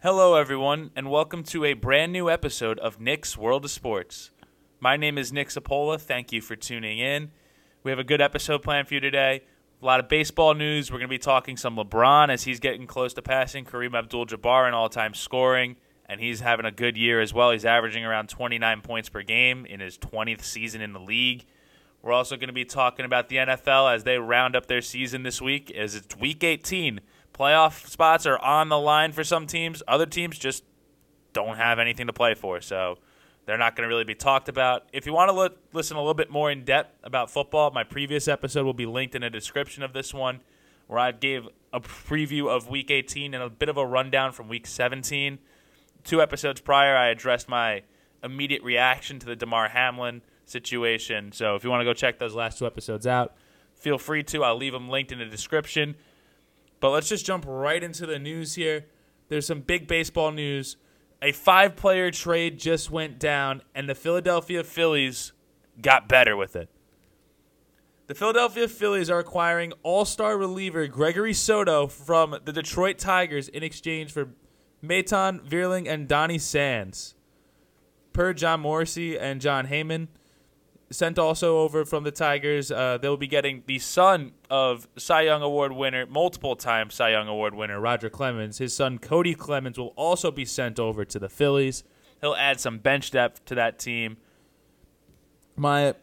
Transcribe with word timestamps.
Hello, 0.00 0.36
everyone, 0.36 0.92
and 0.94 1.10
welcome 1.10 1.42
to 1.42 1.64
a 1.64 1.72
brand 1.72 2.12
new 2.12 2.30
episode 2.30 2.78
of 2.78 3.00
Nick's 3.00 3.36
World 3.36 3.64
of 3.64 3.72
Sports. 3.72 4.30
My 4.78 4.96
name 4.96 5.18
is 5.18 5.32
Nick 5.32 5.48
Cipolla. 5.48 6.00
Thank 6.00 6.30
you 6.30 6.40
for 6.40 6.54
tuning 6.54 7.00
in. 7.00 7.32
We 7.82 7.90
have 7.90 7.98
a 7.98 8.04
good 8.04 8.20
episode 8.20 8.62
planned 8.62 8.86
for 8.86 8.94
you 8.94 9.00
today. 9.00 9.42
A 9.82 9.84
lot 9.84 9.98
of 9.98 10.08
baseball 10.08 10.54
news. 10.54 10.92
We're 10.92 10.98
going 10.98 11.08
to 11.08 11.14
be 11.14 11.18
talking 11.18 11.56
some 11.56 11.74
LeBron 11.74 12.30
as 12.30 12.44
he's 12.44 12.60
getting 12.60 12.86
close 12.86 13.12
to 13.14 13.22
passing 13.22 13.64
Kareem 13.64 13.98
Abdul 13.98 14.26
Jabbar 14.26 14.68
in 14.68 14.72
all 14.72 14.88
time 14.88 15.14
scoring, 15.14 15.74
and 16.06 16.20
he's 16.20 16.38
having 16.38 16.64
a 16.64 16.70
good 16.70 16.96
year 16.96 17.20
as 17.20 17.34
well. 17.34 17.50
He's 17.50 17.64
averaging 17.64 18.04
around 18.04 18.28
29 18.28 18.82
points 18.82 19.08
per 19.08 19.22
game 19.22 19.66
in 19.66 19.80
his 19.80 19.98
20th 19.98 20.42
season 20.42 20.80
in 20.80 20.92
the 20.92 21.00
league. 21.00 21.44
We're 22.02 22.12
also 22.12 22.36
going 22.36 22.50
to 22.50 22.52
be 22.52 22.64
talking 22.64 23.04
about 23.04 23.28
the 23.28 23.36
NFL 23.38 23.92
as 23.92 24.04
they 24.04 24.18
round 24.18 24.54
up 24.54 24.66
their 24.66 24.80
season 24.80 25.24
this 25.24 25.42
week, 25.42 25.72
as 25.72 25.96
it's 25.96 26.16
week 26.16 26.44
18 26.44 27.00
playoff 27.38 27.86
spots 27.86 28.26
are 28.26 28.38
on 28.38 28.68
the 28.68 28.78
line 28.78 29.12
for 29.12 29.24
some 29.24 29.46
teams. 29.46 29.82
Other 29.86 30.06
teams 30.06 30.38
just 30.38 30.64
don't 31.32 31.56
have 31.56 31.78
anything 31.78 32.06
to 32.06 32.12
play 32.12 32.34
for, 32.34 32.60
so 32.60 32.98
they're 33.46 33.58
not 33.58 33.76
going 33.76 33.88
to 33.88 33.88
really 33.88 34.04
be 34.04 34.14
talked 34.14 34.48
about. 34.48 34.88
If 34.92 35.06
you 35.06 35.12
want 35.12 35.30
to 35.30 35.40
li- 35.40 35.56
listen 35.72 35.96
a 35.96 36.00
little 36.00 36.14
bit 36.14 36.30
more 36.30 36.50
in 36.50 36.64
depth 36.64 36.98
about 37.04 37.30
football, 37.30 37.70
my 37.70 37.84
previous 37.84 38.28
episode 38.28 38.64
will 38.64 38.74
be 38.74 38.86
linked 38.86 39.14
in 39.14 39.22
the 39.22 39.30
description 39.30 39.82
of 39.82 39.92
this 39.92 40.12
one, 40.12 40.40
where 40.86 40.98
I 40.98 41.12
gave 41.12 41.48
a 41.72 41.80
preview 41.80 42.48
of 42.48 42.68
Week 42.68 42.90
18 42.90 43.34
and 43.34 43.42
a 43.42 43.50
bit 43.50 43.68
of 43.68 43.76
a 43.76 43.86
rundown 43.86 44.32
from 44.32 44.48
Week 44.48 44.66
17. 44.66 45.38
Two 46.04 46.22
episodes 46.22 46.60
prior, 46.60 46.96
I 46.96 47.08
addressed 47.08 47.48
my 47.48 47.82
immediate 48.22 48.62
reaction 48.62 49.18
to 49.20 49.26
the 49.26 49.36
Damar 49.36 49.68
Hamlin 49.68 50.22
situation. 50.44 51.32
So 51.32 51.54
if 51.54 51.64
you 51.64 51.70
want 51.70 51.82
to 51.82 51.84
go 51.84 51.94
check 51.94 52.18
those 52.18 52.34
last 52.34 52.58
two 52.58 52.66
episodes 52.66 53.06
out, 53.06 53.34
feel 53.74 53.98
free 53.98 54.22
to. 54.24 54.42
I'll 54.42 54.56
leave 54.56 54.72
them 54.72 54.88
linked 54.88 55.12
in 55.12 55.18
the 55.18 55.26
description. 55.26 55.96
But 56.80 56.90
let's 56.90 57.08
just 57.08 57.26
jump 57.26 57.44
right 57.46 57.82
into 57.82 58.06
the 58.06 58.18
news 58.18 58.54
here. 58.54 58.86
There's 59.28 59.46
some 59.46 59.60
big 59.60 59.86
baseball 59.86 60.30
news. 60.30 60.76
A 61.20 61.32
five 61.32 61.76
player 61.76 62.10
trade 62.10 62.58
just 62.58 62.90
went 62.90 63.18
down, 63.18 63.62
and 63.74 63.88
the 63.88 63.94
Philadelphia 63.94 64.62
Phillies 64.62 65.32
got 65.80 66.08
better 66.08 66.36
with 66.36 66.54
it. 66.54 66.68
The 68.06 68.14
Philadelphia 68.14 68.68
Phillies 68.68 69.10
are 69.10 69.18
acquiring 69.18 69.72
all 69.82 70.04
star 70.04 70.38
reliever 70.38 70.86
Gregory 70.86 71.34
Soto 71.34 71.88
from 71.88 72.36
the 72.44 72.52
Detroit 72.52 72.98
Tigers 72.98 73.48
in 73.48 73.62
exchange 73.62 74.12
for 74.12 74.30
Maton 74.82 75.46
Vierling 75.46 75.86
and 75.86 76.08
Donny 76.08 76.38
Sands. 76.38 77.14
Per 78.14 78.32
John 78.32 78.62
Morosi 78.62 79.20
and 79.20 79.40
Jon 79.40 79.66
Heyman, 79.66 80.08
sent 80.90 81.18
also 81.18 81.58
over 81.58 81.84
from 81.84 82.04
the 82.04 82.10
Tigers. 82.10 82.70
Uh, 82.70 82.98
they'll 83.00 83.16
be 83.16 83.26
getting 83.26 83.62
the 83.66 83.78
son 83.78 84.32
of 84.48 84.88
Cy 84.96 85.22
Young 85.22 85.42
Award 85.42 85.72
winner, 85.72 86.06
multiple 86.06 86.56
time 86.56 86.90
Cy 86.90 87.10
Young 87.10 87.28
Award 87.28 87.54
winner 87.54 87.80
Roger 87.80 88.08
Clemens. 88.08 88.58
His 88.58 88.74
son 88.74 88.98
Cody 88.98 89.34
Clemens 89.34 89.78
will 89.78 89.92
also 89.96 90.30
be 90.30 90.44
sent 90.44 90.78
over 90.78 91.04
to 91.04 91.18
the 91.18 91.28
Phillies. 91.28 91.84
He'll 92.20 92.34
add 92.34 92.58
some 92.60 92.78
bench 92.78 93.10
depth 93.10 93.44
to 93.46 93.54
that 93.54 93.78
team. 93.78 94.16
My 95.56 95.94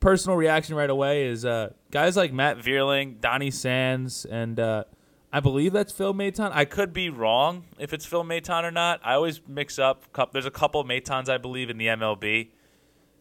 personal 0.00 0.36
reaction 0.36 0.74
right 0.74 0.90
away 0.90 1.26
is 1.26 1.44
uh, 1.44 1.72
guys 1.90 2.16
like 2.16 2.32
Matt 2.32 2.58
Vierling, 2.58 3.20
Donny 3.20 3.50
Sands, 3.50 4.24
and 4.24 4.58
uh, 4.58 4.84
I 5.32 5.40
believe 5.40 5.72
that's 5.72 5.92
Phil 5.92 6.14
Maton. 6.14 6.50
I 6.52 6.64
could 6.64 6.92
be 6.92 7.10
wrong 7.10 7.64
if 7.78 7.92
it's 7.92 8.06
Phil 8.06 8.24
Maton 8.24 8.64
or 8.64 8.70
not. 8.70 9.00
I 9.04 9.14
always 9.14 9.40
mix 9.46 9.78
up. 9.78 10.04
There's 10.32 10.46
a 10.46 10.50
couple 10.50 10.82
Matons 10.84 11.28
I 11.28 11.38
believe 11.38 11.70
in 11.70 11.78
the 11.78 11.86
MLB, 11.86 12.50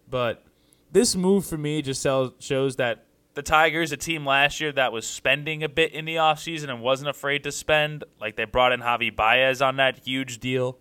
but 0.09 0.44
this 0.92 1.16
move 1.16 1.45
for 1.45 1.58
me 1.58 1.81
just 1.81 2.03
shows 2.03 2.75
that 2.75 3.06
the 3.34 3.42
Tigers, 3.42 3.92
a 3.92 3.97
team 3.97 4.25
last 4.25 4.59
year 4.59 4.72
that 4.73 4.92
was 4.92 5.08
spending 5.08 5.64
a 5.64 5.70
bit 5.70 5.94
in 5.94 6.06
the 6.06 6.16
offseason 6.16 6.70
and 6.70 6.81
wasn't 6.81 7.09
afraid 7.09 7.44
to 7.44 7.52
spend, 7.52 8.03
like 8.20 8.36
they 8.36 8.45
brought 8.45 8.73
in 8.73 8.81
Javi 8.81 9.16
Baez 9.16 9.62
on 9.62 9.78
that 9.78 10.00
huge 10.06 10.39
deal. 10.39 10.78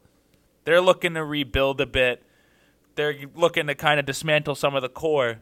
They're 0.65 0.81
looking 0.81 1.15
to 1.15 1.25
rebuild 1.25 1.81
a 1.81 1.87
bit. 1.87 2.23
They're 2.97 3.17
looking 3.35 3.69
to 3.69 3.75
kind 3.75 4.01
of 4.01 4.07
dismantle 4.07 4.57
some 4.57 4.75
of 4.75 4.83
the 4.83 4.89
core. 4.89 5.39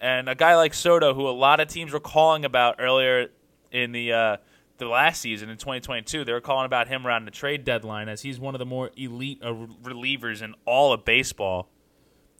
And 0.00 0.28
a 0.28 0.34
guy 0.34 0.54
like 0.54 0.74
Soto, 0.74 1.14
who 1.14 1.26
a 1.26 1.30
lot 1.30 1.60
of 1.60 1.68
teams 1.68 1.92
were 1.92 2.00
calling 2.00 2.44
about 2.44 2.76
earlier 2.78 3.28
in 3.72 3.92
the 3.92 4.12
uh, 4.12 4.36
the 4.76 4.86
last 4.86 5.20
season 5.20 5.48
in 5.48 5.56
2022, 5.56 6.24
they 6.24 6.32
were 6.32 6.40
calling 6.40 6.66
about 6.66 6.88
him 6.88 7.06
around 7.06 7.24
the 7.24 7.30
trade 7.30 7.64
deadline 7.64 8.08
as 8.08 8.22
he's 8.22 8.38
one 8.38 8.54
of 8.54 8.58
the 8.58 8.66
more 8.66 8.90
elite 8.96 9.40
uh, 9.42 9.54
relievers 9.82 10.42
in 10.42 10.54
all 10.66 10.92
of 10.92 11.04
baseball. 11.04 11.70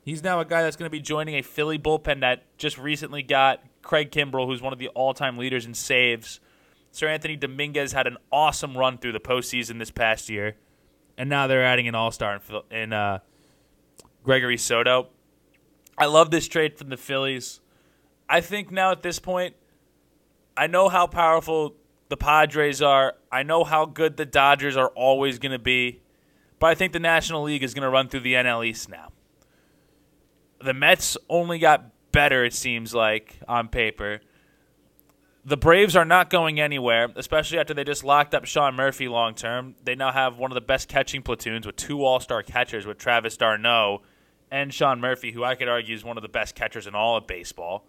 He's 0.04 0.22
now 0.22 0.38
a 0.40 0.44
guy 0.44 0.62
that's 0.62 0.76
going 0.76 0.86
to 0.86 0.90
be 0.90 1.00
joining 1.00 1.34
a 1.36 1.42
Philly 1.42 1.78
bullpen 1.78 2.20
that 2.20 2.44
just 2.58 2.76
recently 2.76 3.22
got 3.22 3.64
Craig 3.80 4.10
Kimbrel, 4.10 4.46
who's 4.46 4.60
one 4.60 4.74
of 4.74 4.78
the 4.78 4.88
all-time 4.88 5.38
leaders 5.38 5.64
in 5.64 5.72
saves. 5.72 6.40
Seranthony 6.92 7.40
Dominguez 7.40 7.92
had 7.92 8.06
an 8.06 8.18
awesome 8.30 8.76
run 8.76 8.98
through 8.98 9.12
the 9.12 9.20
postseason 9.20 9.78
this 9.78 9.90
past 9.90 10.28
year, 10.28 10.56
and 11.16 11.30
now 11.30 11.46
they're 11.46 11.64
adding 11.64 11.88
an 11.88 11.94
all-star 11.94 12.38
in, 12.70 12.76
in 12.76 12.92
uh, 12.92 13.20
Gregory 14.22 14.58
Soto. 14.58 15.08
I 15.96 16.04
love 16.04 16.30
this 16.30 16.48
trade 16.48 16.76
from 16.76 16.90
the 16.90 16.98
Phillies. 16.98 17.62
I 18.28 18.42
think 18.42 18.70
now 18.70 18.90
at 18.90 19.02
this 19.02 19.18
point, 19.18 19.56
I 20.54 20.66
know 20.66 20.90
how 20.90 21.06
powerful 21.06 21.76
the 22.10 22.18
Padres 22.18 22.82
are. 22.82 23.14
I 23.32 23.42
know 23.42 23.64
how 23.64 23.86
good 23.86 24.18
the 24.18 24.26
Dodgers 24.26 24.76
are 24.76 24.88
always 24.88 25.38
going 25.38 25.52
to 25.52 25.58
be, 25.58 26.02
but 26.58 26.66
I 26.66 26.74
think 26.74 26.92
the 26.92 27.00
National 27.00 27.42
League 27.44 27.62
is 27.62 27.72
going 27.72 27.84
to 27.84 27.90
run 27.90 28.08
through 28.08 28.20
the 28.20 28.34
NL 28.34 28.66
East 28.66 28.90
now 28.90 29.08
the 30.64 30.74
Mets 30.74 31.16
only 31.28 31.58
got 31.58 31.90
better, 32.10 32.44
it 32.44 32.54
seems 32.54 32.94
like, 32.94 33.38
on 33.46 33.68
paper. 33.68 34.20
The 35.44 35.58
Braves 35.58 35.94
are 35.94 36.06
not 36.06 36.30
going 36.30 36.58
anywhere, 36.58 37.08
especially 37.16 37.58
after 37.58 37.74
they 37.74 37.84
just 37.84 38.02
locked 38.02 38.34
up 38.34 38.46
Sean 38.46 38.74
Murphy 38.74 39.08
long 39.08 39.34
term. 39.34 39.74
They 39.84 39.94
now 39.94 40.10
have 40.10 40.38
one 40.38 40.50
of 40.50 40.54
the 40.54 40.62
best 40.62 40.88
catching 40.88 41.20
platoons 41.20 41.66
with 41.66 41.76
two 41.76 42.02
all 42.02 42.18
star 42.18 42.42
catchers 42.42 42.86
with 42.86 42.96
Travis 42.96 43.36
d'Arnaud 43.36 44.00
and 44.50 44.72
Sean 44.72 45.00
Murphy, 45.00 45.32
who 45.32 45.44
I 45.44 45.54
could 45.54 45.68
argue 45.68 45.94
is 45.94 46.02
one 46.02 46.16
of 46.16 46.22
the 46.22 46.28
best 46.28 46.54
catchers 46.54 46.86
in 46.86 46.94
all 46.94 47.18
of 47.18 47.26
baseball. 47.26 47.86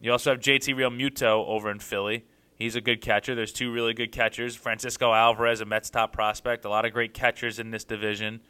You 0.00 0.10
also 0.10 0.30
have 0.30 0.40
JT 0.40 0.74
Realmuto 0.74 1.46
over 1.46 1.70
in 1.70 1.78
Philly. 1.78 2.24
He's 2.56 2.74
a 2.74 2.80
good 2.80 3.00
catcher. 3.00 3.36
There's 3.36 3.52
two 3.52 3.70
really 3.70 3.94
good 3.94 4.10
catchers. 4.10 4.56
Francisco 4.56 5.12
Alvarez, 5.12 5.60
a 5.60 5.64
Mets 5.64 5.90
top 5.90 6.12
prospect. 6.12 6.64
A 6.64 6.68
lot 6.68 6.84
of 6.84 6.92
great 6.92 7.14
catchers 7.14 7.60
in 7.60 7.70
this 7.70 7.84
division. 7.84 8.40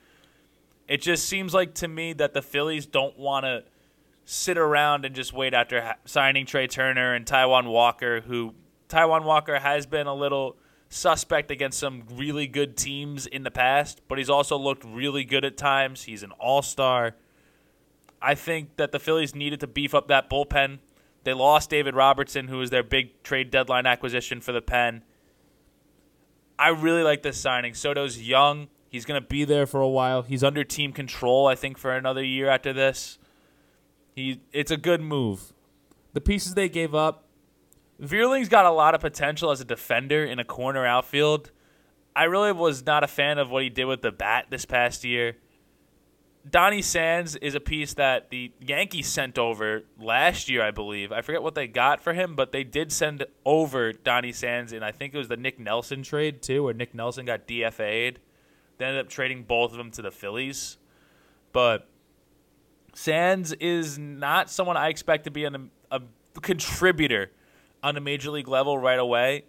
It 0.93 1.01
just 1.01 1.27
seems 1.27 1.55
like 1.55 1.73
to 1.77 1.89
me 1.89 2.13
that 2.13 2.35
the 2.35 2.43
Phillies 2.43 2.85
don't 2.85 3.19
want 3.19 3.47
to 3.47 3.65
sit 4.27 4.59
around 4.59 5.07
and 5.07 5.15
just 5.15 5.33
wait 5.33 5.55
after 5.55 5.81
ha- 5.81 5.95
signing 6.05 6.45
Trea 6.45 6.69
Turner 6.69 7.15
and 7.15 7.25
Taijuan 7.25 7.65
Walker, 7.65 8.21
who 8.21 8.53
Taijuan 8.91 9.25
Walker 9.25 9.59
has 9.59 9.87
been 9.87 10.07
a 10.07 10.15
little 10.15 10.59
suspect 10.91 11.51
against 11.51 11.79
some 11.79 12.03
really 12.13 12.47
good 12.47 12.77
teams 12.77 13.27
in 13.27 13.43
the 13.43 13.51
past, 13.51 14.03
but 14.07 14.19
he's 14.19 14.29
also 14.29 14.59
looked 14.59 14.85
really 14.85 15.25
good 15.25 15.47
at 15.47 15.57
times. 15.57 16.03
He's 16.03 16.23
an 16.23 16.33
all 16.33 16.61
star. 16.61 17.17
I 18.21 18.35
think 18.35 18.77
that 18.77 18.93
the 18.93 19.01
Phillies 19.01 19.35
needed 19.35 19.61
to 19.61 19.67
beef 19.67 19.95
up 19.95 20.09
that 20.09 20.29
bullpen. 20.29 20.81
They 21.25 21.33
lost 21.33 21.71
David 21.71 21.95
Robertson, 21.95 22.49
who 22.49 22.59
was 22.59 22.69
their 22.69 22.83
big 22.83 23.23
trade 23.23 23.51
deadline 23.51 23.87
acquisition 23.87 24.43
for 24.43 24.53
the 24.53 24.61
pen. 24.61 25.05
I 26.59 26.69
really 26.69 27.03
like 27.03 27.23
this 27.23 27.39
signing. 27.39 27.73
Soto's 27.73 28.21
young. 28.21 28.69
He's 28.93 29.07
going 29.07 29.19
to 29.19 29.27
be 29.27 29.45
there 29.47 29.65
for 29.65 29.81
a 29.81 29.89
while. 29.89 30.21
He's 30.21 30.45
under 30.45 30.65
team 30.65 30.93
control, 30.93 31.47
I 31.47 31.55
think, 31.55 31.79
for 31.79 31.97
another 31.97 32.23
year 32.23 32.51
after 32.51 32.75
this. 32.75 33.19
He, 34.15 34.43
it's 34.53 34.71
a 34.71 34.77
good 34.77 35.01
move. 35.01 35.55
The 36.13 36.21
pieces 36.21 36.53
they 36.53 36.69
gave 36.69 36.95
up, 36.95 37.25
Vierling's 37.99 38.51
got 38.51 38.67
a 38.67 38.71
lot 38.71 38.95
of 38.95 39.01
potential 39.01 39.51
as 39.51 39.63
a 39.63 39.65
defender 39.65 40.23
in 40.23 40.39
a 40.39 40.45
corner 40.45 40.85
outfield. 40.85 41.53
I 42.15 42.25
really 42.25 42.53
was 42.53 42.85
not 42.85 43.03
a 43.03 43.07
fan 43.07 43.39
of 43.39 43.51
what 43.51 43.63
he 43.63 43.71
did 43.71 43.87
with 43.87 44.03
the 44.03 44.13
bat 44.13 44.49
this 44.51 44.67
past 44.67 45.05
year. 45.05 45.39
Donny 46.51 46.83
Sands 46.83 47.35
is 47.37 47.55
a 47.55 47.61
piece 47.61 47.95
that 47.95 48.29
the 48.29 48.53
Yankees 48.61 49.09
sent 49.09 49.39
over 49.39 49.85
last 49.99 50.51
year, 50.51 50.63
I 50.63 50.71
believe. 50.71 51.13
I 51.13 51.23
forget 51.23 51.43
what 51.43 51.55
they 51.55 51.67
got 51.67 52.03
for 52.03 52.13
him, 52.13 52.37
but 52.37 52.53
they 52.53 52.63
did 52.63 52.93
send 52.93 53.25
over 53.47 53.95
Donny 53.95 54.33
Sands, 54.33 54.75
and 54.75 54.85
I 54.85 54.93
think 54.93 55.15
it 55.15 55.19
was 55.19 55.29
the 55.29 55.39
Nick 55.39 55.59
Nelson 55.59 56.03
trade 56.03 56.43
too, 56.43 56.65
where 56.65 56.75
Nick 56.75 56.95
Nelson 56.95 57.25
got 57.25 57.49
DFA'd. 57.49 58.19
They 58.83 58.89
ended 58.89 59.07
up 59.07 59.09
trading 59.09 59.45
both 59.45 59.71
of 59.71 59.79
them 59.79 59.93
to 59.93 60.03
the 60.03 60.11
Phillies. 60.11 60.77
But 61.53 61.89
Sands 62.95 63.53
is 63.53 63.97
not 63.97 64.51
someone 64.51 64.77
I 64.77 64.89
expect 64.89 65.23
to 65.27 65.31
be 65.31 65.45
an, 65.45 65.71
a 65.93 66.03
contributor 66.41 67.31
on 67.81 67.97
a 67.97 68.01
major 68.01 68.33
league 68.33 68.49
level 68.49 68.77
right 68.77 68.99
away. 68.99 69.45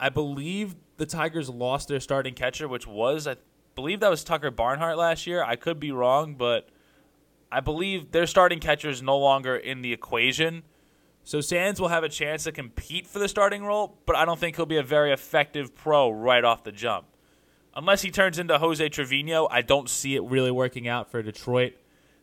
I 0.00 0.08
believe 0.08 0.74
the 0.96 1.06
Tigers 1.06 1.48
lost 1.48 1.86
their 1.86 2.00
starting 2.00 2.34
catcher, 2.34 2.66
which 2.66 2.84
was, 2.84 3.28
I 3.28 3.36
believe 3.76 4.00
that 4.00 4.10
was 4.10 4.24
Tucker 4.24 4.50
Barnhart 4.50 4.98
last 4.98 5.28
year. 5.28 5.44
I 5.44 5.54
could 5.54 5.78
be 5.78 5.92
wrong, 5.92 6.34
but 6.34 6.68
I 7.52 7.60
believe 7.60 8.10
their 8.10 8.26
starting 8.26 8.58
catcher 8.58 8.88
is 8.88 9.00
no 9.00 9.16
longer 9.16 9.54
in 9.54 9.82
the 9.82 9.92
equation. 9.92 10.64
So 11.22 11.40
Sands 11.40 11.80
will 11.80 11.86
have 11.86 12.02
a 12.02 12.08
chance 12.08 12.42
to 12.44 12.50
compete 12.50 13.06
for 13.06 13.20
the 13.20 13.28
starting 13.28 13.64
role, 13.64 14.00
but 14.06 14.16
I 14.16 14.24
don't 14.24 14.40
think 14.40 14.56
he'll 14.56 14.66
be 14.66 14.78
a 14.78 14.82
very 14.82 15.12
effective 15.12 15.72
pro 15.72 16.10
right 16.10 16.42
off 16.42 16.64
the 16.64 16.72
jump 16.72 17.06
unless 17.74 18.02
he 18.02 18.10
turns 18.10 18.38
into 18.38 18.58
Jose 18.58 18.88
Trevino, 18.88 19.48
I 19.50 19.62
don't 19.62 19.88
see 19.88 20.16
it 20.16 20.22
really 20.22 20.50
working 20.50 20.88
out 20.88 21.10
for 21.10 21.22
Detroit. 21.22 21.74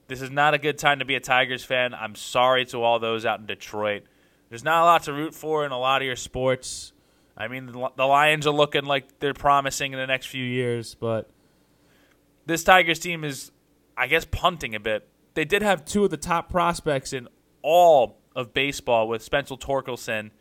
This 0.08 0.22
is 0.22 0.32
not 0.32 0.54
a 0.54 0.58
good 0.58 0.78
time 0.78 1.00
to 1.00 1.06
be 1.06 1.16
a 1.16 1.20
Tigers 1.20 1.64
fan. 1.64 1.94
I'm 1.94 2.16
sorry 2.16 2.66
to 2.66 2.82
all 2.82 3.00
those 3.00 3.26
out 3.26 3.40
in 3.40 3.46
Detroit. 3.46 4.04
There's 4.50 4.64
not 4.64 4.82
a 4.82 4.86
lot 4.86 5.04
to 5.04 5.14
root 5.14 5.36
for 5.36 5.66
in 5.66 5.72
a 5.72 5.80
lot 5.80 6.02
of 6.02 6.06
your 6.08 6.16
sports. 6.16 6.94
I 7.38 7.48
mean, 7.48 7.68
the 7.68 8.06
Lions 8.06 8.48
are 8.48 8.54
looking 8.54 8.86
like 8.86 9.20
they're 9.20 9.34
promising 9.34 9.94
in 9.94 10.00
the 10.00 10.08
next 10.08 10.26
few 10.26 10.44
years, 10.44 10.96
but 10.96 11.30
this 12.46 12.64
Tigers 12.64 13.00
team 13.00 13.24
is, 13.24 13.52
I 13.96 14.08
guess, 14.08 14.26
punting 14.26 14.76
a 14.76 14.80
bit. 14.80 15.08
They 15.36 15.46
did 15.46 15.62
have 15.62 15.86
two 15.86 16.04
of 16.04 16.10
the 16.10 16.18
top 16.18 16.50
prospects 16.50 17.14
in 17.14 17.28
all 17.62 18.18
of 18.36 18.54
baseball 18.54 19.08
with 19.08 19.22
Spencer 19.22 19.56
Torkelson 19.56 20.32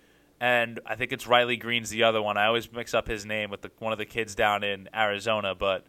and 0.40 0.80
I 0.86 0.94
think 0.94 1.12
it's 1.12 1.26
Riley 1.26 1.56
Greene's 1.56 1.90
the 1.90 2.04
other 2.04 2.22
one. 2.22 2.36
I 2.36 2.46
always 2.46 2.70
mix 2.72 2.94
up 2.94 3.08
his 3.08 3.26
name 3.26 3.50
with 3.50 3.62
the, 3.62 3.70
one 3.78 3.92
of 3.92 3.98
the 3.98 4.06
kids 4.06 4.34
down 4.34 4.62
in 4.62 4.88
Arizona, 4.94 5.54
but 5.54 5.84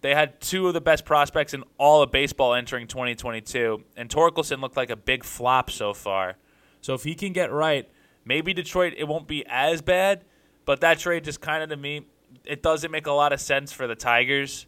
they 0.00 0.14
had 0.14 0.40
two 0.40 0.68
of 0.68 0.74
the 0.74 0.80
best 0.80 1.04
prospects 1.04 1.54
in 1.54 1.64
all 1.78 2.02
of 2.02 2.10
baseball 2.10 2.54
entering 2.54 2.86
2022, 2.86 3.82
and 3.96 4.08
Torkelson 4.08 4.60
looked 4.60 4.76
like 4.76 4.90
a 4.90 4.96
big 4.96 5.24
flop 5.24 5.70
so 5.70 5.94
far. 5.94 6.36
So 6.80 6.94
if 6.94 7.04
he 7.04 7.14
can 7.14 7.32
get 7.32 7.50
right, 7.50 7.88
maybe 8.24 8.52
Detroit 8.52 8.94
it 8.96 9.04
won't 9.04 9.26
be 9.26 9.44
as 9.46 9.82
bad, 9.82 10.24
but 10.64 10.80
that 10.80 10.98
trade 10.98 11.24
just 11.24 11.40
kind 11.40 11.62
of 11.62 11.70
to 11.70 11.76
me 11.76 12.06
it 12.44 12.62
doesn't 12.62 12.90
make 12.90 13.06
a 13.06 13.12
lot 13.12 13.32
of 13.32 13.40
sense 13.40 13.72
for 13.72 13.86
the 13.86 13.94
Tigers 13.94 14.66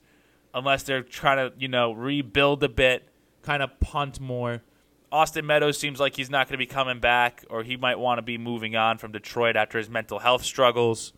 unless 0.54 0.82
they're 0.82 1.02
trying 1.02 1.36
to, 1.36 1.56
you 1.58 1.68
know, 1.68 1.92
rebuild 1.92 2.62
a 2.64 2.68
bit, 2.68 3.08
kind 3.42 3.62
of 3.62 3.78
punt 3.80 4.20
more. 4.20 4.62
Austin 5.12 5.46
Meadows 5.46 5.78
seems 5.78 5.98
like 5.98 6.16
he's 6.16 6.30
not 6.30 6.46
going 6.46 6.54
to 6.54 6.58
be 6.58 6.66
coming 6.66 7.00
back, 7.00 7.44
or 7.50 7.62
he 7.62 7.76
might 7.76 7.98
want 7.98 8.18
to 8.18 8.22
be 8.22 8.38
moving 8.38 8.76
on 8.76 8.98
from 8.98 9.12
Detroit 9.12 9.56
after 9.56 9.78
his 9.78 9.88
mental 9.88 10.20
health 10.20 10.44
struggles. 10.44 11.12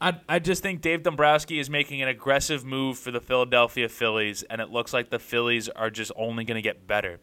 I, 0.00 0.14
I 0.28 0.38
just 0.40 0.62
think 0.62 0.80
Dave 0.80 1.04
Dombrowski 1.04 1.60
is 1.60 1.70
making 1.70 2.02
an 2.02 2.08
aggressive 2.08 2.64
move 2.64 2.98
for 2.98 3.12
the 3.12 3.20
Philadelphia 3.20 3.88
Phillies, 3.88 4.42
and 4.44 4.60
it 4.60 4.70
looks 4.70 4.92
like 4.92 5.10
the 5.10 5.20
Phillies 5.20 5.68
are 5.68 5.90
just 5.90 6.10
only 6.16 6.44
going 6.44 6.56
to 6.56 6.62
get 6.62 6.88
better. 6.88 7.20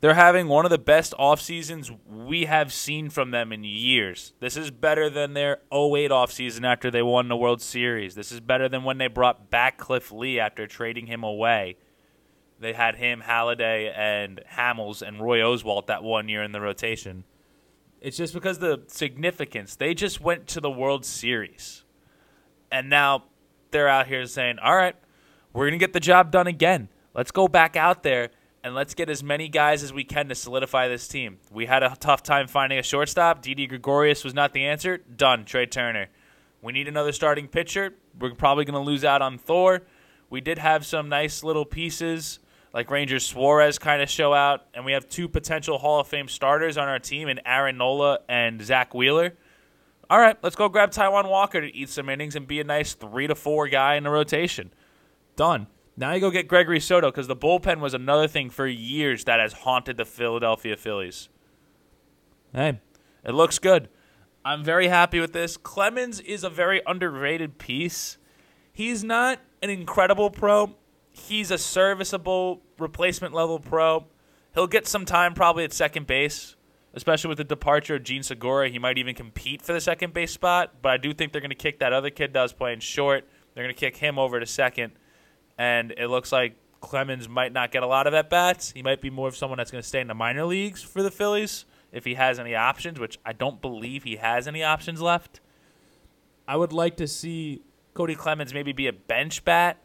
They're 0.00 0.14
having 0.14 0.48
one 0.48 0.64
of 0.64 0.70
the 0.70 0.78
best 0.78 1.14
off 1.18 1.40
seasons 1.40 1.90
we 2.08 2.46
have 2.46 2.72
seen 2.72 3.08
from 3.08 3.30
them 3.30 3.52
in 3.52 3.62
years. 3.62 4.34
This 4.40 4.56
is 4.56 4.70
better 4.70 5.08
than 5.08 5.34
their 5.34 5.58
08 5.72 6.10
offseason 6.10 6.64
after 6.64 6.90
they 6.90 7.02
won 7.02 7.28
the 7.28 7.36
World 7.36 7.62
Series. 7.62 8.16
This 8.16 8.32
is 8.32 8.40
better 8.40 8.68
than 8.68 8.82
when 8.82 8.98
they 8.98 9.06
brought 9.06 9.48
back 9.48 9.78
Cliff 9.78 10.10
Lee 10.10 10.40
after 10.40 10.66
trading 10.66 11.06
him 11.06 11.22
away. 11.22 11.76
They 12.62 12.74
had 12.74 12.94
him, 12.94 13.20
Halladay, 13.26 13.92
and 13.96 14.40
Hamels 14.56 15.02
and 15.02 15.20
Roy 15.20 15.40
Oswalt 15.40 15.88
that 15.88 16.04
one 16.04 16.28
year 16.28 16.44
in 16.44 16.52
the 16.52 16.60
rotation. 16.60 17.24
It's 18.00 18.16
just 18.16 18.32
because 18.32 18.60
the 18.60 18.82
significance. 18.86 19.74
They 19.74 19.94
just 19.94 20.20
went 20.20 20.46
to 20.48 20.60
the 20.60 20.70
World 20.70 21.04
Series. 21.04 21.82
And 22.70 22.88
now 22.88 23.24
they're 23.72 23.88
out 23.88 24.06
here 24.06 24.24
saying, 24.26 24.60
all 24.60 24.76
right, 24.76 24.94
we're 25.52 25.64
going 25.64 25.78
to 25.78 25.84
get 25.84 25.92
the 25.92 26.00
job 26.00 26.30
done 26.30 26.46
again. 26.46 26.88
Let's 27.14 27.32
go 27.32 27.48
back 27.48 27.74
out 27.74 28.04
there 28.04 28.30
and 28.62 28.76
let's 28.76 28.94
get 28.94 29.10
as 29.10 29.24
many 29.24 29.48
guys 29.48 29.82
as 29.82 29.92
we 29.92 30.04
can 30.04 30.28
to 30.28 30.34
solidify 30.36 30.86
this 30.86 31.08
team. 31.08 31.38
We 31.50 31.66
had 31.66 31.82
a 31.82 31.96
tough 31.98 32.22
time 32.22 32.46
finding 32.46 32.78
a 32.78 32.82
shortstop. 32.84 33.42
Didi 33.42 33.66
Gregorius 33.66 34.22
was 34.22 34.34
not 34.34 34.52
the 34.52 34.64
answer. 34.64 34.98
Done. 34.98 35.44
Trea 35.44 35.66
Turner. 35.66 36.06
We 36.62 36.72
need 36.72 36.86
another 36.86 37.10
starting 37.10 37.48
pitcher. 37.48 37.94
We're 38.20 38.34
probably 38.34 38.64
going 38.64 38.80
to 38.80 38.88
lose 38.88 39.04
out 39.04 39.20
on 39.20 39.36
Thor. 39.36 39.82
We 40.30 40.40
did 40.40 40.58
have 40.58 40.86
some 40.86 41.08
nice 41.08 41.42
little 41.42 41.64
pieces 41.64 42.38
like 42.72 42.90
Ranger 42.90 43.18
Suarez 43.18 43.78
kind 43.78 44.02
of 44.02 44.08
show 44.08 44.32
out, 44.32 44.66
and 44.74 44.84
we 44.84 44.92
have 44.92 45.08
two 45.08 45.28
potential 45.28 45.78
Hall 45.78 46.00
of 46.00 46.08
Fame 46.08 46.28
starters 46.28 46.76
on 46.78 46.88
our 46.88 46.98
team 46.98 47.28
in 47.28 47.40
Aaron 47.46 47.76
Nola 47.76 48.20
and 48.28 48.62
Zack 48.62 48.94
Wheeler. 48.94 49.34
All 50.08 50.18
right, 50.18 50.36
let's 50.42 50.56
go 50.56 50.68
grab 50.68 50.90
Taijuan 50.90 51.28
Walker 51.28 51.60
to 51.60 51.74
eat 51.74 51.88
some 51.88 52.08
innings 52.08 52.36
and 52.36 52.46
be 52.46 52.60
a 52.60 52.64
nice 52.64 52.94
three 52.94 53.26
to 53.26 53.34
four 53.34 53.68
guy 53.68 53.94
in 53.94 54.04
the 54.04 54.10
rotation. 54.10 54.72
Done. 55.36 55.66
Now 55.96 56.12
you 56.12 56.20
go 56.20 56.30
get 56.30 56.48
Gregory 56.48 56.80
Soto 56.80 57.10
because 57.10 57.28
the 57.28 57.36
bullpen 57.36 57.80
was 57.80 57.94
another 57.94 58.26
thing 58.26 58.48
for 58.48 58.66
years 58.66 59.24
that 59.24 59.40
has 59.40 59.52
haunted 59.52 59.98
the 59.98 60.04
Philadelphia 60.04 60.76
Phillies. 60.76 61.28
Hey, 62.54 62.80
it 63.24 63.32
looks 63.32 63.58
good. 63.58 63.88
I'm 64.44 64.64
very 64.64 64.88
happy 64.88 65.20
with 65.20 65.32
this. 65.32 65.56
Clemens 65.56 66.20
is 66.20 66.44
a 66.44 66.50
very 66.50 66.82
underrated 66.86 67.58
piece. 67.58 68.18
He's 68.72 69.04
not 69.04 69.38
an 69.62 69.70
incredible 69.70 70.30
pro, 70.30 70.74
he's 71.28 71.50
a 71.50 71.58
serviceable 71.58 72.62
replacement 72.78 73.34
level 73.34 73.58
pro. 73.58 74.06
He'll 74.54 74.66
get 74.66 74.86
some 74.86 75.04
time 75.04 75.34
probably 75.34 75.64
at 75.64 75.72
second 75.72 76.06
base, 76.06 76.56
especially 76.94 77.28
with 77.28 77.38
the 77.38 77.44
departure 77.44 77.96
of 77.96 78.02
Jean 78.02 78.22
Segura. 78.22 78.68
He 78.68 78.78
might 78.78 78.98
even 78.98 79.14
compete 79.14 79.62
for 79.62 79.72
the 79.72 79.80
second 79.80 80.12
base 80.12 80.32
spot, 80.32 80.74
but 80.82 80.92
I 80.92 80.96
do 80.96 81.14
think 81.14 81.32
they're 81.32 81.40
going 81.40 81.50
to 81.50 81.56
kick 81.56 81.78
that 81.78 81.92
other 81.92 82.10
kid 82.10 82.32
that 82.34 82.42
was 82.42 82.52
playing 82.52 82.80
short. 82.80 83.26
They're 83.54 83.64
going 83.64 83.74
to 83.74 83.78
kick 83.78 83.96
him 83.96 84.18
over 84.18 84.40
to 84.40 84.46
second, 84.46 84.92
and 85.58 85.92
it 85.92 86.08
looks 86.08 86.32
like 86.32 86.56
Clemens 86.80 87.28
might 87.28 87.52
not 87.52 87.70
get 87.70 87.82
a 87.82 87.86
lot 87.86 88.06
of 88.06 88.14
at 88.14 88.28
bats. 88.28 88.72
He 88.72 88.82
might 88.82 89.00
be 89.00 89.10
more 89.10 89.28
of 89.28 89.36
someone 89.36 89.58
that's 89.58 89.70
going 89.70 89.82
to 89.82 89.88
stay 89.88 90.00
in 90.00 90.08
the 90.08 90.14
minor 90.14 90.44
leagues 90.44 90.82
for 90.82 91.02
the 91.02 91.10
Phillies 91.10 91.64
if 91.92 92.04
he 92.04 92.14
has 92.14 92.40
any 92.40 92.54
options, 92.54 92.98
which 92.98 93.18
I 93.24 93.32
don't 93.32 93.60
believe 93.60 94.04
he 94.04 94.16
has 94.16 94.48
any 94.48 94.62
options 94.62 95.00
left. 95.00 95.40
I 96.48 96.56
would 96.56 96.72
like 96.72 96.96
to 96.96 97.06
see 97.06 97.62
Cody 97.94 98.14
Clemens 98.14 98.52
maybe 98.52 98.72
be 98.72 98.86
a 98.88 98.92
bench 98.92 99.44
bat 99.44 99.78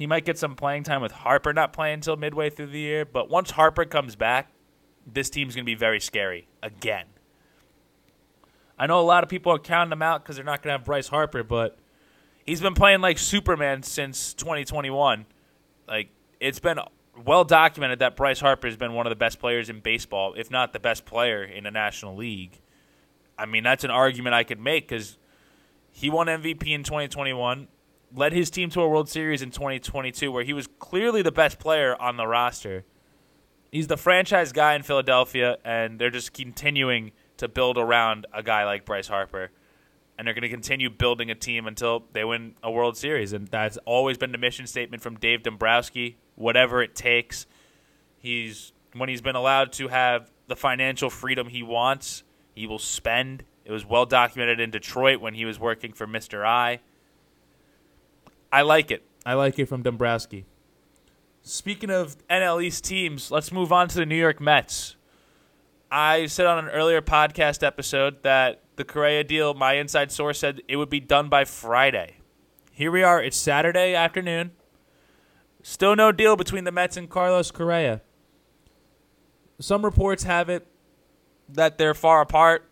he 0.00 0.06
might 0.06 0.24
get 0.24 0.38
some 0.38 0.56
playing 0.56 0.82
time 0.82 1.02
with 1.02 1.12
Harper 1.12 1.52
not 1.52 1.74
playing 1.74 1.96
until 1.96 2.16
midway 2.16 2.48
through 2.48 2.68
the 2.68 2.78
year. 2.78 3.04
But 3.04 3.28
once 3.28 3.50
Harper 3.50 3.84
comes 3.84 4.16
back, 4.16 4.50
this 5.06 5.28
team's 5.28 5.54
going 5.54 5.64
to 5.64 5.70
be 5.70 5.74
very 5.74 6.00
scary 6.00 6.48
again. 6.62 7.04
I 8.78 8.86
know 8.86 8.98
a 8.98 9.02
lot 9.02 9.24
of 9.24 9.28
people 9.28 9.52
are 9.52 9.58
counting 9.58 9.92
him 9.92 10.00
out 10.00 10.22
because 10.22 10.36
they're 10.36 10.44
not 10.44 10.62
going 10.62 10.72
to 10.72 10.78
have 10.78 10.86
Bryce 10.86 11.08
Harper, 11.08 11.42
but 11.42 11.76
he's 12.46 12.62
been 12.62 12.72
playing 12.72 13.02
like 13.02 13.18
Superman 13.18 13.82
since 13.82 14.32
2021. 14.32 15.26
Like 15.86 16.08
it's 16.40 16.60
been 16.60 16.78
well 17.22 17.44
documented 17.44 17.98
that 17.98 18.16
Bryce 18.16 18.40
Harper 18.40 18.68
has 18.68 18.78
been 18.78 18.94
one 18.94 19.06
of 19.06 19.10
the 19.10 19.16
best 19.16 19.38
players 19.38 19.68
in 19.68 19.80
baseball, 19.80 20.32
if 20.32 20.50
not 20.50 20.72
the 20.72 20.80
best 20.80 21.04
player 21.04 21.44
in 21.44 21.64
the 21.64 21.70
National 21.70 22.16
League. 22.16 22.58
I 23.36 23.44
mean, 23.44 23.64
that's 23.64 23.84
an 23.84 23.90
argument 23.90 24.32
I 24.32 24.44
could 24.44 24.60
make 24.60 24.88
because 24.88 25.18
he 25.90 26.08
won 26.08 26.26
MVP 26.26 26.68
in 26.68 26.84
2021 26.84 27.68
led 28.14 28.32
his 28.32 28.50
team 28.50 28.70
to 28.70 28.80
a 28.80 28.88
World 28.88 29.08
Series 29.08 29.42
in 29.42 29.50
2022 29.50 30.30
where 30.32 30.44
he 30.44 30.52
was 30.52 30.68
clearly 30.78 31.22
the 31.22 31.32
best 31.32 31.58
player 31.58 32.00
on 32.00 32.16
the 32.16 32.26
roster. 32.26 32.84
He's 33.70 33.86
the 33.86 33.96
franchise 33.96 34.52
guy 34.52 34.74
in 34.74 34.82
Philadelphia, 34.82 35.58
and 35.64 35.98
they're 35.98 36.10
just 36.10 36.32
continuing 36.32 37.12
to 37.36 37.48
build 37.48 37.78
around 37.78 38.26
a 38.32 38.42
guy 38.42 38.64
like 38.64 38.84
Bryce 38.84 39.06
Harper. 39.08 39.50
And 40.18 40.26
they're 40.26 40.34
going 40.34 40.42
to 40.42 40.48
continue 40.48 40.90
building 40.90 41.30
a 41.30 41.34
team 41.34 41.66
until 41.66 42.04
they 42.12 42.24
win 42.24 42.54
a 42.62 42.70
World 42.70 42.96
Series. 42.96 43.32
And 43.32 43.48
that's 43.48 43.78
always 43.86 44.18
been 44.18 44.32
the 44.32 44.38
mission 44.38 44.66
statement 44.66 45.02
from 45.02 45.16
Dave 45.16 45.42
Dombrowski. 45.42 46.18
Whatever 46.34 46.82
it 46.82 46.94
takes, 46.94 47.46
he's 48.18 48.72
when 48.94 49.08
he's 49.08 49.22
been 49.22 49.36
allowed 49.36 49.72
to 49.74 49.88
have 49.88 50.30
the 50.48 50.56
financial 50.56 51.08
freedom 51.08 51.48
he 51.48 51.62
wants, 51.62 52.24
he 52.54 52.66
will 52.66 52.78
spend. 52.78 53.44
It 53.64 53.72
was 53.72 53.86
well 53.86 54.04
documented 54.04 54.60
in 54.60 54.70
Detroit 54.70 55.20
when 55.20 55.34
he 55.34 55.44
was 55.44 55.58
working 55.58 55.92
for 55.92 56.06
Mr. 56.06 56.44
I 56.44 56.80
I 58.52 58.62
like 58.62 58.90
it. 58.90 59.04
I 59.24 59.34
like 59.34 59.58
it 59.58 59.66
from 59.66 59.82
Dombrowski. 59.82 60.46
Speaking 61.42 61.90
of 61.90 62.16
NL 62.28 62.62
East 62.62 62.84
teams, 62.84 63.30
let's 63.30 63.52
move 63.52 63.72
on 63.72 63.88
to 63.88 63.94
the 63.96 64.06
New 64.06 64.16
York 64.16 64.40
Mets. 64.40 64.96
I 65.90 66.26
said 66.26 66.46
on 66.46 66.58
an 66.64 66.70
earlier 66.70 67.00
podcast 67.00 67.62
episode 67.66 68.22
that 68.22 68.62
the 68.76 68.84
Correa 68.84 69.24
deal, 69.24 69.54
my 69.54 69.74
inside 69.74 70.12
source 70.12 70.38
said 70.38 70.62
it 70.68 70.76
would 70.76 70.90
be 70.90 71.00
done 71.00 71.28
by 71.28 71.44
Friday. 71.44 72.16
Here 72.72 72.90
we 72.90 73.02
are. 73.02 73.22
It's 73.22 73.36
Saturday 73.36 73.94
afternoon. 73.94 74.52
Still 75.62 75.96
no 75.96 76.12
deal 76.12 76.36
between 76.36 76.64
the 76.64 76.72
Mets 76.72 76.96
and 76.96 77.08
Carlos 77.08 77.50
Correa. 77.50 78.02
Some 79.58 79.84
reports 79.84 80.22
have 80.22 80.48
it 80.48 80.66
that 81.48 81.76
they're 81.76 81.94
far 81.94 82.22
apart. 82.22 82.70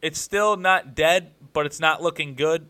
It's 0.00 0.20
still 0.20 0.56
not 0.56 0.94
dead, 0.94 1.32
but 1.52 1.66
it's 1.66 1.80
not 1.80 2.02
looking 2.02 2.34
good. 2.34 2.68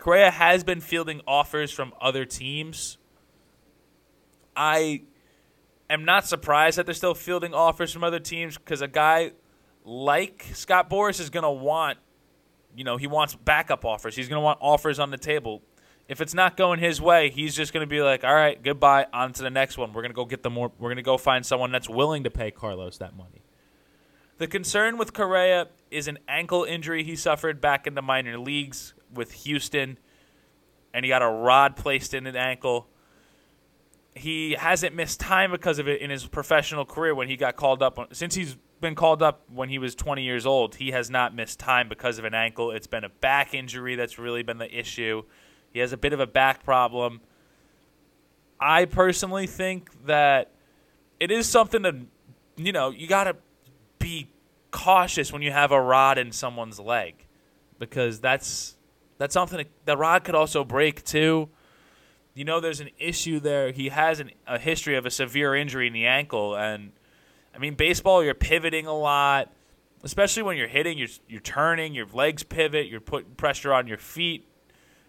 Correa 0.00 0.30
has 0.30 0.64
been 0.64 0.80
fielding 0.80 1.20
offers 1.26 1.70
from 1.70 1.92
other 2.00 2.24
teams. 2.24 2.96
I 4.56 5.02
am 5.90 6.06
not 6.06 6.26
surprised 6.26 6.78
that 6.78 6.86
they're 6.86 6.94
still 6.94 7.14
fielding 7.14 7.52
offers 7.52 7.92
from 7.92 8.02
other 8.02 8.18
teams 8.18 8.56
because 8.56 8.80
a 8.80 8.88
guy 8.88 9.32
like 9.84 10.46
Scott 10.54 10.88
Boras 10.88 11.20
is 11.20 11.28
going 11.28 11.42
to 11.42 11.50
want, 11.50 11.98
you 12.74 12.82
know, 12.82 12.96
he 12.96 13.06
wants 13.06 13.34
backup 13.34 13.84
offers. 13.84 14.16
He's 14.16 14.26
going 14.26 14.40
to 14.40 14.44
want 14.44 14.58
offers 14.62 14.98
on 14.98 15.10
the 15.10 15.18
table. 15.18 15.62
If 16.08 16.22
it's 16.22 16.34
not 16.34 16.56
going 16.56 16.80
his 16.80 17.00
way, 17.00 17.28
he's 17.28 17.54
just 17.54 17.72
going 17.72 17.86
to 17.86 17.90
be 17.90 18.00
like, 18.00 18.24
"All 18.24 18.34
right, 18.34 18.60
goodbye, 18.60 19.06
on 19.12 19.32
to 19.34 19.42
the 19.42 19.50
next 19.50 19.78
one. 19.78 19.92
We're 19.92 20.02
going 20.02 20.10
to 20.10 20.16
go 20.16 20.24
get 20.24 20.42
the 20.42 20.50
more. 20.50 20.72
We're 20.78 20.88
going 20.88 20.96
to 20.96 21.02
go 21.02 21.18
find 21.18 21.46
someone 21.46 21.70
that's 21.70 21.88
willing 21.88 22.24
to 22.24 22.30
pay 22.30 22.50
Carlos 22.50 22.98
that 22.98 23.16
money." 23.16 23.42
The 24.38 24.48
concern 24.48 24.96
with 24.96 25.12
Correa 25.12 25.68
is 25.90 26.08
an 26.08 26.18
ankle 26.26 26.64
injury 26.64 27.04
he 27.04 27.14
suffered 27.14 27.60
back 27.60 27.86
in 27.86 27.94
the 27.94 28.02
minor 28.02 28.38
leagues 28.38 28.94
with 29.12 29.32
Houston, 29.32 29.98
and 30.92 31.04
he 31.04 31.08
got 31.08 31.22
a 31.22 31.28
rod 31.28 31.76
placed 31.76 32.14
in 32.14 32.26
an 32.26 32.36
ankle. 32.36 32.88
He 34.14 34.52
hasn't 34.52 34.94
missed 34.94 35.20
time 35.20 35.50
because 35.50 35.78
of 35.78 35.88
it 35.88 36.00
in 36.00 36.10
his 36.10 36.26
professional 36.26 36.84
career 36.84 37.14
when 37.14 37.28
he 37.28 37.36
got 37.36 37.56
called 37.56 37.82
up. 37.82 37.98
Since 38.12 38.34
he's 38.34 38.56
been 38.80 38.94
called 38.94 39.22
up 39.22 39.42
when 39.52 39.68
he 39.68 39.78
was 39.78 39.94
20 39.94 40.22
years 40.22 40.46
old, 40.46 40.76
he 40.76 40.90
has 40.90 41.10
not 41.10 41.34
missed 41.34 41.58
time 41.58 41.88
because 41.88 42.18
of 42.18 42.24
an 42.24 42.34
ankle. 42.34 42.70
It's 42.70 42.86
been 42.86 43.04
a 43.04 43.08
back 43.08 43.54
injury 43.54 43.94
that's 43.94 44.18
really 44.18 44.42
been 44.42 44.58
the 44.58 44.78
issue. 44.78 45.22
He 45.72 45.78
has 45.78 45.92
a 45.92 45.96
bit 45.96 46.12
of 46.12 46.20
a 46.20 46.26
back 46.26 46.64
problem. 46.64 47.20
I 48.58 48.84
personally 48.84 49.46
think 49.46 50.06
that 50.06 50.50
it 51.18 51.30
is 51.30 51.46
something 51.48 51.82
that, 51.82 51.94
you 52.56 52.72
know, 52.72 52.90
you 52.90 53.06
got 53.06 53.24
to 53.24 53.36
be 53.98 54.30
cautious 54.70 55.32
when 55.32 55.42
you 55.42 55.52
have 55.52 55.72
a 55.72 55.80
rod 55.80 56.18
in 56.18 56.32
someone's 56.32 56.78
leg 56.78 57.26
because 57.78 58.20
that's 58.20 58.76
that's 59.20 59.34
something 59.34 59.66
that 59.84 59.98
rod 59.98 60.24
could 60.24 60.34
also 60.34 60.64
break 60.64 61.04
too. 61.04 61.50
You 62.32 62.46
know, 62.46 62.58
there's 62.58 62.80
an 62.80 62.88
issue 62.98 63.38
there. 63.38 63.70
He 63.70 63.90
has 63.90 64.18
an, 64.18 64.30
a 64.46 64.58
history 64.58 64.96
of 64.96 65.04
a 65.04 65.10
severe 65.10 65.54
injury 65.54 65.86
in 65.86 65.92
the 65.92 66.06
ankle, 66.06 66.56
and 66.56 66.92
I 67.54 67.58
mean, 67.58 67.74
baseball, 67.74 68.24
you're 68.24 68.32
pivoting 68.32 68.86
a 68.86 68.96
lot, 68.96 69.52
especially 70.02 70.42
when 70.42 70.56
you're 70.56 70.68
hitting. 70.68 70.96
You're 70.96 71.08
you're 71.28 71.42
turning, 71.42 71.92
your 71.92 72.06
legs 72.06 72.42
pivot. 72.42 72.86
You're 72.86 73.02
putting 73.02 73.32
pressure 73.32 73.74
on 73.74 73.86
your 73.86 73.98
feet 73.98 74.48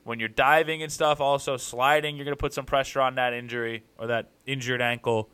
when 0.04 0.20
you're 0.20 0.28
diving 0.28 0.84
and 0.84 0.92
stuff. 0.92 1.22
Also, 1.22 1.56
sliding, 1.56 2.18
you're 2.18 2.26
going 2.26 2.36
to 2.36 2.42
put 2.42 2.54
some 2.54 2.66
pressure 2.66 3.00
on 3.00 3.16
that 3.16 3.32
injury 3.32 3.86
or 3.98 4.08
that 4.08 4.30
injured 4.46 4.82
ankle. 4.82 5.30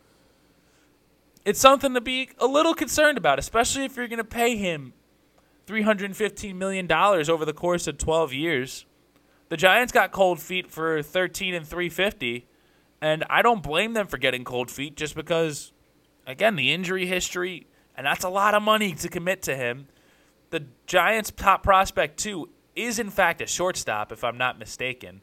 It's 1.45 1.59
something 1.59 1.95
to 1.95 2.01
be 2.01 2.29
a 2.37 2.45
little 2.45 2.75
concerned 2.75 3.17
about, 3.17 3.39
especially 3.39 3.85
if 3.85 3.95
you're 3.95 4.07
going 4.07 4.17
to 4.17 4.23
pay 4.23 4.55
him 4.55 4.93
$315 5.67 6.55
million 6.55 6.91
over 6.91 7.45
the 7.45 7.53
course 7.53 7.87
of 7.87 7.97
12 7.97 8.33
years. 8.33 8.85
The 9.49 9.57
Giants 9.57 9.91
got 9.91 10.11
cold 10.11 10.39
feet 10.39 10.71
for 10.71 11.01
13 11.01 11.53
and 11.53 11.65
350, 11.65 12.47
and 13.01 13.23
I 13.29 13.41
don't 13.41 13.61
blame 13.61 13.93
them 13.93 14.07
for 14.07 14.17
getting 14.17 14.43
cold 14.43 14.71
feet 14.71 14.95
just 14.95 15.15
because 15.15 15.71
again, 16.27 16.55
the 16.55 16.71
injury 16.71 17.07
history, 17.07 17.65
and 17.95 18.05
that's 18.05 18.23
a 18.23 18.29
lot 18.29 18.53
of 18.53 18.61
money 18.61 18.93
to 18.93 19.09
commit 19.09 19.41
to 19.43 19.55
him. 19.55 19.87
The 20.51 20.65
Giants' 20.85 21.31
top 21.31 21.63
prospect, 21.63 22.17
too, 22.17 22.49
is 22.75 22.99
in 22.99 23.09
fact 23.09 23.41
a 23.41 23.47
shortstop, 23.47 24.11
if 24.11 24.23
I'm 24.23 24.37
not 24.37 24.59
mistaken. 24.59 25.21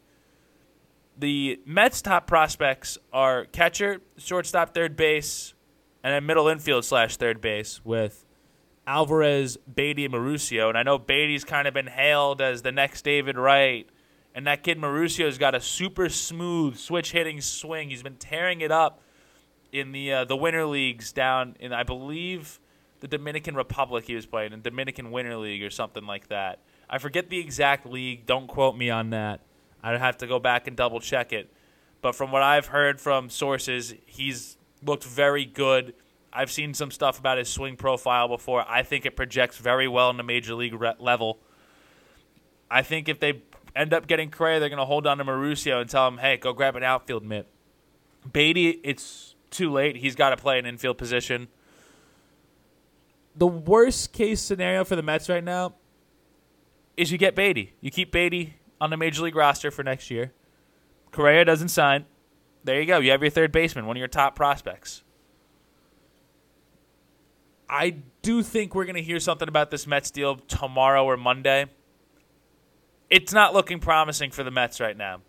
The 1.17 1.61
Mets' 1.65 2.03
top 2.03 2.27
prospects 2.27 2.99
are 3.13 3.45
catcher, 3.45 4.01
shortstop, 4.17 4.75
third 4.75 4.97
base, 4.97 5.55
and 6.03 6.13
then 6.13 6.27
middle 6.27 6.49
infield 6.49 6.85
slash 6.85 7.17
third 7.17 7.41
base 7.41 7.85
with 7.85 8.24
Alvarez, 8.87 9.57
Baty, 9.57 10.05
and 10.05 10.15
Mauricio. 10.15 10.69
And 10.69 10.77
I 10.77 10.83
know 10.83 10.99
Baty's 10.99 11.45
kind 11.45 11.67
of 11.67 11.75
been 11.75 11.87
hailed 11.87 12.41
as 12.41 12.63
the 12.63 12.73
next 12.73 13.03
David 13.03 13.37
Wright. 13.37 13.89
And 14.35 14.47
that 14.47 14.63
kid 14.63 14.79
Mauricio's 14.79 15.39
got 15.39 15.55
a 15.55 15.61
super 15.61 16.09
smooth 16.09 16.77
switch 16.77 17.13
hitting 17.13 17.41
swing. 17.41 17.91
He's 17.91 18.03
been 18.03 18.17
tearing 18.17 18.61
it 18.61 18.73
up 18.73 19.01
in 19.73 19.93
the 19.93 20.13
uh, 20.13 20.25
the 20.25 20.37
winter 20.37 20.67
leagues 20.67 21.13
down 21.13 21.57
in 21.61 21.73
I 21.73 21.83
believe 21.83 22.61
the 23.01 23.09
Dominican 23.09 23.55
Republic 23.55 24.07
he 24.07 24.15
was 24.15 24.25
playing 24.25 24.53
in 24.53 24.63
Dominican 24.63 25.11
Winter 25.11 25.37
League 25.37 25.63
or 25.63 25.71
something 25.71 26.07
like 26.07 26.29
that. 26.29 26.61
I 26.89 26.99
forget 26.99 27.29
the 27.29 27.39
exact 27.39 27.87
league. 27.87 28.27
Don't 28.27 28.47
quote 28.47 28.77
me 28.77 28.91
on 28.91 29.11
that. 29.11 29.41
I'd 29.83 29.99
have 30.01 30.17
to 30.19 30.27
go 30.27 30.39
back 30.39 30.67
and 30.67 30.77
double 30.77 31.01
check 31.01 31.33
it. 31.33 31.53
But 32.01 32.15
from 32.15 32.33
what 32.33 32.43
I've 32.43 32.67
heard 32.67 33.01
from 33.01 33.31
sources, 33.31 33.95
he's 34.07 34.57
looked 34.83 35.05
very 35.05 35.45
good. 35.45 35.95
I've 36.35 36.51
seen 36.51 36.75
some 36.75 36.91
stuff 36.91 37.19
about 37.19 37.39
his 37.39 37.49
swing 37.49 37.77
profile 37.77 38.27
before. 38.29 38.65
I 38.69 38.83
think 38.83 39.07
it 39.07 39.15
projects 39.15 39.59
very 39.59 39.87
well 39.87 40.11
in 40.11 40.17
the 40.17 40.23
major 40.23 40.55
league 40.55 40.75
re- 40.75 40.95
level. 40.99 41.39
I 42.71 42.83
think 42.83 43.09
if 43.09 43.21
they 43.21 43.43
end 43.77 43.95
up 43.95 44.07
getting 44.07 44.31
Correa, 44.31 44.59
they're 44.59 44.69
going 44.69 44.79
to 44.79 44.85
hold 44.85 45.07
on 45.07 45.19
to 45.19 45.25
Mauricio 45.25 45.81
and 45.81 45.89
tell 45.89 46.09
him, 46.09 46.19
"Hey, 46.19 46.37
go 46.37 46.53
grab 46.53 46.75
an 46.75 46.83
outfield 46.83 47.25
mitt." 47.25 47.47
Baty, 48.33 48.71
it's 48.83 49.37
too 49.51 49.71
late. 49.71 49.97
He's 49.97 50.17
got 50.17 50.31
to 50.31 50.37
play 50.37 50.59
an 50.59 50.67
infield 50.67 50.99
position. 50.99 51.49
The 53.37 53.47
worst 53.47 54.13
case 54.13 54.41
scenario 54.41 54.85
for 54.85 54.97
the 54.97 55.03
Mets 55.03 55.29
right 55.29 55.45
now 55.45 55.75
is 56.97 57.13
you 57.13 57.19
get 57.19 57.35
Baty. 57.35 57.75
You 57.81 57.91
keep 57.91 58.13
Baty 58.13 58.55
on 58.81 58.91
the 58.91 58.97
major 58.97 59.23
league 59.23 59.37
roster 59.37 59.71
for 59.71 59.83
next 59.83 60.11
year. 60.11 60.33
Correa 61.13 61.45
doesn't 61.45 61.69
sign. 61.69 62.07
There 62.65 62.81
you 62.81 62.87
go. 62.87 62.99
You 62.99 63.11
have 63.11 63.23
your 63.23 63.31
third 63.31 63.53
baseman, 63.53 63.87
one 63.87 63.97
of 63.97 63.99
your 63.99 64.09
top 64.09 64.35
prospects. 64.35 65.03
I 67.69 67.97
do 68.23 68.43
think 68.43 68.75
we're 68.75 68.85
going 68.85 68.97
to 68.97 69.03
hear 69.03 69.21
something 69.21 69.49
about 69.49 69.71
this 69.71 69.87
Mets 69.87 70.11
deal 70.11 70.37
tomorrow 70.37 71.05
or 71.05 71.17
Monday. 71.17 71.67
It's 73.11 73.33
not 73.33 73.55
looking 73.55 73.81
promising 73.81 74.31
for 74.31 74.43
the 74.43 74.51
Mets 74.51 74.81
right 74.81 74.97
now. 74.97 75.21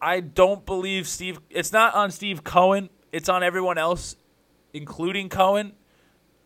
I 0.00 0.20
don't 0.20 0.66
believe 0.66 1.08
Steve. 1.08 1.40
It's 1.48 1.72
not 1.72 1.94
on 1.94 2.10
Steve 2.10 2.44
Cohen. 2.44 2.90
It's 3.12 3.28
on 3.28 3.42
everyone 3.42 3.78
else, 3.78 4.16
including 4.72 5.28
Cohen. 5.28 5.72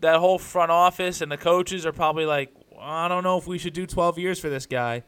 That 0.01 0.21
whole 0.21 0.39
front 0.39 0.71
office 0.71 1.21
and 1.21 1.33
the 1.33 1.37
coaches 1.37 1.85
are 1.85 1.93
probably 1.93 2.25
like, 2.25 2.53
I 2.81 3.09
don't 3.09 3.25
know 3.25 3.37
if 3.37 3.47
we 3.47 3.59
should 3.59 3.73
do 3.73 3.87
12 3.87 4.19
years 4.19 4.39
for 4.39 4.49
this 4.49 4.67
guy. 4.67 5.03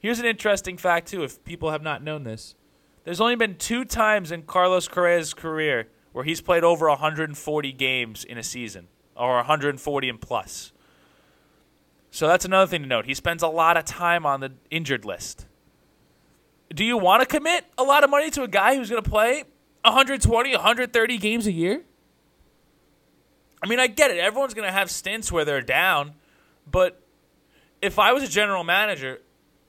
Here's 0.00 0.18
an 0.18 0.26
interesting 0.26 0.76
fact, 0.76 1.08
too, 1.08 1.22
if 1.22 1.44
people 1.44 1.70
have 1.70 1.82
not 1.82 2.02
known 2.02 2.24
this. 2.24 2.56
There's 3.04 3.20
only 3.20 3.36
been 3.36 3.56
two 3.56 3.84
times 3.84 4.32
in 4.32 4.42
Carlos 4.42 4.88
Correa's 4.88 5.34
career 5.34 5.88
where 6.14 6.24
he's 6.24 6.40
played 6.40 6.64
over 6.64 6.88
140 6.88 7.72
games 7.72 8.24
in 8.24 8.38
a 8.38 8.42
season, 8.42 8.88
or 9.14 9.34
140 9.36 10.08
and 10.08 10.18
plus. 10.18 10.72
So 12.10 12.26
that's 12.26 12.46
another 12.46 12.70
thing 12.70 12.80
to 12.80 12.88
note. 12.88 13.04
He 13.04 13.12
spends 13.12 13.42
a 13.42 13.48
lot 13.48 13.76
of 13.76 13.84
time 13.84 14.24
on 14.24 14.40
the 14.40 14.52
injured 14.70 15.04
list 15.04 15.44
do 16.74 16.84
you 16.84 16.98
want 16.98 17.20
to 17.20 17.26
commit 17.26 17.64
a 17.78 17.82
lot 17.82 18.04
of 18.04 18.10
money 18.10 18.30
to 18.30 18.42
a 18.42 18.48
guy 18.48 18.76
who's 18.76 18.90
going 18.90 19.02
to 19.02 19.08
play 19.08 19.44
120, 19.84 20.52
130 20.52 21.18
games 21.18 21.46
a 21.46 21.52
year? 21.52 21.82
I 23.62 23.66
mean, 23.66 23.80
I 23.80 23.86
get 23.86 24.10
it. 24.10 24.18
Everyone's 24.18 24.54
going 24.54 24.66
to 24.66 24.72
have 24.72 24.90
stints 24.90 25.30
where 25.30 25.44
they're 25.44 25.62
down, 25.62 26.14
but 26.70 27.00
if 27.80 27.98
I 27.98 28.12
was 28.12 28.22
a 28.22 28.28
general 28.28 28.64
manager, 28.64 29.20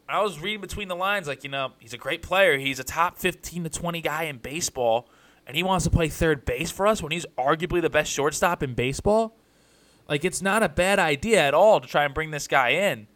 I 0.08 0.22
was 0.22 0.40
reading 0.40 0.62
between 0.62 0.88
the 0.88 0.96
lines 0.96 1.28
like, 1.28 1.44
you 1.44 1.50
know, 1.50 1.74
he's 1.80 1.94
a 1.94 1.98
great 1.98 2.22
player. 2.22 2.58
He's 2.58 2.80
a 2.80 2.84
top 2.84 3.18
15 3.18 3.64
to 3.64 3.70
20 3.70 4.02
guy 4.02 4.24
in 4.24 4.38
baseball, 4.38 5.08
and 5.48 5.56
he 5.56 5.64
wants 5.64 5.86
to 5.86 5.92
play 5.92 6.08
third 6.08 6.46
base 6.46 6.72
for 6.72 6.88
us 6.88 7.02
when 7.02 7.12
he's 7.12 7.26
arguably 7.38 7.82
the 7.82 7.90
best 7.90 8.12
shortstop 8.12 8.64
in 8.64 8.74
baseball. 8.74 9.38
Like, 10.08 10.24
it's 10.24 10.42
not 10.42 10.64
a 10.64 10.70
bad 10.70 11.00
idea 11.00 11.42
at 11.42 11.54
all 11.54 11.80
to 11.80 11.88
try 11.88 12.06
and 12.06 12.14
bring 12.14 12.32
this 12.32 12.48
guy 12.48 12.70
in. 12.70 13.08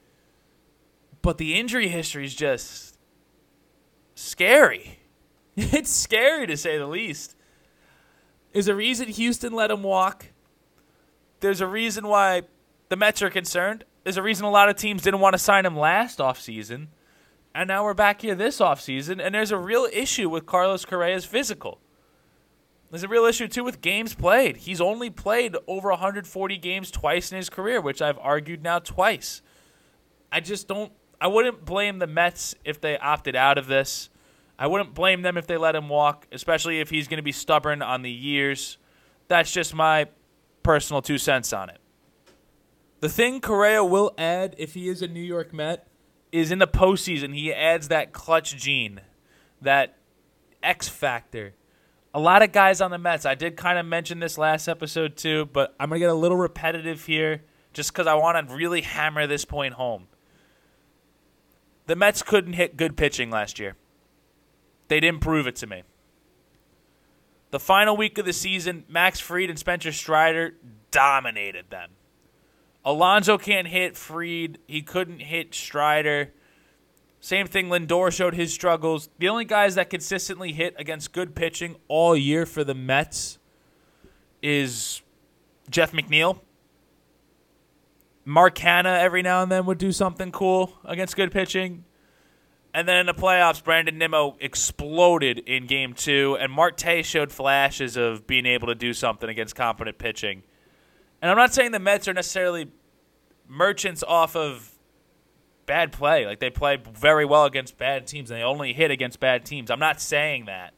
But 1.21 1.37
the 1.37 1.59
injury 1.59 1.87
history 1.87 2.25
is 2.25 2.35
just 2.35 2.97
scary. 4.15 4.95
It's 5.61 5.91
scary 5.91 6.47
to 6.47 6.55
say 6.55 6.77
the 6.77 6.87
least. 6.87 7.35
There's 8.53 8.69
a 8.69 8.75
reason 8.75 9.09
Houston 9.09 9.51
let 9.51 9.71
him 9.71 9.83
walk. 9.83 10.27
There's 11.41 11.59
a 11.59 11.67
reason 11.67 12.07
why 12.07 12.43
the 12.87 12.95
Mets 12.95 13.21
are 13.21 13.29
concerned. 13.29 13.83
There's 14.03 14.15
a 14.15 14.21
reason 14.21 14.45
a 14.45 14.51
lot 14.51 14.69
of 14.69 14.77
teams 14.77 15.01
didn't 15.01 15.19
want 15.19 15.33
to 15.33 15.37
sign 15.37 15.65
him 15.65 15.77
last 15.77 16.19
offseason. 16.19 16.87
And 17.53 17.67
now 17.67 17.83
we're 17.83 17.93
back 17.93 18.21
here 18.21 18.35
this 18.35 18.59
offseason, 18.59 19.21
and 19.21 19.35
there's 19.35 19.51
a 19.51 19.57
real 19.57 19.85
issue 19.91 20.29
with 20.29 20.45
Carlos 20.45 20.85
Correa's 20.85 21.25
physical. 21.25 21.81
There's 22.91 23.03
a 23.03 23.07
real 23.07 23.25
issue, 23.25 23.47
too, 23.47 23.63
with 23.63 23.81
games 23.81 24.15
played. 24.15 24.57
He's 24.57 24.81
only 24.81 25.09
played 25.09 25.55
over 25.67 25.89
140 25.89 26.57
games 26.57 26.89
twice 26.89 27.31
in 27.31 27.37
his 27.37 27.49
career, 27.49 27.79
which 27.81 28.01
I've 28.01 28.17
argued 28.17 28.63
now 28.63 28.79
twice. 28.79 29.41
I 30.31 30.39
just 30.39 30.67
don't 30.67 30.91
I 31.21 31.27
wouldn't 31.27 31.65
blame 31.65 31.99
the 31.99 32.07
Mets 32.07 32.55
if 32.63 32.79
they 32.79 32.97
opted 32.97 33.35
out 33.35 33.57
of 33.57 33.67
this. 33.67 34.09
I 34.57 34.67
wouldn't 34.67 34.93
blame 34.93 35.21
them 35.21 35.37
if 35.37 35.47
they 35.47 35.57
let 35.57 35.75
him 35.75 35.89
walk, 35.89 36.27
especially 36.31 36.79
if 36.79 36.89
he's 36.89 37.07
going 37.07 37.17
to 37.17 37.23
be 37.23 37.31
stubborn 37.31 37.81
on 37.81 38.01
the 38.01 38.11
years. 38.11 38.77
That's 39.27 39.51
just 39.51 39.73
my 39.73 40.07
personal 40.63 41.01
two 41.01 41.17
cents 41.17 41.53
on 41.53 41.69
it. 41.69 41.79
The 42.99 43.09
thing 43.09 43.39
Correa 43.39 43.83
will 43.83 44.13
add 44.17 44.55
if 44.57 44.73
he 44.73 44.89
is 44.89 45.01
a 45.01 45.07
New 45.07 45.23
York 45.23 45.53
Met 45.53 45.87
is 46.31 46.51
in 46.51 46.59
the 46.59 46.67
postseason, 46.67 47.33
he 47.33 47.53
adds 47.53 47.87
that 47.87 48.11
clutch 48.11 48.55
gene, 48.55 49.01
that 49.61 49.97
X 50.61 50.87
factor. 50.87 51.53
A 52.13 52.19
lot 52.19 52.41
of 52.41 52.51
guys 52.51 52.81
on 52.81 52.89
the 52.89 52.97
Mets, 52.97 53.25
I 53.25 53.35
did 53.35 53.55
kind 53.55 53.77
of 53.77 53.85
mention 53.85 54.19
this 54.19 54.37
last 54.37 54.67
episode 54.67 55.15
too, 55.15 55.45
but 55.53 55.75
I'm 55.79 55.89
going 55.89 55.99
to 55.99 56.05
get 56.05 56.09
a 56.09 56.15
little 56.15 56.37
repetitive 56.37 57.05
here 57.05 57.43
just 57.71 57.91
because 57.91 58.07
I 58.07 58.15
want 58.15 58.49
to 58.49 58.55
really 58.55 58.81
hammer 58.81 59.27
this 59.27 59.45
point 59.45 59.75
home. 59.75 60.07
The 61.85 61.95
Mets 61.95 62.23
couldn't 62.23 62.53
hit 62.53 62.77
good 62.77 62.97
pitching 62.97 63.29
last 63.29 63.59
year. 63.59 63.75
They 64.87 64.99
didn't 64.99 65.21
prove 65.21 65.45
it 65.45 65.55
to 65.57 65.67
me. 65.67 65.83
The 67.51 67.59
final 67.59 67.95
week 67.95 68.17
of 68.17 68.25
the 68.25 68.33
season, 68.33 68.85
Max 68.87 69.19
Fried 69.19 69.49
and 69.49 69.57
Spencer 69.57 69.91
Strider 69.91 70.55
dominated 70.91 71.69
them. 71.69 71.91
Alonso 72.85 73.37
can't 73.37 73.67
hit 73.67 73.97
Fried. 73.97 74.59
He 74.67 74.81
couldn't 74.81 75.19
hit 75.19 75.53
Strider. 75.53 76.31
Same 77.19 77.47
thing, 77.47 77.67
Lindor 77.67 78.11
showed 78.11 78.33
his 78.33 78.53
struggles. 78.53 79.09
The 79.19 79.27
only 79.27 79.45
guys 79.45 79.75
that 79.75 79.89
consistently 79.89 80.53
hit 80.53 80.73
against 80.77 81.11
good 81.11 81.35
pitching 81.35 81.75
all 81.87 82.15
year 82.15 82.45
for 82.45 82.63
the 82.63 82.73
Mets 82.73 83.39
is 84.41 85.01
Jeff 85.69 85.91
McNeil 85.91 86.39
Mark 88.29 88.53
Canha 88.53 88.99
every 88.99 89.23
now 89.23 89.41
and 89.41 89.51
then 89.51 89.65
would 89.65 89.79
do 89.79 89.91
something 89.91 90.31
cool 90.31 90.73
against 90.85 91.15
good 91.15 91.31
pitching. 91.31 91.83
And 92.75 92.87
then 92.87 92.97
in 92.97 93.07
the 93.07 93.13
playoffs, 93.15 93.63
Brandon 93.63 93.97
Nimmo 93.97 94.37
exploded 94.39 95.39
in 95.39 95.65
game 95.65 95.95
two, 95.95 96.37
and 96.39 96.51
Marte 96.51 97.03
showed 97.03 97.31
flashes 97.31 97.97
of 97.97 98.27
being 98.27 98.45
able 98.45 98.67
to 98.67 98.75
do 98.75 98.93
something 98.93 99.27
against 99.27 99.55
competent 99.55 99.97
pitching. 99.97 100.43
And 101.23 101.31
I'm 101.31 101.37
not 101.37 101.55
saying 101.55 101.71
the 101.71 101.79
Mets 101.79 102.07
are 102.07 102.13
necessarily 102.13 102.71
merchants 103.47 104.03
off 104.07 104.35
of 104.35 104.68
bad 105.69 105.91
play. 105.91 106.25
Like 106.25 106.39
they 106.39 106.49
play 106.49 106.79
very 106.93 107.25
well 107.25 107.45
against 107.45 107.77
bad 107.77 108.07
teams, 108.07 108.31
and 108.31 108.39
they 108.39 108.43
only 108.43 108.73
hit 108.73 108.89
against 108.89 109.19
bad 109.19 109.45
teams. 109.45 109.69
I'm 109.69 109.79
not 109.79 110.01
saying 110.01 110.45
that. 110.45 110.73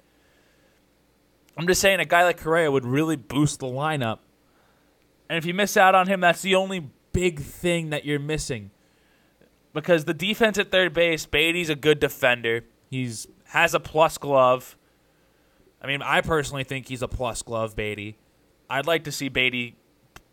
I'm 1.58 1.66
just 1.66 1.80
saying 1.80 2.02
a 2.02 2.06
guy 2.06 2.26
like 2.26 2.38
Correa 2.38 2.70
would 2.70 2.86
really 2.86 3.16
boost 3.16 3.62
the 3.62 3.68
lineup. 3.68 4.20
And 5.30 5.38
if 5.38 5.46
you 5.46 5.54
miss 5.54 5.78
out 5.78 5.96
on 5.96 6.08
him, 6.08 6.20
that's 6.20 6.42
the 6.42 6.56
only 6.56 6.90
big 7.14 7.40
thing 7.40 7.90
that 7.92 8.04
you're 8.04 8.20
missing. 8.20 8.72
Because 9.74 10.04
the 10.04 10.14
defense 10.14 10.58
at 10.58 10.72
third 10.72 10.94
base, 10.94 11.26
Baty's 11.26 11.70
a 11.70 11.76
good 11.76 12.02
defender. 12.02 12.66
He's 12.90 13.28
Has 13.46 13.74
a 13.74 13.80
plus 13.80 14.18
glove. 14.18 14.78
I 15.82 15.88
mean, 15.88 16.02
I 16.02 16.20
personally 16.20 16.66
think 16.66 16.90
he's 16.90 17.02
a 17.02 17.08
plus 17.08 17.42
glove, 17.42 17.78
Baty. 17.78 18.18
I'd 18.70 18.86
like 18.88 19.06
to 19.06 19.12
see 19.12 19.30
Baty 19.30 19.78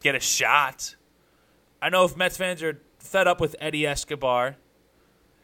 get 0.02 0.16
a 0.16 0.20
shot. 0.20 0.96
I 1.80 1.90
know 1.90 2.04
if 2.04 2.16
Mets 2.16 2.36
fans 2.36 2.60
are 2.62 2.80
fed 3.08 3.26
up 3.26 3.40
with 3.40 3.56
Eddie 3.60 3.86
Escobar, 3.86 4.56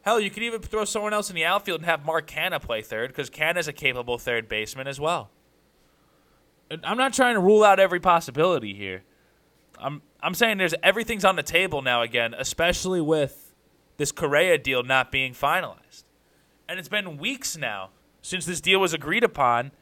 hell, 0.02 0.20
you 0.20 0.30
could 0.30 0.42
even 0.42 0.60
throw 0.60 0.84
someone 0.84 1.12
else 1.12 1.30
in 1.30 1.36
the 1.36 1.44
outfield 1.44 1.80
and 1.80 1.86
have 1.86 2.04
Mark 2.04 2.28
Canha 2.28 2.60
play 2.60 2.82
third 2.82 3.08
because 3.08 3.30
Canha's 3.30 3.68
a 3.68 3.72
capable 3.72 4.18
third 4.18 4.48
baseman 4.48 4.86
as 4.86 5.00
well. 5.00 5.30
I'm 6.82 6.96
not 6.96 7.12
trying 7.12 7.34
to 7.34 7.40
rule 7.40 7.64
out 7.64 7.78
every 7.78 8.00
possibility 8.00 8.74
here. 8.74 9.02
I'm 9.78 10.02
I'm 10.22 10.34
saying 10.34 10.58
there's 10.58 10.74
everything's 10.82 11.24
on 11.24 11.36
the 11.36 11.42
table 11.42 11.82
now 11.82 12.02
again, 12.02 12.34
especially 12.34 13.00
with 13.00 13.54
this 13.96 14.12
Correa 14.12 14.58
deal 14.58 14.82
not 14.82 15.12
being 15.12 15.32
finalized. 15.32 16.04
And 16.68 16.78
it's 16.78 16.88
been 16.88 17.18
weeks 17.18 17.56
now 17.56 17.90
since 18.22 18.46
this 18.46 18.60
deal 18.60 18.80
was 18.80 18.94
agreed 18.94 19.24
upon. 19.24 19.72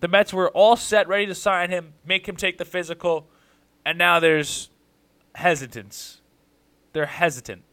The 0.00 0.08
Mets 0.08 0.32
were 0.32 0.50
all 0.50 0.76
set, 0.76 1.06
ready 1.08 1.26
to 1.26 1.34
sign 1.34 1.70
him, 1.70 1.94
make 2.04 2.26
him 2.26 2.36
take 2.36 2.58
the 2.58 2.64
physical, 2.64 3.28
and 3.84 3.98
now 3.98 4.20
there's 4.20 4.70
hesitance. 5.34 6.20
They're 6.94 7.06
hesitant. 7.06 7.64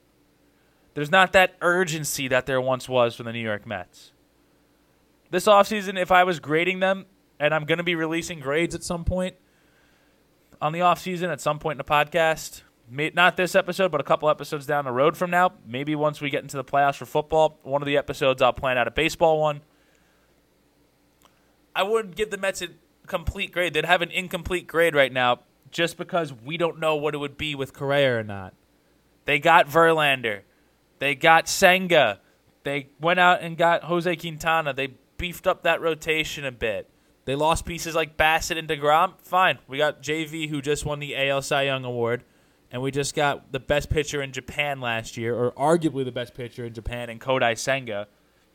There's 0.94 1.12
not 1.12 1.32
that 1.32 1.56
urgency 1.62 2.28
that 2.28 2.46
there 2.46 2.60
once 2.60 2.90
was 2.90 3.16
for 3.16 3.24
the 3.24 3.32
New 3.32 3.40
York 3.40 3.66
Mets. 3.66 4.12
This 5.30 5.46
offseason, 5.46 5.98
if 5.98 6.12
I 6.12 6.26
was 6.26 6.42
grading 6.42 6.82
them, 6.82 7.06
and 7.40 7.54
I'm 7.54 7.64
going 7.64 7.78
to 7.78 7.84
be 7.84 7.96
releasing 7.96 8.42
grades 8.42 8.76
at 8.76 8.84
some 8.84 9.06
point 9.06 9.36
on 10.62 10.74
the 10.74 10.80
offseason, 10.80 11.32
at 11.32 11.40
some 11.40 11.60
point 11.60 11.76
in 11.76 11.78
the 11.78 11.84
podcast, 11.86 12.64
not 12.90 13.38
this 13.38 13.56
episode, 13.56 13.92
but 13.92 14.02
a 14.02 14.04
couple 14.04 14.30
episodes 14.30 14.66
down 14.66 14.84
the 14.84 14.92
road 14.92 15.16
from 15.16 15.32
now, 15.32 15.54
maybe 15.66 15.96
once 15.96 16.20
we 16.20 16.30
get 16.30 16.44
into 16.44 16.58
the 16.58 16.64
playoffs 16.64 16.96
for 16.96 17.06
football, 17.06 17.58
one 17.64 17.82
of 17.82 17.86
the 17.86 17.96
episodes 17.96 18.42
I'll 18.42 18.52
plan 18.52 18.78
out 18.78 18.88
a 18.88 18.92
baseball 18.92 19.40
one. 19.40 19.62
I 21.74 21.84
wouldn't 21.84 22.16
give 22.16 22.32
the 22.32 22.38
Mets 22.38 22.62
a 22.62 22.68
complete 23.08 23.54
grade. 23.54 23.74
They'd 23.74 23.86
have 23.86 24.02
an 24.02 24.12
incomplete 24.12 24.68
grade 24.68 24.94
right 24.94 25.14
now 25.14 25.40
just 25.72 25.98
because 25.98 26.34
we 26.34 26.58
don't 26.58 26.80
know 26.80 26.98
what 26.98 27.16
it 27.16 27.20
would 27.20 27.38
be 27.38 27.56
with 27.56 27.74
Correa 27.74 28.20
or 28.20 28.24
not. 28.24 28.54
They 29.26 29.40
got 29.40 29.68
Verlander. 29.68 30.42
They 31.00 31.16
got 31.16 31.48
Senga. 31.48 32.20
They 32.64 32.90
went 33.00 33.20
out 33.20 33.42
and 33.42 33.58
got 33.58 33.86
Jose 33.86 34.16
Quintana. 34.18 34.74
They 34.74 34.96
beefed 35.18 35.48
up 35.48 35.64
that 35.64 35.82
rotation 35.82 36.46
a 36.46 36.52
bit. 36.52 36.90
They 37.26 37.36
lost 37.36 37.66
pieces 37.66 37.96
like 37.96 38.18
Bassitt 38.18 38.58
and 38.58 38.68
DeGrom. 38.68 39.14
Fine. 39.22 39.60
We 39.68 39.78
got 39.78 40.02
JV, 40.02 40.50
who 40.50 40.62
just 40.62 40.86
won 40.86 41.00
the 41.00 41.16
AL 41.16 41.44
Cy 41.44 41.64
Young 41.64 41.86
Award. 41.86 42.24
And 42.72 42.82
we 42.82 42.90
just 42.90 43.16
got 43.16 43.52
the 43.52 43.60
best 43.60 43.90
pitcher 43.90 44.22
in 44.22 44.32
Japan 44.32 44.80
last 44.80 45.18
year, 45.18 45.36
or 45.36 45.52
arguably 45.52 46.06
the 46.06 46.12
best 46.12 46.34
pitcher 46.34 46.66
in 46.66 46.74
Japan, 46.74 47.10
in 47.10 47.20
Kodai 47.20 47.58
Senga. 47.58 48.08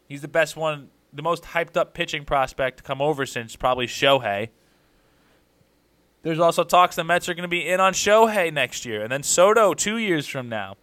He's 0.08 0.23
the 0.23 0.28
best 0.28 0.56
one, 0.56 0.88
the 1.12 1.23
most 1.23 1.44
hyped 1.44 1.76
up 1.76 1.94
pitching 1.94 2.25
prospect 2.25 2.78
to 2.78 2.82
come 2.82 3.02
over 3.02 3.26
since 3.26 3.56
probably 3.56 3.87
Shohei. 3.87 4.49
There's 6.26 6.40
also 6.40 6.64
talks 6.64 6.97
the 6.97 7.04
Mets 7.04 7.28
are 7.28 7.35
going 7.35 7.42
to 7.42 7.49
be 7.49 7.68
in 7.68 7.78
on 7.78 7.92
Shohei 7.92 8.52
next 8.52 8.85
year, 8.85 9.00
and 9.00 9.12
then 9.12 9.23
Soto 9.23 9.75
two 9.75 9.97
years 9.97 10.26
from 10.26 10.49
now. 10.49 10.76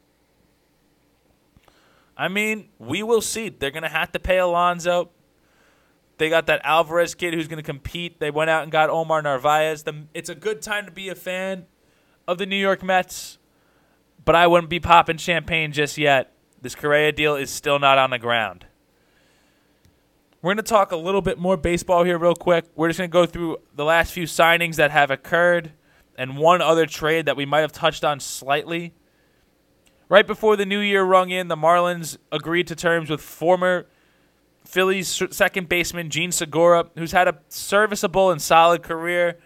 I 2.16 2.30
mean, 2.30 2.70
we 2.80 3.04
will 3.04 3.20
see. 3.20 3.50
They're 3.50 3.70
going 3.70 3.84
to 3.84 3.90
have 3.90 4.14
to 4.14 4.20
pay 4.20 4.38
Alonso. 4.38 5.10
They 6.18 6.30
got 6.30 6.46
that 6.46 6.62
Alvarez 6.64 7.14
kid 7.14 7.34
who's 7.34 7.50
going 7.50 7.58
to 7.58 7.64
compete. 7.64 8.22
They 8.22 8.32
went 8.32 8.52
out 8.52 8.64
and 8.64 8.72
got 8.72 8.90
Omar 8.90 9.22
Narvaez. 9.22 9.84
The, 9.84 10.06
it's 10.14 10.30
a 10.30 10.36
good 10.36 10.62
time 10.62 10.86
to 10.86 10.94
be 10.94 11.10
a 11.10 11.16
fan 11.16 11.66
of 12.26 12.38
the 12.38 12.46
New 12.46 12.56
York 12.56 12.82
Mets, 12.82 13.38
but 14.24 14.36
I 14.36 14.48
wouldn't 14.48 14.70
be 14.70 14.80
popping 14.80 15.18
champagne 15.18 15.74
just 15.74 15.98
yet. 15.98 16.32
This 16.62 16.74
Correa 16.74 17.12
deal 17.12 17.36
is 17.36 17.50
still 17.50 17.80
not 17.80 17.98
on 17.98 18.12
the 18.12 18.18
ground. 18.18 18.68
We're 20.44 20.50
going 20.50 20.58
to 20.58 20.64
talk 20.64 20.92
a 20.92 20.98
little 20.98 21.22
bit 21.22 21.40
more 21.40 21.56
baseball 21.56 22.04
here, 22.04 22.18
real 22.18 22.36
quick. 22.36 22.66
We're 22.76 22.90
just 22.90 22.98
going 22.98 23.10
to 23.10 23.14
go 23.14 23.26
through 23.26 23.60
the 23.74 23.86
last 23.86 24.12
few 24.12 24.26
signings 24.26 24.76
that 24.76 24.92
have 24.92 25.10
occurred 25.10 25.72
and 26.18 26.38
one 26.38 26.62
other 26.62 26.86
trade 26.86 27.28
that 27.28 27.38
we 27.38 27.46
might 27.46 27.62
have 27.62 27.72
touched 27.72 28.04
on 28.04 28.20
slightly. 28.20 28.94
Right 30.10 30.28
before 30.28 30.58
the 30.58 30.66
new 30.66 30.82
year 30.82 31.02
rung 31.02 31.30
in, 31.30 31.48
the 31.48 31.56
Marlins 31.56 32.18
agreed 32.30 32.68
to 32.68 32.76
terms 32.76 33.10
with 33.10 33.22
former 33.22 33.88
Phillies 34.66 35.24
second 35.32 35.70
baseman 35.70 36.10
Jean 36.10 36.34
Segura, 36.34 36.88
who's 36.98 37.14
had 37.14 37.30
a 37.30 37.40
serviceable 37.48 38.30
and 38.30 38.42
solid 38.42 38.84
career. 38.84 39.40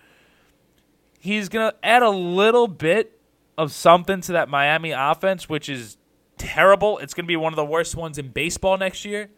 He's 1.20 1.48
going 1.48 1.70
to 1.70 1.78
add 1.84 2.02
a 2.02 2.10
little 2.10 2.68
bit 2.68 3.22
of 3.56 3.72
something 3.72 4.22
to 4.22 4.32
that 4.32 4.50
Miami 4.50 4.94
offense, 4.94 5.48
which 5.48 5.70
is 5.70 5.98
terrible. 6.40 6.98
It's 6.98 7.14
going 7.14 7.26
to 7.26 7.28
be 7.28 7.36
one 7.36 7.54
of 7.54 7.58
the 7.58 7.66
worst 7.66 7.96
ones 7.96 8.18
in 8.18 8.30
baseball 8.30 8.80
next 8.80 9.06
year. 9.06 9.30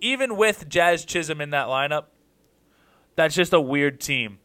Even 0.00 0.36
with 0.36 0.68
Jazz 0.68 1.04
Chisholm 1.04 1.40
in 1.40 1.50
that 1.50 1.66
lineup, 1.66 2.04
that's 3.16 3.34
just 3.34 3.52
a 3.52 3.60
weird 3.60 4.00
team. 4.00 4.38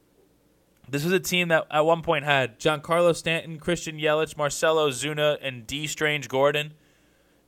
This 0.88 1.04
was 1.04 1.14
a 1.14 1.20
team 1.20 1.50
that 1.50 1.68
at 1.70 1.86
one 1.86 2.02
point 2.02 2.26
had 2.26 2.60
Giancarlo 2.60 3.16
Stanton, 3.16 3.60
Christian 3.60 3.98
Yelich, 3.98 4.36
Marcell 4.36 4.78
Ozuna, 4.78 5.38
and 5.42 5.68
Dee 5.68 5.86
Strange-Gordon, 5.86 6.74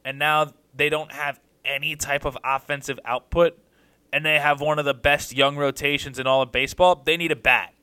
and 0.06 0.20
now 0.20 0.54
they 0.76 0.90
don't 0.90 1.12
have 1.12 1.40
any 1.66 1.96
type 1.96 2.24
of 2.24 2.38
offensive 2.44 3.00
output, 3.04 3.58
and 4.14 4.26
they 4.26 4.38
have 4.38 4.62
one 4.62 4.78
of 4.78 4.86
the 4.86 4.94
best 4.94 5.34
young 5.34 5.58
rotations 5.58 6.20
in 6.20 6.28
all 6.28 6.42
of 6.42 6.52
baseball. 6.52 7.02
They 7.04 7.18
need 7.18 7.32
a 7.32 7.36
bat. 7.36 7.74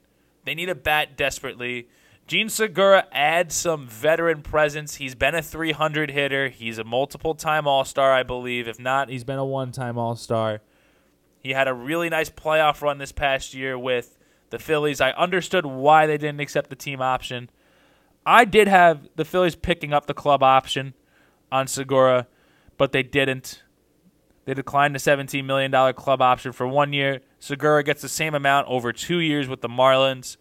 They 0.45 0.55
need 0.55 0.69
a 0.69 0.75
bat 0.75 1.17
desperately. 1.17 1.89
Jean 2.29 2.51
Segura 2.51 3.07
adds 3.11 3.55
some 3.55 3.87
veteran 3.87 4.43
presence. 4.43 4.97
He's 4.97 5.15
been 5.15 5.35
a 5.35 5.41
300 5.41 6.11
hitter. 6.11 6.51
He's 6.51 6.77
a 6.77 6.85
multiple 6.85 7.35
time 7.35 7.67
All 7.67 7.87
Star, 7.87 8.13
I 8.13 8.23
believe. 8.23 8.69
If 8.69 8.79
not, 8.79 9.09
he's 9.09 9.25
been 9.25 9.39
a 9.39 9.47
one 9.47 9.73
time 9.73 9.97
All 9.97 10.15
Star. 10.15 10.61
He 11.41 11.53
had 11.53 11.69
a 11.69 11.73
really 11.73 12.11
nice 12.11 12.29
playoff 12.29 12.83
run 12.83 12.99
this 12.99 13.13
past 13.13 13.55
year 13.55 13.79
with 13.79 14.19
the 14.51 14.59
Phillies. 14.59 15.01
I 15.01 15.13
understood 15.13 15.65
why 15.65 16.07
they 16.07 16.19
didn't 16.19 16.41
accept 16.41 16.69
the 16.69 16.77
team 16.77 17.01
option. 17.01 17.49
I 18.27 18.45
did 18.45 18.69
have 18.69 19.09
the 19.17 19.25
Phillies 19.25 19.57
picking 19.57 19.95
up 19.95 20.05
the 20.05 20.13
club 20.13 20.43
option 20.43 20.93
on 21.51 21.67
Segura, 21.67 22.27
but 22.77 22.93
they 22.93 23.03
didn't. 23.03 23.63
They 24.45 24.53
declined 24.53 24.95
the 24.95 24.99
$17 24.99 25.47
million 25.47 25.73
club 25.95 26.21
option 26.21 26.53
for 26.53 26.69
one 26.69 26.93
year. 26.93 27.23
Segura 27.39 27.83
gets 27.83 28.03
the 28.03 28.09
same 28.09 28.35
amount 28.35 28.69
over 28.69 28.93
two 28.93 29.21
years 29.21 29.49
with 29.49 29.63
the 29.63 29.69
Marlins. 29.69 30.37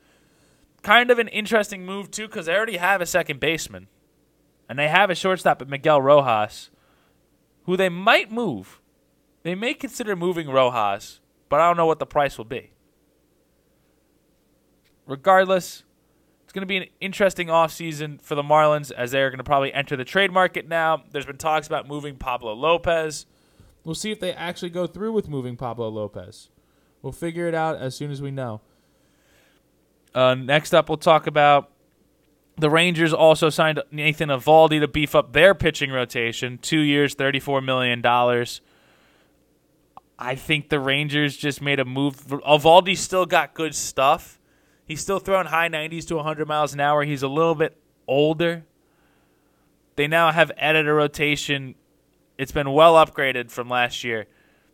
Kind 0.83 1.11
of 1.11 1.19
an 1.19 1.27
interesting 1.29 1.85
move, 1.85 2.11
too, 2.11 2.27
because 2.27 2.45
they 2.45 2.55
already 2.55 2.77
have 2.77 3.01
a 3.01 3.05
second 3.05 3.39
baseman. 3.39 3.87
And 4.69 4.77
they 4.77 4.87
have 4.87 5.09
a 5.09 5.15
shortstop 5.15 5.61
at 5.61 5.69
Miguel 5.69 6.01
Rojas, 6.01 6.69
who 7.63 7.77
they 7.77 7.89
might 7.89 8.31
move. 8.31 8.81
They 9.43 9.55
may 9.55 9.73
consider 9.73 10.15
moving 10.15 10.49
Rojas, 10.49 11.19
but 11.49 11.59
I 11.59 11.67
don't 11.67 11.77
know 11.77 11.85
what 11.85 11.99
the 11.99 12.05
price 12.05 12.37
will 12.37 12.45
be. 12.45 12.71
Regardless, 15.05 15.83
it's 16.43 16.53
going 16.53 16.61
to 16.61 16.65
be 16.67 16.77
an 16.77 16.87
interesting 16.99 17.47
offseason 17.47 18.21
for 18.21 18.35
the 18.35 18.43
Marlins 18.43 18.91
as 18.91 19.11
they're 19.11 19.29
going 19.29 19.37
to 19.37 19.43
probably 19.43 19.73
enter 19.73 19.95
the 19.95 20.05
trade 20.05 20.31
market 20.31 20.67
now. 20.67 21.03
There's 21.11 21.25
been 21.25 21.37
talks 21.37 21.67
about 21.67 21.87
moving 21.87 22.15
Pablo 22.17 22.53
Lopez. 22.53 23.25
We'll 23.83 23.95
see 23.95 24.11
if 24.11 24.19
they 24.19 24.33
actually 24.33 24.69
go 24.69 24.87
through 24.87 25.13
with 25.13 25.29
moving 25.29 25.55
Pablo 25.55 25.89
Lopez. 25.89 26.49
We'll 27.01 27.13
figure 27.13 27.47
it 27.47 27.53
out 27.53 27.77
as 27.77 27.95
soon 27.95 28.11
as 28.11 28.21
we 28.21 28.31
know. 28.31 28.61
Uh, 30.17 30.33
next 30.33 30.73
up, 30.73 30.89
we'll 30.89 30.97
talk 30.97 31.27
about 31.27 31.69
the 32.57 32.71
Rangers 32.71 33.13
also 33.13 33.51
signed 33.51 33.83
Nathan 33.91 34.29
Eovaldi 34.29 34.79
to 34.79 34.87
beef 34.87 35.13
up 35.13 35.31
their 35.31 35.53
pitching 35.53 35.91
rotation. 35.91 36.57
Two 36.57 36.79
years, 36.79 37.13
$34 37.13 37.63
million. 37.63 38.01
I 40.17 40.33
think 40.33 40.69
the 40.69 40.79
Rangers 40.79 41.37
just 41.37 41.61
made 41.61 41.79
a 41.79 41.85
move. 41.85 42.15
Eovaldi 42.25 42.97
still 42.97 43.27
got 43.27 43.53
good 43.53 43.75
stuff. 43.75 44.39
He's 44.87 45.01
still 45.01 45.19
throwing 45.19 45.45
high 45.45 45.69
90s 45.69 46.07
to 46.07 46.15
100 46.15 46.47
miles 46.47 46.73
an 46.73 46.79
hour. 46.79 47.03
He's 47.03 47.21
a 47.21 47.27
little 47.27 47.53
bit 47.53 47.77
older. 48.07 48.65
They 49.97 50.07
now 50.07 50.31
have 50.31 50.51
added 50.57 50.87
a 50.87 50.93
rotation. 50.93 51.75
It's 52.39 52.51
been 52.51 52.71
well 52.71 52.95
upgraded 52.95 53.51
from 53.51 53.69
last 53.69 54.03
year. 54.03 54.25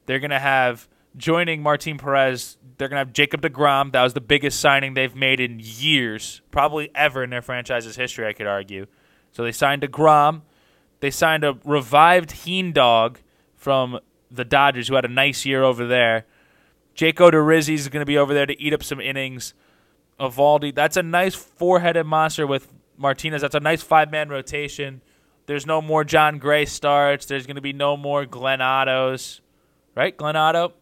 They're 0.05 0.19
going 0.19 0.31
to 0.31 0.39
have 0.39 0.87
joining 1.15 1.61
Martin 1.61 1.97
Perez, 1.97 2.57
they're 2.77 2.87
going 2.87 2.97
to 2.97 3.05
have 3.05 3.13
Jacob 3.13 3.41
DeGrom. 3.41 3.91
That 3.91 4.03
was 4.03 4.13
the 4.13 4.21
biggest 4.21 4.59
signing 4.59 4.93
they've 4.93 5.15
made 5.15 5.39
in 5.39 5.59
years, 5.61 6.41
probably 6.51 6.89
ever 6.95 7.23
in 7.23 7.29
their 7.29 7.41
franchise's 7.41 7.95
history, 7.95 8.27
I 8.27 8.33
could 8.33 8.47
argue. 8.47 8.87
So 9.31 9.43
they 9.43 9.51
signed 9.51 9.81
DeGrom. 9.81 10.41
They 10.99 11.11
signed 11.11 11.43
a 11.43 11.57
revived 11.65 12.31
Heen 12.31 12.71
dog 12.71 13.19
from 13.55 13.99
the 14.31 14.45
Dodgers, 14.45 14.87
who 14.87 14.95
had 14.95 15.05
a 15.05 15.09
nice 15.09 15.45
year 15.45 15.63
over 15.63 15.85
there. 15.85 16.25
Jake 16.95 17.17
Odorizzi 17.17 17.73
is 17.73 17.87
going 17.89 18.01
to 18.01 18.05
be 18.05 18.17
over 18.17 18.33
there 18.33 18.45
to 18.45 18.59
eat 18.61 18.73
up 18.73 18.83
some 18.83 18.99
innings. 18.99 19.53
Eovaldi, 20.19 20.73
that's 20.73 20.97
a 20.97 21.03
nice 21.03 21.35
four-headed 21.35 22.05
monster 22.05 22.45
with 22.45 22.71
Martinez. 22.97 23.41
That's 23.41 23.55
a 23.55 23.59
nice 23.59 23.81
five-man 23.81 24.29
rotation. 24.29 25.01
There's 25.45 25.65
no 25.65 25.81
more 25.81 26.03
Jon 26.03 26.37
Gray 26.37 26.65
starts. 26.65 27.25
There's 27.25 27.45
going 27.45 27.55
to 27.55 27.61
be 27.61 27.73
no 27.73 27.97
more 27.97 28.25
Glenn 28.25 28.61
Otto's, 28.61 29.41
right? 29.95 30.15
Glenn 30.15 30.35
Otto, 30.35 30.73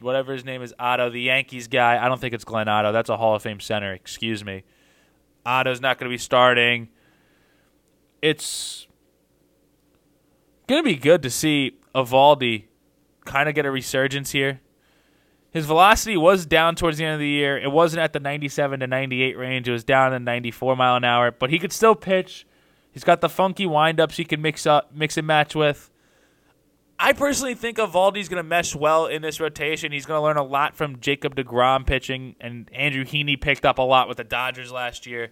whatever 0.00 0.32
his 0.32 0.44
name 0.44 0.62
is, 0.62 0.74
Otto, 0.78 1.10
the 1.10 1.20
Yankees 1.20 1.68
guy. 1.68 2.02
I 2.02 2.08
don't 2.08 2.20
think 2.20 2.34
it's 2.34 2.44
Glenn 2.44 2.68
Otto. 2.68 2.92
That's 2.92 3.08
a 3.08 3.16
Hall 3.16 3.34
of 3.34 3.42
Fame 3.42 3.60
center. 3.60 3.92
Excuse 3.92 4.44
me. 4.44 4.64
Otto's 5.44 5.80
not 5.80 5.98
going 5.98 6.10
to 6.10 6.14
be 6.14 6.18
starting. 6.18 6.88
It's 8.20 8.86
going 10.66 10.82
to 10.82 10.88
be 10.88 10.96
good 10.96 11.22
to 11.22 11.30
see 11.30 11.78
Eovaldi 11.94 12.64
kind 13.24 13.48
of 13.48 13.54
get 13.54 13.66
a 13.66 13.70
resurgence 13.70 14.32
here. 14.32 14.60
His 15.50 15.64
velocity 15.64 16.16
was 16.16 16.44
down 16.44 16.74
towards 16.74 16.98
the 16.98 17.04
end 17.04 17.14
of 17.14 17.20
the 17.20 17.28
year. 17.28 17.56
It 17.56 17.72
wasn't 17.72 18.00
at 18.00 18.12
the 18.12 18.20
97 18.20 18.80
to 18.80 18.86
98 18.86 19.38
range. 19.38 19.68
It 19.68 19.72
was 19.72 19.84
down 19.84 20.12
in 20.12 20.24
94 20.24 20.76
mile 20.76 20.96
an 20.96 21.04
hour, 21.04 21.30
but 21.30 21.50
he 21.50 21.58
could 21.58 21.72
still 21.72 21.94
pitch. 21.94 22.46
He's 22.92 23.04
got 23.04 23.20
the 23.20 23.28
funky 23.28 23.64
windups 23.64 24.16
he 24.16 24.24
can 24.24 24.42
mix 24.42 24.66
up, 24.66 24.94
mix 24.94 25.16
and 25.16 25.26
match 25.26 25.54
with. 25.54 25.90
I 27.00 27.12
personally 27.12 27.54
think 27.54 27.78
Eovaldi's 27.78 28.28
going 28.28 28.42
to 28.42 28.48
mesh 28.48 28.74
well 28.74 29.06
in 29.06 29.22
this 29.22 29.38
rotation. 29.38 29.92
He's 29.92 30.04
going 30.04 30.18
to 30.18 30.22
learn 30.22 30.36
a 30.36 30.42
lot 30.42 30.74
from 30.74 30.98
Jacob 30.98 31.36
DeGrom 31.36 31.86
pitching, 31.86 32.34
and 32.40 32.68
Andrew 32.74 33.04
Heaney 33.04 33.40
picked 33.40 33.64
up 33.64 33.78
a 33.78 33.82
lot 33.82 34.08
with 34.08 34.16
the 34.16 34.24
Dodgers 34.24 34.72
last 34.72 35.06
year. 35.06 35.30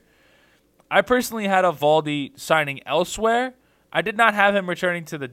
I 0.91 1.03
personally 1.03 1.49
had 1.49 1.65
Eovaldi 1.65 2.39
signing 2.39 2.87
elsewhere. 2.87 3.55
I 3.93 4.03
did 4.03 4.17
not 4.17 4.35
have 4.35 4.55
him 4.55 4.69
returning 4.69 5.05
to 5.07 5.19
the 5.19 5.33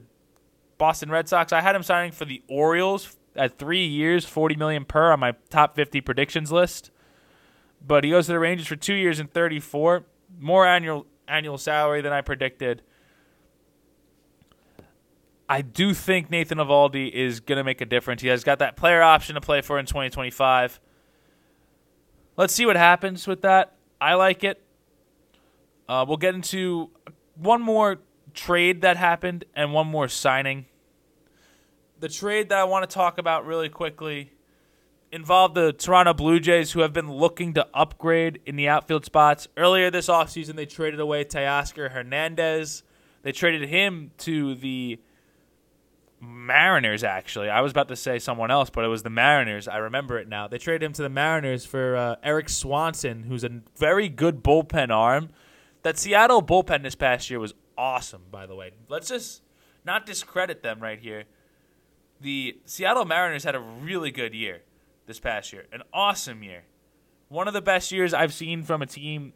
Boston 0.76 1.10
Red 1.10 1.28
Sox. 1.28 1.52
I 1.52 1.60
had 1.60 1.76
him 1.76 1.84
signing 1.84 2.10
for 2.10 2.24
the 2.24 2.42
Orioles 2.48 3.16
at 3.36 3.56
three 3.56 3.86
years, 3.86 4.24
forty 4.24 4.56
million 4.56 4.84
per 4.84 5.12
on 5.12 5.20
my 5.20 5.34
top 5.50 5.76
fifty 5.76 6.00
predictions 6.00 6.50
list. 6.50 6.90
But 7.86 8.02
he 8.02 8.10
goes 8.10 8.26
to 8.26 8.32
the 8.32 8.40
Rangers 8.40 8.66
for 8.66 8.76
two 8.76 8.94
years 8.94 9.20
and 9.20 9.32
thirty-four, 9.32 10.04
more 10.40 10.66
annual 10.66 11.06
annual 11.28 11.58
salary 11.58 12.00
than 12.00 12.12
I 12.12 12.22
predicted. 12.22 12.82
I 15.48 15.60
do 15.60 15.92
think 15.92 16.30
Nathan 16.30 16.58
Eovaldi 16.58 17.10
is 17.10 17.40
going 17.40 17.58
to 17.58 17.64
make 17.64 17.80
a 17.80 17.86
difference. 17.86 18.22
He 18.22 18.28
has 18.28 18.44
got 18.44 18.60
that 18.60 18.76
player 18.76 19.02
option 19.02 19.34
to 19.34 19.40
play 19.40 19.60
for 19.60 19.78
in 19.78 19.86
2025. 19.86 20.80
Let's 22.36 22.54
see 22.54 22.66
what 22.66 22.76
happens 22.76 23.26
with 23.26 23.42
that. 23.42 23.76
I 24.00 24.14
like 24.14 24.42
it. 24.42 24.62
Uh, 25.88 26.04
we'll 26.08 26.16
get 26.16 26.34
into 26.34 26.90
one 27.36 27.60
more 27.60 27.98
trade 28.32 28.82
that 28.82 28.96
happened 28.96 29.44
and 29.54 29.72
one 29.72 29.86
more 29.86 30.08
signing. 30.08 30.66
The 32.00 32.08
trade 32.08 32.48
that 32.48 32.58
I 32.58 32.64
want 32.64 32.88
to 32.88 32.92
talk 32.92 33.18
about 33.18 33.46
really 33.46 33.68
quickly 33.68 34.32
involved 35.12 35.54
the 35.54 35.72
Toronto 35.72 36.12
Blue 36.12 36.40
Jays, 36.40 36.72
who 36.72 36.80
have 36.80 36.92
been 36.92 37.12
looking 37.12 37.54
to 37.54 37.68
upgrade 37.72 38.40
in 38.46 38.56
the 38.56 38.68
outfield 38.68 39.04
spots. 39.04 39.46
Earlier 39.56 39.90
this 39.90 40.08
offseason, 40.08 40.56
they 40.56 40.66
traded 40.66 40.98
away 40.98 41.24
Teoscar 41.24 41.92
Hernandez. 41.92 42.82
They 43.22 43.30
traded 43.30 43.68
him 43.68 44.10
to 44.18 44.54
the 44.56 44.98
Mariners, 46.20 47.04
actually. 47.04 47.48
I 47.50 47.60
was 47.60 47.72
about 47.72 47.88
to 47.88 47.96
say 47.96 48.18
someone 48.18 48.50
else, 48.50 48.70
but 48.70 48.84
it 48.84 48.88
was 48.88 49.02
the 49.02 49.10
Mariners. 49.10 49.68
I 49.68 49.78
remember 49.78 50.18
it 50.18 50.28
now. 50.28 50.48
They 50.48 50.58
traded 50.58 50.82
him 50.82 50.92
to 50.94 51.02
the 51.02 51.08
Mariners 51.08 51.66
for 51.66 51.96
uh, 51.96 52.16
Erik 52.22 52.48
Swanson, 52.48 53.24
who's 53.24 53.44
a 53.44 53.60
very 53.76 54.08
good 54.08 54.42
bullpen 54.42 54.90
arm. 54.90 55.30
That 55.82 55.98
Seattle 55.98 56.42
bullpen 56.42 56.82
this 56.82 56.94
past 56.94 57.28
year 57.28 57.38
was 57.38 57.54
awesome, 57.76 58.22
by 58.30 58.46
the 58.46 58.54
way. 58.54 58.72
Let's 58.88 59.08
just 59.08 59.42
not 59.84 60.06
discredit 60.06 60.62
them 60.62 60.80
right 60.80 60.98
here. 60.98 61.24
The 62.20 62.58
Seattle 62.64 63.04
Mariners 63.04 63.44
had 63.44 63.54
a 63.54 63.60
really 63.60 64.10
good 64.10 64.34
year 64.34 64.62
this 65.06 65.20
past 65.20 65.52
year, 65.52 65.66
an 65.72 65.82
awesome 65.92 66.42
year. 66.42 66.64
One 67.28 67.48
of 67.48 67.54
the 67.54 67.60
best 67.60 67.92
years 67.92 68.14
I've 68.14 68.32
seen 68.32 68.62
from 68.62 68.80
a 68.80 68.86
team 68.86 69.34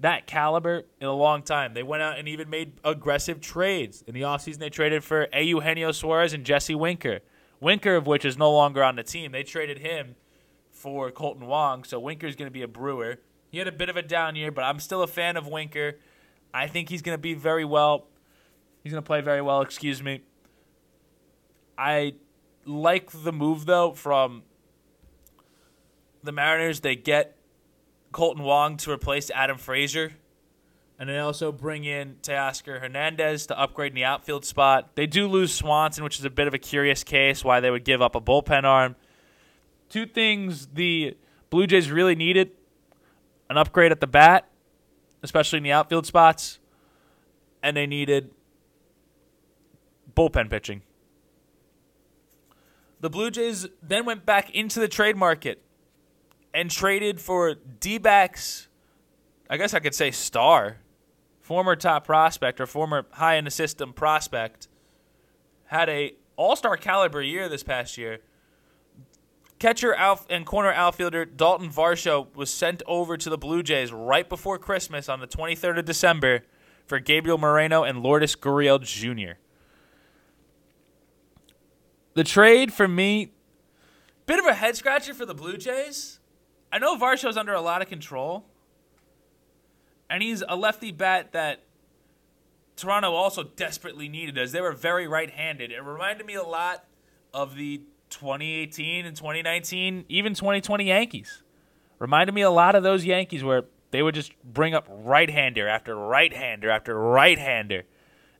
that 0.00 0.26
caliber 0.26 0.84
in 1.00 1.06
a 1.06 1.12
long 1.12 1.42
time. 1.42 1.74
They 1.74 1.82
went 1.82 2.02
out 2.02 2.18
and 2.18 2.28
even 2.28 2.48
made 2.48 2.72
aggressive 2.84 3.40
trades. 3.40 4.02
In 4.06 4.14
the 4.14 4.22
offseason, 4.22 4.58
they 4.58 4.70
traded 4.70 5.02
for 5.04 5.28
Eugenio 5.34 5.92
Suarez 5.92 6.32
and 6.32 6.44
Jesse 6.44 6.74
Winker. 6.74 7.20
Winker, 7.60 7.96
of 7.96 8.06
which 8.06 8.24
is 8.24 8.38
no 8.38 8.52
longer 8.52 8.84
on 8.84 8.96
the 8.96 9.02
team. 9.02 9.32
They 9.32 9.42
traded 9.42 9.78
him 9.78 10.14
for 10.70 11.10
Kolten 11.10 11.46
Wong, 11.46 11.82
so 11.82 11.98
Winker's 11.98 12.36
going 12.36 12.46
to 12.46 12.52
be 12.52 12.62
a 12.62 12.68
Brewer. 12.68 13.16
He 13.50 13.58
had 13.58 13.66
a 13.66 13.72
bit 13.72 13.88
of 13.88 13.96
a 13.96 14.02
down 14.02 14.36
year, 14.36 14.52
but 14.52 14.62
I'm 14.62 14.78
still 14.78 15.02
a 15.02 15.08
fan 15.08 15.36
of 15.36 15.48
Winker. 15.48 15.98
I 16.54 16.66
think 16.68 16.88
he's 16.88 17.02
going 17.02 17.16
to 17.16 17.20
be 17.20 17.34
very 17.34 17.64
well. 17.64 18.06
He's 18.84 18.92
going 18.92 19.02
to 19.02 19.06
play 19.06 19.20
very 19.20 19.42
well, 19.42 19.60
excuse 19.60 20.02
me. 20.02 20.22
I 21.76 22.14
like 22.64 23.10
the 23.10 23.32
move, 23.32 23.66
though, 23.66 23.92
from 23.92 24.42
the 26.22 26.32
Mariners. 26.32 26.80
They 26.80 26.94
get 26.94 27.37
Kolten 28.12 28.40
Wong 28.40 28.76
to 28.78 28.90
replace 28.90 29.30
Adam 29.30 29.58
Frazier. 29.58 30.12
And 30.98 31.08
they 31.08 31.18
also 31.18 31.52
bring 31.52 31.84
in 31.84 32.16
Teoscar 32.22 32.80
Hernandez 32.80 33.46
to 33.46 33.58
upgrade 33.58 33.92
in 33.92 33.96
the 33.96 34.04
outfield 34.04 34.44
spot. 34.44 34.96
They 34.96 35.06
do 35.06 35.28
lose 35.28 35.54
Swanson, 35.54 36.02
which 36.02 36.18
is 36.18 36.24
a 36.24 36.30
bit 36.30 36.48
of 36.48 36.54
a 36.54 36.58
curious 36.58 37.04
case 37.04 37.44
why 37.44 37.60
they 37.60 37.70
would 37.70 37.84
give 37.84 38.02
up 38.02 38.16
a 38.16 38.20
bullpen 38.20 38.64
arm. 38.64 38.96
Two 39.88 40.06
things 40.06 40.66
the 40.66 41.16
Blue 41.50 41.66
Jays 41.68 41.90
really 41.90 42.16
needed 42.16 42.50
an 43.48 43.56
upgrade 43.56 43.92
at 43.92 44.00
the 44.00 44.08
bat, 44.08 44.48
especially 45.22 45.58
in 45.58 45.62
the 45.62 45.72
outfield 45.72 46.04
spots, 46.04 46.58
and 47.62 47.76
they 47.76 47.86
needed 47.86 48.30
bullpen 50.14 50.50
pitching. 50.50 50.82
The 53.00 53.08
Blue 53.08 53.30
Jays 53.30 53.68
then 53.80 54.04
went 54.04 54.26
back 54.26 54.50
into 54.50 54.80
the 54.80 54.88
trade 54.88 55.16
market 55.16 55.62
and 56.54 56.70
traded 56.70 57.20
for 57.20 57.54
D 57.54 57.98
backs, 57.98 58.68
I 59.48 59.56
guess 59.56 59.74
I 59.74 59.80
could 59.80 59.94
say 59.94 60.10
star, 60.10 60.78
former 61.40 61.76
top 61.76 62.06
prospect 62.06 62.60
or 62.60 62.66
former 62.66 63.06
high 63.12 63.36
in 63.36 63.44
the 63.44 63.50
system 63.50 63.92
prospect, 63.92 64.68
had 65.66 65.88
a 65.88 66.14
all 66.36 66.56
star 66.56 66.76
caliber 66.76 67.22
year 67.22 67.48
this 67.48 67.62
past 67.62 67.98
year. 67.98 68.20
Catcher 69.58 69.94
and 70.30 70.46
corner 70.46 70.72
outfielder 70.72 71.24
Dalton 71.24 71.68
Varsho 71.68 72.34
was 72.36 72.48
sent 72.48 72.82
over 72.86 73.16
to 73.16 73.28
the 73.28 73.36
Blue 73.36 73.62
Jays 73.62 73.92
right 73.92 74.28
before 74.28 74.56
Christmas 74.56 75.08
on 75.08 75.18
the 75.18 75.26
23rd 75.26 75.80
of 75.80 75.84
December 75.84 76.44
for 76.86 77.00
Gabriel 77.00 77.38
Moreno 77.38 77.82
and 77.82 78.00
Lourdes 78.00 78.36
Gurriel 78.36 78.80
Jr. 78.80 79.38
The 82.14 82.24
trade 82.24 82.72
for 82.72 82.86
me, 82.86 83.32
bit 84.26 84.38
of 84.38 84.46
a 84.46 84.54
head 84.54 84.76
scratcher 84.76 85.12
for 85.12 85.26
the 85.26 85.34
Blue 85.34 85.56
Jays. 85.56 86.17
I 86.70 86.78
know 86.78 86.96
Varsho's 86.96 87.36
under 87.36 87.54
a 87.54 87.60
lot 87.60 87.82
of 87.82 87.88
control, 87.88 88.44
and 90.10 90.22
he's 90.22 90.42
a 90.46 90.56
lefty 90.56 90.92
bat 90.92 91.32
that 91.32 91.62
Toronto 92.76 93.12
also 93.12 93.42
desperately 93.42 94.08
needed 94.08 94.38
as 94.38 94.52
they 94.52 94.60
were 94.60 94.72
very 94.72 95.08
right-handed. 95.08 95.72
It 95.72 95.82
reminded 95.82 96.26
me 96.26 96.34
a 96.34 96.42
lot 96.42 96.84
of 97.34 97.56
the 97.56 97.82
2018 98.10 99.06
and 99.06 99.16
2019, 99.16 100.04
even 100.08 100.34
2020 100.34 100.84
Yankees. 100.84 101.42
Reminded 101.98 102.34
me 102.34 102.42
a 102.42 102.50
lot 102.50 102.74
of 102.74 102.82
those 102.82 103.04
Yankees 103.04 103.42
where 103.42 103.64
they 103.90 104.02
would 104.02 104.14
just 104.14 104.32
bring 104.44 104.74
up 104.74 104.86
right-hander 104.88 105.66
after 105.66 105.96
right-hander 105.96 106.70
after 106.70 106.98
right-hander. 106.98 107.84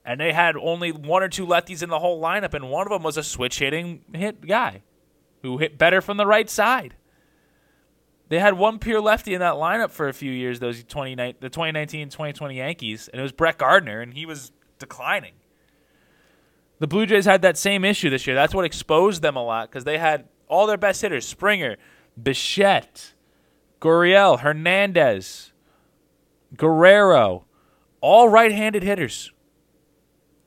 And 0.05 0.21
they 0.21 0.33
had 0.33 0.57
only 0.57 0.93
one 0.93 1.23
or 1.23 1.29
two 1.29 1.47
lefties 1.47 1.83
in 1.83 1.91
the 1.91 1.99
whole 1.99 2.23
lineup, 2.23 2.55
and 2.55 2.71
one 2.71 2.87
of 2.87 2.91
them 2.91 3.03
was 3.03 3.17
a 3.17 3.23
switch 3.23 3.59
hitting 3.59 4.05
hit 4.14 4.47
guy 4.47 4.83
who 5.43 5.59
hit 5.59 5.77
better 5.77 6.01
from 6.01 6.17
the 6.17 6.27
right 6.27 6.49
side. 6.49 6.95
They 8.29 8.38
had 8.38 8.55
one 8.55 8.79
pure 8.79 9.01
lefty 9.01 9.33
in 9.33 9.41
that 9.41 9.55
lineup 9.55 9.91
for 9.91 10.09
a 10.09 10.12
few 10.12 10.31
years, 10.31 10.61
those 10.61 10.85
20, 10.85 11.14
the 11.14 11.49
2019 11.49 12.11
2020 12.11 12.57
Yankees, 12.57 13.09
and 13.09 13.19
it 13.19 13.23
was 13.23 13.33
Brett 13.33 13.59
Gardner, 13.59 14.01
and 14.01 14.12
he 14.12 14.27
was 14.27 14.53
declining. 14.79 15.33
The 16.79 16.87
Blue 16.87 17.07
Jays 17.07 17.25
had 17.25 17.43
that 17.43 17.57
same 17.57 17.85
issue 17.85 18.11
this 18.11 18.27
year. 18.27 18.37
That's 18.37 18.55
what 18.55 18.64
exposed 18.64 19.23
them 19.23 19.37
a 19.37 19.43
lot 19.43 19.69
because 19.69 19.85
they 19.85 19.99
had 19.99 20.29
all 20.47 20.67
their 20.67 20.77
best 20.77 21.01
hitters 21.01 21.27
Springer, 21.27 21.77
Bichette, 22.23 23.14
Gurriel, 23.81 24.41
Hernandez, 24.41 25.53
Guerrero, 26.57 27.47
all 28.01 28.29
right 28.29 28.53
handed 28.53 28.83
hitters. 28.83 29.33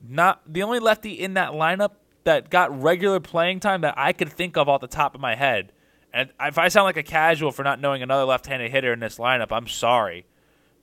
Not 0.06 0.40
the 0.46 0.62
only 0.62 0.78
lefty 0.78 1.12
in 1.12 1.34
that 1.34 1.50
lineup 1.50 1.92
that 2.24 2.48
got 2.48 2.80
regular 2.80 3.20
playing 3.20 3.60
time 3.60 3.80
that 3.82 3.94
I 3.96 4.12
could 4.12 4.28
think 4.28 4.56
of 4.56 4.68
off 4.68 4.80
the 4.80 4.86
top 4.86 5.14
of 5.14 5.20
my 5.20 5.34
head 5.34 5.72
and 6.12 6.30
if 6.40 6.58
I 6.58 6.68
sound 6.68 6.84
like 6.84 6.96
a 6.96 7.02
casual 7.02 7.52
for 7.52 7.62
not 7.62 7.80
knowing 7.80 8.02
another 8.02 8.24
left-handed 8.24 8.70
hitter 8.70 8.92
in 8.92 9.00
this 9.00 9.18
lineup, 9.18 9.48
I'm 9.50 9.66
sorry. 9.66 10.26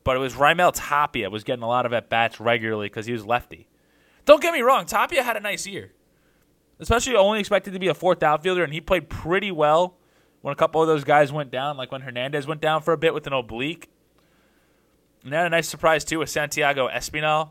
But 0.04 0.16
it 0.16 0.20
was 0.20 0.34
Raimel 0.36 0.72
Tapia 0.74 1.30
was 1.30 1.44
getting 1.44 1.64
a 1.64 1.68
lot 1.68 1.86
of 1.86 1.94
at 1.94 2.10
bats 2.10 2.40
regularly 2.40 2.88
because 2.88 3.06
he 3.06 3.14
was 3.14 3.26
lefty. 3.26 3.68
Don't 4.26 4.42
get 4.42 4.54
me 4.54 4.62
wrong, 4.62 4.86
Tapia 4.86 5.24
had 5.24 5.38
a 5.38 5.42
nice 5.42 5.68
year, 5.68 5.92
especially 6.80 7.16
only 7.16 7.40
expected 7.40 7.74
to 7.74 7.80
be 7.80 7.88
a 7.88 7.94
fourth 7.94 8.24
outfielder, 8.24 8.64
and 8.64 8.74
he 8.74 8.82
played 8.82 9.10
pretty 9.10 9.52
well 9.52 9.98
when 10.42 10.52
a 10.52 10.56
couple 10.56 10.82
of 10.82 10.88
those 10.88 11.04
guys 11.04 11.32
went 11.32 11.52
down, 11.52 11.78
like 11.78 11.92
when 11.92 12.02
Hernandez 12.02 12.48
went 12.48 12.62
down 12.62 12.82
for 12.82 12.94
a 12.94 12.98
bit 12.98 13.14
with 13.14 13.28
an 13.28 13.34
oblique. 13.34 13.90
And 15.24 15.34
they 15.34 15.38
had 15.38 15.48
a 15.48 15.50
nice 15.50 15.68
surprise 15.68 16.06
too 16.06 16.20
with 16.20 16.30
Santiago 16.30 16.88
Espinal. 16.88 17.50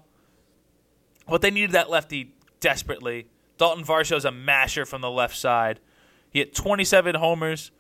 But 1.28 1.42
they 1.42 1.50
needed 1.50 1.72
that 1.72 1.90
lefty 1.90 2.32
desperately. 2.60 3.26
Dalton 3.58 3.84
Varsho's 3.84 4.24
a 4.24 4.32
masher 4.32 4.86
from 4.86 5.02
the 5.02 5.10
left 5.10 5.36
side. 5.36 5.80
He 6.30 6.40
hit 6.40 6.54
27 6.54 7.14
homers, 7.14 7.70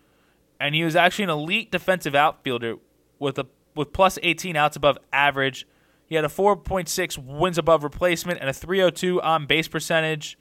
and 0.58 0.74
he 0.74 0.84
was 0.84 0.96
actually 0.96 1.24
an 1.24 1.30
elite 1.30 1.70
defensive 1.70 2.14
outfielder 2.14 2.76
with 3.18 3.38
a 3.38 3.46
with 3.74 3.92
plus 3.92 4.18
18 4.22 4.56
outs 4.56 4.76
above 4.76 4.98
average. 5.12 5.66
He 6.06 6.16
had 6.16 6.24
a 6.24 6.28
4.6 6.28 7.18
wins 7.18 7.58
above 7.58 7.84
replacement 7.84 8.40
and 8.40 8.48
a 8.48 8.52
302 8.52 9.22
on 9.22 9.46
base 9.46 9.68
percentage, 9.68 10.36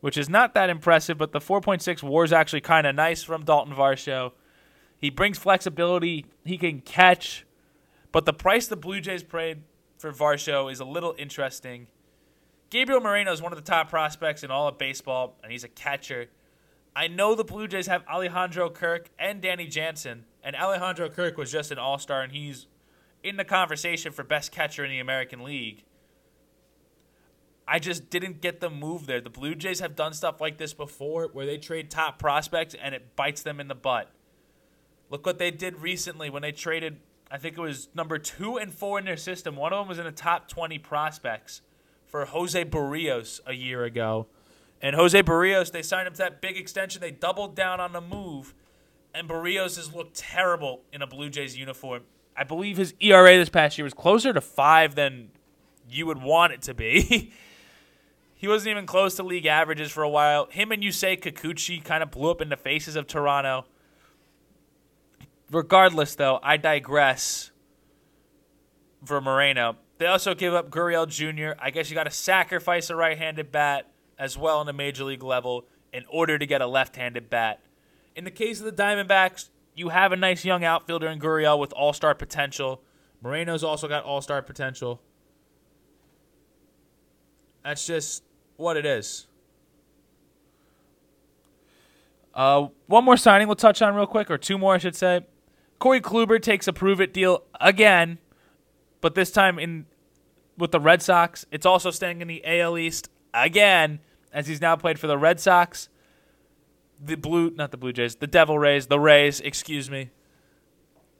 which 0.00 0.18
is 0.18 0.28
not 0.28 0.52
that 0.54 0.68
impressive, 0.68 1.16
but 1.16 1.32
the 1.32 1.38
4.6 1.38 2.02
war 2.02 2.24
is 2.24 2.32
actually 2.32 2.60
kind 2.60 2.86
of 2.86 2.94
nice 2.94 3.22
from 3.22 3.44
Dalton 3.44 3.74
Varsho. 3.74 4.32
He 4.98 5.10
brings 5.10 5.38
flexibility, 5.38 6.26
he 6.44 6.58
can 6.58 6.80
catch, 6.80 7.46
but 8.10 8.26
the 8.26 8.32
price 8.32 8.66
the 8.66 8.76
Blue 8.76 9.00
Jays 9.00 9.22
paid 9.22 9.62
for 9.96 10.12
Varsho 10.12 10.70
is 10.70 10.80
a 10.80 10.84
little 10.84 11.14
interesting. 11.16 11.86
Gabriel 12.68 13.00
Moreno 13.00 13.32
is 13.32 13.40
one 13.40 13.52
of 13.52 13.56
the 13.56 13.64
top 13.64 13.90
prospects 13.90 14.42
in 14.42 14.50
all 14.50 14.68
of 14.68 14.76
baseball, 14.76 15.38
and 15.42 15.50
he's 15.50 15.64
a 15.64 15.68
catcher. 15.68 16.26
I 16.94 17.08
know 17.08 17.34
the 17.34 17.44
Blue 17.44 17.66
Jays 17.68 17.86
have 17.86 18.04
Alejandro 18.06 18.68
Kirk 18.68 19.10
and 19.18 19.40
Danny 19.40 19.66
Jansen, 19.66 20.26
and 20.42 20.54
Alejandro 20.54 21.08
Kirk 21.08 21.38
was 21.38 21.50
just 21.50 21.70
an 21.70 21.78
all 21.78 21.98
star, 21.98 22.22
and 22.22 22.32
he's 22.32 22.66
in 23.22 23.36
the 23.36 23.44
conversation 23.44 24.12
for 24.12 24.24
best 24.24 24.52
catcher 24.52 24.84
in 24.84 24.90
the 24.90 24.98
American 24.98 25.42
League. 25.42 25.84
I 27.66 27.78
just 27.78 28.10
didn't 28.10 28.40
get 28.40 28.60
the 28.60 28.68
move 28.68 29.06
there. 29.06 29.20
The 29.20 29.30
Blue 29.30 29.54
Jays 29.54 29.80
have 29.80 29.96
done 29.96 30.12
stuff 30.12 30.40
like 30.40 30.58
this 30.58 30.74
before 30.74 31.28
where 31.32 31.46
they 31.46 31.58
trade 31.58 31.90
top 31.90 32.18
prospects 32.18 32.74
and 32.74 32.94
it 32.94 33.16
bites 33.16 33.42
them 33.42 33.60
in 33.60 33.68
the 33.68 33.74
butt. 33.74 34.10
Look 35.10 35.24
what 35.24 35.38
they 35.38 35.50
did 35.50 35.80
recently 35.80 36.28
when 36.28 36.42
they 36.42 36.52
traded, 36.52 36.98
I 37.30 37.38
think 37.38 37.56
it 37.56 37.60
was 37.60 37.88
number 37.94 38.18
two 38.18 38.56
and 38.56 38.72
four 38.72 38.98
in 38.98 39.04
their 39.04 39.16
system. 39.16 39.56
One 39.56 39.72
of 39.72 39.78
them 39.78 39.88
was 39.88 39.98
in 39.98 40.04
the 40.04 40.12
top 40.12 40.48
20 40.48 40.78
prospects 40.80 41.62
for 42.06 42.24
Jose 42.26 42.64
Berrios 42.64 43.40
a 43.46 43.54
year 43.54 43.84
ago. 43.84 44.26
And 44.82 44.96
Jose 44.96 45.22
Berrios, 45.22 45.70
they 45.70 45.82
signed 45.82 46.08
him 46.08 46.14
to 46.14 46.18
that 46.18 46.42
big 46.42 46.56
extension. 46.56 47.00
They 47.00 47.12
doubled 47.12 47.54
down 47.54 47.80
on 47.80 47.92
the 47.92 48.00
move. 48.00 48.52
And 49.14 49.28
Berrios 49.28 49.76
has 49.76 49.94
looked 49.94 50.16
terrible 50.16 50.82
in 50.92 51.02
a 51.02 51.06
Blue 51.06 51.30
Jays 51.30 51.56
uniform. 51.56 52.02
I 52.36 52.44
believe 52.44 52.78
his 52.78 52.94
ERA 52.98 53.36
this 53.36 53.48
past 53.48 53.78
year 53.78 53.84
was 53.84 53.94
closer 53.94 54.32
to 54.32 54.40
five 54.40 54.94
than 54.96 55.30
you 55.88 56.06
would 56.06 56.20
want 56.20 56.52
it 56.52 56.62
to 56.62 56.74
be. 56.74 57.32
he 58.34 58.48
wasn't 58.48 58.72
even 58.72 58.86
close 58.86 59.14
to 59.16 59.22
league 59.22 59.46
averages 59.46 59.92
for 59.92 60.02
a 60.02 60.08
while. 60.08 60.46
Him 60.50 60.72
and 60.72 60.82
Yusei 60.82 61.20
Kikuchi 61.20 61.84
kind 61.84 62.02
of 62.02 62.10
blew 62.10 62.30
up 62.30 62.40
in 62.40 62.48
the 62.48 62.56
faces 62.56 62.96
of 62.96 63.06
Toronto. 63.06 63.66
Regardless, 65.50 66.16
though, 66.16 66.40
I 66.42 66.56
digress 66.56 67.50
for 69.04 69.20
Moreno. 69.20 69.76
They 69.98 70.06
also 70.06 70.34
give 70.34 70.54
up 70.54 70.70
Gurriel 70.70 71.06
Jr. 71.06 71.56
I 71.62 71.70
guess 71.70 71.90
you 71.90 71.94
got 71.94 72.04
to 72.04 72.10
sacrifice 72.10 72.90
a 72.90 72.96
right 72.96 73.16
handed 73.16 73.52
bat 73.52 73.91
as 74.22 74.38
well 74.38 74.60
on 74.60 74.66
the 74.66 74.72
major 74.72 75.02
league 75.02 75.24
level 75.24 75.66
in 75.92 76.04
order 76.08 76.38
to 76.38 76.46
get 76.46 76.62
a 76.62 76.66
left 76.66 76.94
handed 76.94 77.28
bat. 77.28 77.60
In 78.14 78.22
the 78.22 78.30
case 78.30 78.60
of 78.60 78.66
the 78.66 78.82
Diamondbacks, 78.82 79.48
you 79.74 79.88
have 79.88 80.12
a 80.12 80.16
nice 80.16 80.44
young 80.44 80.62
outfielder 80.62 81.08
in 81.08 81.18
Gurriel 81.18 81.58
with 81.58 81.72
all 81.72 81.92
star 81.92 82.14
potential. 82.14 82.80
Moreno's 83.20 83.64
also 83.64 83.88
got 83.88 84.04
all 84.04 84.22
star 84.22 84.40
potential. 84.40 85.02
That's 87.64 87.84
just 87.84 88.22
what 88.56 88.76
it 88.76 88.86
is. 88.86 89.26
Uh, 92.32 92.68
one 92.86 93.04
more 93.04 93.16
signing 93.16 93.48
we'll 93.48 93.56
touch 93.56 93.82
on 93.82 93.92
real 93.96 94.06
quick, 94.06 94.30
or 94.30 94.38
two 94.38 94.56
more, 94.56 94.74
I 94.74 94.78
should 94.78 94.94
say. 94.94 95.26
Corey 95.80 96.00
Kluber 96.00 96.40
takes 96.40 96.68
a 96.68 96.72
prove 96.72 97.00
it 97.00 97.12
deal 97.12 97.42
again, 97.60 98.18
but 99.00 99.16
this 99.16 99.32
time 99.32 99.58
in 99.58 99.86
with 100.56 100.70
the 100.70 100.78
Red 100.78 101.02
Sox. 101.02 101.44
It's 101.50 101.66
also 101.66 101.90
staying 101.90 102.20
in 102.20 102.28
the 102.28 102.40
AL 102.46 102.78
East 102.78 103.08
again, 103.34 104.00
as 104.32 104.46
he's 104.46 104.60
now 104.60 104.76
played 104.76 104.98
for 104.98 105.06
the 105.06 105.18
Red 105.18 105.40
Sox, 105.40 105.88
the 107.04 107.16
Blue, 107.16 107.50
not 107.50 107.70
the 107.70 107.76
Blue 107.76 107.92
Jays, 107.92 108.16
the 108.16 108.26
Devil 108.26 108.58
Rays, 108.58 108.86
the 108.86 109.00
Rays, 109.00 109.40
excuse 109.40 109.90
me, 109.90 110.10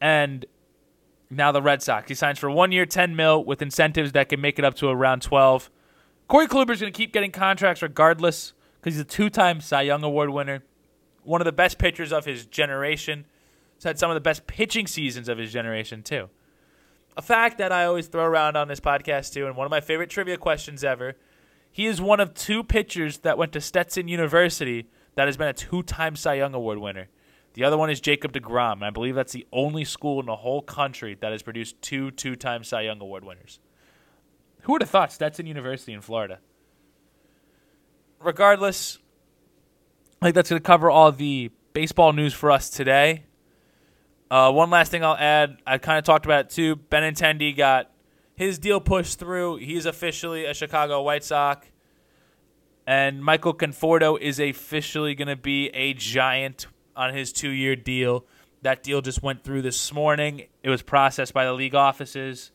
and 0.01 0.46
now 1.31 1.53
the 1.53 1.62
Red 1.62 1.83
Sox. 1.83 2.09
He 2.09 2.14
signs 2.14 2.38
for 2.38 2.51
one 2.51 2.72
year, 2.72 2.87
10 2.87 3.16
mil, 3.16 3.44
with 3.44 3.62
incentives 3.62 4.12
that 4.12 4.29
can 4.29 4.40
make 4.40 4.59
it 4.59 4.64
up 4.64 4.75
to 4.75 4.88
around 4.88 5.22
12. 5.22 5.70
Corey 6.29 6.46
Kluber's 6.46 6.81
going 6.81 6.92
to 6.92 6.96
keep 6.96 7.12
getting 7.12 7.31
contracts 7.31 7.83
regardless 7.83 8.53
because 8.81 8.94
he's 8.94 9.03
a 9.03 9.05
two 9.05 9.31
time 9.31 9.61
Cy 9.61 9.83
Young 9.83 10.03
Award 10.03 10.31
winner, 10.31 10.62
one 11.22 11.40
of 11.40 11.44
the 11.44 11.53
best 11.53 11.79
pitchers 11.79 12.12
of 12.12 12.25
his 12.25 12.46
generation. 12.46 13.27
He's 13.75 13.85
had 13.85 13.98
some 13.98 14.11
of 14.11 14.14
the 14.14 14.20
best 14.20 14.46
pitching 14.46 14.87
seasons 14.87 15.29
of 15.29 15.38
his 15.38 15.53
generation, 15.53 16.03
too. 16.03 16.29
A 17.16 17.22
fact 17.22 17.59
that 17.59 17.72
I 17.72 17.85
always 17.85 18.07
throw 18.07 18.25
around 18.25 18.57
on 18.57 18.68
this 18.68 18.81
podcast, 18.81 19.33
too, 19.33 19.46
and 19.46 19.57
one 19.57 19.66
of 19.66 19.70
my 19.70 19.81
favorite 19.81 20.11
trivia 20.11 20.37
questions 20.37 20.83
ever. 20.85 21.16
He 21.72 21.87
is 21.87 22.00
one 22.00 22.20
of 22.20 22.35
two 22.35 22.62
pitchers 22.62 23.18
that 23.18 23.38
went 23.38 23.52
to 23.52 23.61
Stetson 23.61 24.06
University 24.06 24.87
that 25.14 25.26
has 25.26 25.38
been 25.38 25.48
a 25.48 25.54
two 25.54 25.82
time 25.82 26.14
Cy 26.16 26.35
Young 26.35 26.54
Award 26.54 26.78
winner. 26.78 27.08
The 27.54 27.64
other 27.64 27.78
one 27.78 27.90
is 27.90 28.00
Jacob 28.00 28.32
DeGrom, 28.32 28.74
and 28.74 28.85
I 28.85 28.90
believe 28.90 29.14
that's 29.14 29.32
the 29.32 29.46
only 29.52 29.85
school 29.85 30.20
in 30.20 30.26
the 30.26 30.37
whole 30.37 30.62
country 30.62 31.16
that 31.20 31.32
has 31.32 31.42
produced 31.42 31.80
two 31.80 32.11
two 32.11 32.37
time 32.37 32.62
Cy 32.62 32.82
Young 32.82 33.00
Award 33.00 33.24
winners. 33.24 33.58
Who 34.62 34.72
would 34.72 34.82
have 34.82 34.90
thought 34.90 35.12
Stetson 35.12 35.46
University 35.46 35.92
in 35.92 36.02
Florida? 36.02 36.38
Regardless, 38.20 38.98
I 40.20 40.26
think 40.26 40.35
that's 40.35 40.50
going 40.50 40.61
to 40.61 40.66
cover 40.66 40.90
all 40.90 41.11
the 41.11 41.50
baseball 41.72 42.12
news 42.12 42.32
for 42.35 42.50
us 42.50 42.70
today. 42.70 43.24
Uh, 44.30 44.52
one 44.52 44.70
last 44.70 44.90
thing 44.90 45.04
I'll 45.04 45.16
add. 45.16 45.56
I 45.66 45.78
kind 45.78 45.98
of 45.98 46.04
talked 46.04 46.24
about 46.24 46.46
it 46.46 46.50
too. 46.50 46.76
Benintendi 46.76 47.56
got 47.56 47.91
his 48.42 48.59
deal 48.59 48.81
pushed 48.81 49.18
through. 49.18 49.57
He's 49.57 49.87
officially 49.87 50.44
a 50.44 50.55
Chicago 50.55 51.02
White 51.02 51.24
Sox. 51.24 51.66
And 52.87 53.24
Michael 53.24 53.55
Conforto 53.55 54.20
is 54.20 54.40
officially 54.40 55.14
going 55.14 55.28
to 55.28 55.37
be 55.37 55.68
a 55.68 55.94
giant 55.94 56.66
on 56.96 57.14
his 57.14 57.33
two 57.33 57.50
year 57.50 57.76
deal. 57.76 58.26
That 58.62 58.83
deal 58.83 59.00
just 59.00 59.22
went 59.22 59.44
through 59.44 59.62
this 59.62 59.92
morning. 59.92 60.46
It 60.62 60.68
was 60.68 60.83
processed 60.83 61.33
by 61.33 61.44
the 61.44 61.52
league 61.52 61.74
offices. 61.74 62.50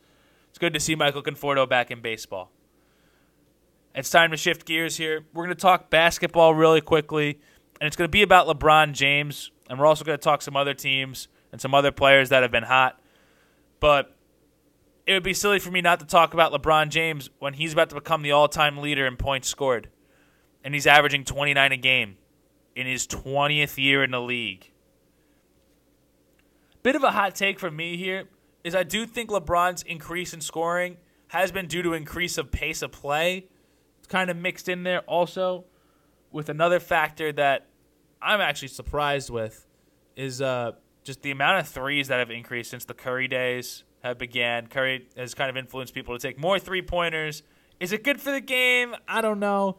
It's 0.49 0.59
good 0.59 0.73
to 0.73 0.79
see 0.79 0.95
Michael 0.95 1.23
Conforto 1.23 1.67
back 1.67 1.91
in 1.91 2.01
baseball. 2.01 2.51
It's 3.95 4.09
time 4.09 4.31
to 4.31 4.37
shift 4.37 4.65
gears 4.65 4.97
here. 4.97 5.25
We're 5.33 5.45
going 5.45 5.55
to 5.55 5.61
talk 5.61 5.89
basketball 5.89 6.53
really 6.53 6.81
quickly, 6.81 7.39
and 7.79 7.87
it's 7.87 7.95
going 7.95 8.07
to 8.07 8.11
be 8.11 8.21
about 8.21 8.47
LeBron 8.47 8.93
James, 8.93 9.51
and 9.69 9.79
we're 9.79 9.85
also 9.85 10.05
going 10.05 10.17
to 10.17 10.23
talk 10.23 10.41
some 10.41 10.55
other 10.55 10.73
teams 10.73 11.27
and 11.51 11.59
some 11.59 11.73
other 11.73 11.91
players 11.91 12.29
that 12.29 12.43
have 12.43 12.51
been 12.51 12.63
hot. 12.63 12.99
But 13.79 14.16
it 15.07 15.13
would 15.13 15.23
be 15.23 15.33
silly 15.33 15.57
for 15.57 15.71
me 15.71 15.79
not 15.79 16.01
to 16.01 16.05
talk 16.05 16.33
about 16.33 16.51
LeBron 16.51 16.89
James 16.89 17.29
when 17.39 17.53
he's 17.53 17.71
about 17.71 17.89
to 17.89 17.95
become 17.95 18.21
the 18.21 18.33
all 18.33 18.49
time 18.49 18.77
leader 18.77 19.07
in 19.07 19.15
points 19.15 19.47
scored. 19.47 19.89
And 20.63 20.73
he's 20.73 20.85
averaging 20.85 21.23
29 21.23 21.71
a 21.71 21.77
game 21.77 22.17
in 22.75 22.85
his 22.85 23.07
20th 23.07 23.77
year 23.77 24.03
in 24.03 24.11
the 24.11 24.19
league. 24.19 24.73
Bit 26.83 26.97
of 26.97 27.03
a 27.03 27.11
hot 27.11 27.35
take 27.35 27.57
from 27.57 27.77
me 27.77 27.95
here 27.95 28.25
is 28.65 28.75
I 28.75 28.83
do 28.83 29.05
think 29.05 29.29
LeBron's 29.29 29.81
increase 29.83 30.33
in 30.33 30.41
scoring 30.41 30.97
has 31.29 31.53
been 31.53 31.67
due 31.67 31.81
to 31.83 31.93
increase 31.93 32.37
of 32.37 32.51
pace 32.51 32.81
of 32.81 32.91
play. 32.91 33.47
It's 33.99 34.07
kind 34.07 34.29
of 34.29 34.35
mixed 34.35 34.67
in 34.67 34.83
there 34.83 35.01
also 35.01 35.65
with 36.31 36.49
another 36.49 36.81
factor 36.81 37.31
that 37.31 37.67
I'm 38.21 38.41
actually 38.41 38.67
surprised 38.69 39.29
with 39.29 39.65
is 40.17 40.41
uh, 40.41 40.73
just 41.05 41.21
the 41.21 41.31
amount 41.31 41.59
of 41.59 41.67
threes 41.67 42.09
that 42.09 42.19
have 42.19 42.29
increased 42.29 42.71
since 42.71 42.83
the 42.83 42.93
Curry 42.93 43.29
days 43.29 43.85
have 44.03 44.17
began. 44.17 44.67
Curry 44.67 45.07
has 45.15 45.33
kind 45.33 45.49
of 45.49 45.57
influenced 45.57 45.93
people 45.93 46.17
to 46.17 46.19
take 46.25 46.39
more 46.39 46.59
three 46.59 46.81
pointers. 46.81 47.43
Is 47.79 47.91
it 47.91 48.03
good 48.03 48.19
for 48.19 48.31
the 48.31 48.41
game? 48.41 48.95
I 49.07 49.21
don't 49.21 49.39
know. 49.39 49.77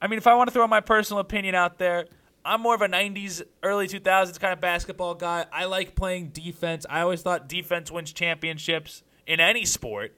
I 0.00 0.08
mean, 0.08 0.18
if 0.18 0.26
I 0.26 0.34
want 0.34 0.48
to 0.48 0.52
throw 0.52 0.66
my 0.66 0.80
personal 0.80 1.20
opinion 1.20 1.54
out 1.54 1.78
there, 1.78 2.06
I'm 2.44 2.60
more 2.60 2.74
of 2.74 2.82
a 2.82 2.88
90s, 2.88 3.42
early 3.62 3.86
2000s 3.86 4.38
kind 4.40 4.52
of 4.52 4.60
basketball 4.60 5.14
guy. 5.14 5.46
I 5.52 5.66
like 5.66 5.94
playing 5.94 6.28
defense. 6.28 6.84
I 6.90 7.02
always 7.02 7.22
thought 7.22 7.48
defense 7.48 7.90
wins 7.90 8.12
championships 8.12 9.02
in 9.26 9.38
any 9.38 9.64
sport. 9.64 10.16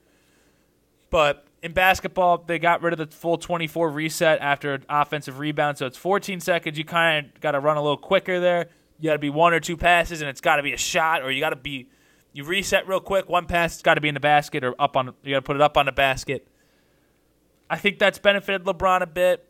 But 1.10 1.46
in 1.62 1.72
basketball, 1.72 2.38
they 2.38 2.58
got 2.58 2.82
rid 2.82 2.92
of 2.92 2.98
the 2.98 3.14
full 3.14 3.36
24 3.36 3.90
reset 3.90 4.40
after 4.40 4.74
an 4.74 4.84
offensive 4.88 5.38
rebound. 5.38 5.78
So 5.78 5.86
it's 5.86 5.98
14 5.98 6.40
seconds. 6.40 6.78
You 6.78 6.84
kind 6.84 7.26
of 7.26 7.40
got 7.40 7.52
to 7.52 7.60
run 7.60 7.76
a 7.76 7.82
little 7.82 7.98
quicker 7.98 8.40
there. 8.40 8.68
You 8.98 9.10
got 9.10 9.14
to 9.14 9.18
be 9.18 9.30
one 9.30 9.52
or 9.52 9.60
two 9.60 9.76
passes, 9.76 10.22
and 10.22 10.30
it's 10.30 10.40
got 10.40 10.56
to 10.56 10.62
be 10.62 10.72
a 10.72 10.78
shot, 10.78 11.22
or 11.22 11.30
you 11.30 11.40
got 11.40 11.50
to 11.50 11.56
be 11.56 11.88
you 12.34 12.44
reset 12.44 12.86
real 12.86 13.00
quick. 13.00 13.28
One 13.28 13.46
pass, 13.46 13.74
it's 13.74 13.82
got 13.82 13.94
to 13.94 14.00
be 14.02 14.08
in 14.08 14.14
the 14.14 14.20
basket 14.20 14.64
or 14.64 14.74
up 14.78 14.96
on. 14.96 15.14
You 15.22 15.30
got 15.34 15.38
to 15.38 15.42
put 15.42 15.56
it 15.56 15.62
up 15.62 15.78
on 15.78 15.86
the 15.86 15.92
basket. 15.92 16.46
I 17.70 17.78
think 17.78 17.98
that's 17.98 18.18
benefited 18.18 18.64
LeBron 18.64 19.00
a 19.00 19.06
bit. 19.06 19.48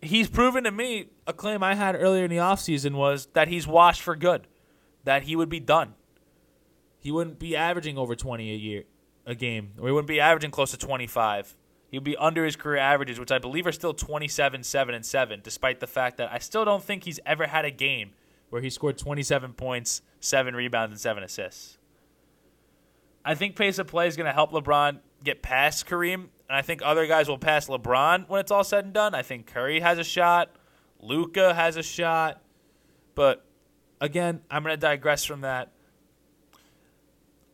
He's 0.00 0.28
proven 0.28 0.64
to 0.64 0.72
me 0.72 1.10
a 1.26 1.32
claim 1.32 1.62
I 1.62 1.74
had 1.74 1.94
earlier 1.94 2.24
in 2.24 2.30
the 2.30 2.38
offseason 2.38 2.94
was 2.94 3.26
that 3.34 3.48
he's 3.48 3.66
washed 3.66 4.00
for 4.00 4.16
good, 4.16 4.46
that 5.04 5.24
he 5.24 5.36
would 5.36 5.48
be 5.48 5.60
done. 5.60 5.94
He 7.00 7.12
wouldn't 7.12 7.38
be 7.38 7.54
averaging 7.54 7.98
over 7.98 8.16
20 8.16 8.50
a 8.50 8.56
year, 8.56 8.84
a 9.26 9.34
game, 9.34 9.72
or 9.78 9.88
he 9.88 9.92
wouldn't 9.92 10.08
be 10.08 10.20
averaging 10.20 10.50
close 10.50 10.70
to 10.70 10.78
25. 10.78 11.56
He'd 11.90 12.04
be 12.04 12.16
under 12.16 12.44
his 12.44 12.56
career 12.56 12.78
averages, 12.78 13.20
which 13.20 13.32
I 13.32 13.38
believe 13.38 13.66
are 13.66 13.72
still 13.72 13.94
27, 13.94 14.62
7, 14.62 14.94
and 14.94 15.04
7, 15.04 15.40
despite 15.42 15.80
the 15.80 15.86
fact 15.86 16.16
that 16.16 16.32
I 16.32 16.38
still 16.38 16.64
don't 16.64 16.82
think 16.82 17.04
he's 17.04 17.20
ever 17.26 17.46
had 17.46 17.64
a 17.64 17.70
game 17.70 18.12
where 18.50 18.62
he 18.62 18.70
scored 18.70 18.98
27 18.98 19.52
points, 19.52 20.02
seven 20.20 20.54
rebounds, 20.54 20.92
and 20.92 21.00
seven 21.00 21.22
assists. 21.22 21.78
I 23.24 23.34
think 23.34 23.56
pace 23.56 23.78
of 23.78 23.86
play 23.86 24.08
is 24.08 24.16
going 24.16 24.26
to 24.26 24.32
help 24.32 24.52
LeBron 24.52 25.00
get 25.22 25.42
past 25.42 25.86
Kareem, 25.86 26.14
and 26.14 26.56
I 26.56 26.62
think 26.62 26.80
other 26.82 27.06
guys 27.06 27.28
will 27.28 27.38
pass 27.38 27.68
LeBron 27.68 28.28
when 28.28 28.40
it's 28.40 28.50
all 28.50 28.64
said 28.64 28.84
and 28.84 28.94
done. 28.94 29.14
I 29.14 29.22
think 29.22 29.46
Curry 29.46 29.80
has 29.80 29.98
a 29.98 30.04
shot, 30.04 30.50
Luka 31.00 31.54
has 31.54 31.76
a 31.76 31.82
shot, 31.82 32.42
but 33.14 33.44
again, 34.00 34.40
I'm 34.50 34.62
going 34.62 34.72
to 34.72 34.80
digress 34.80 35.24
from 35.24 35.42
that. 35.42 35.72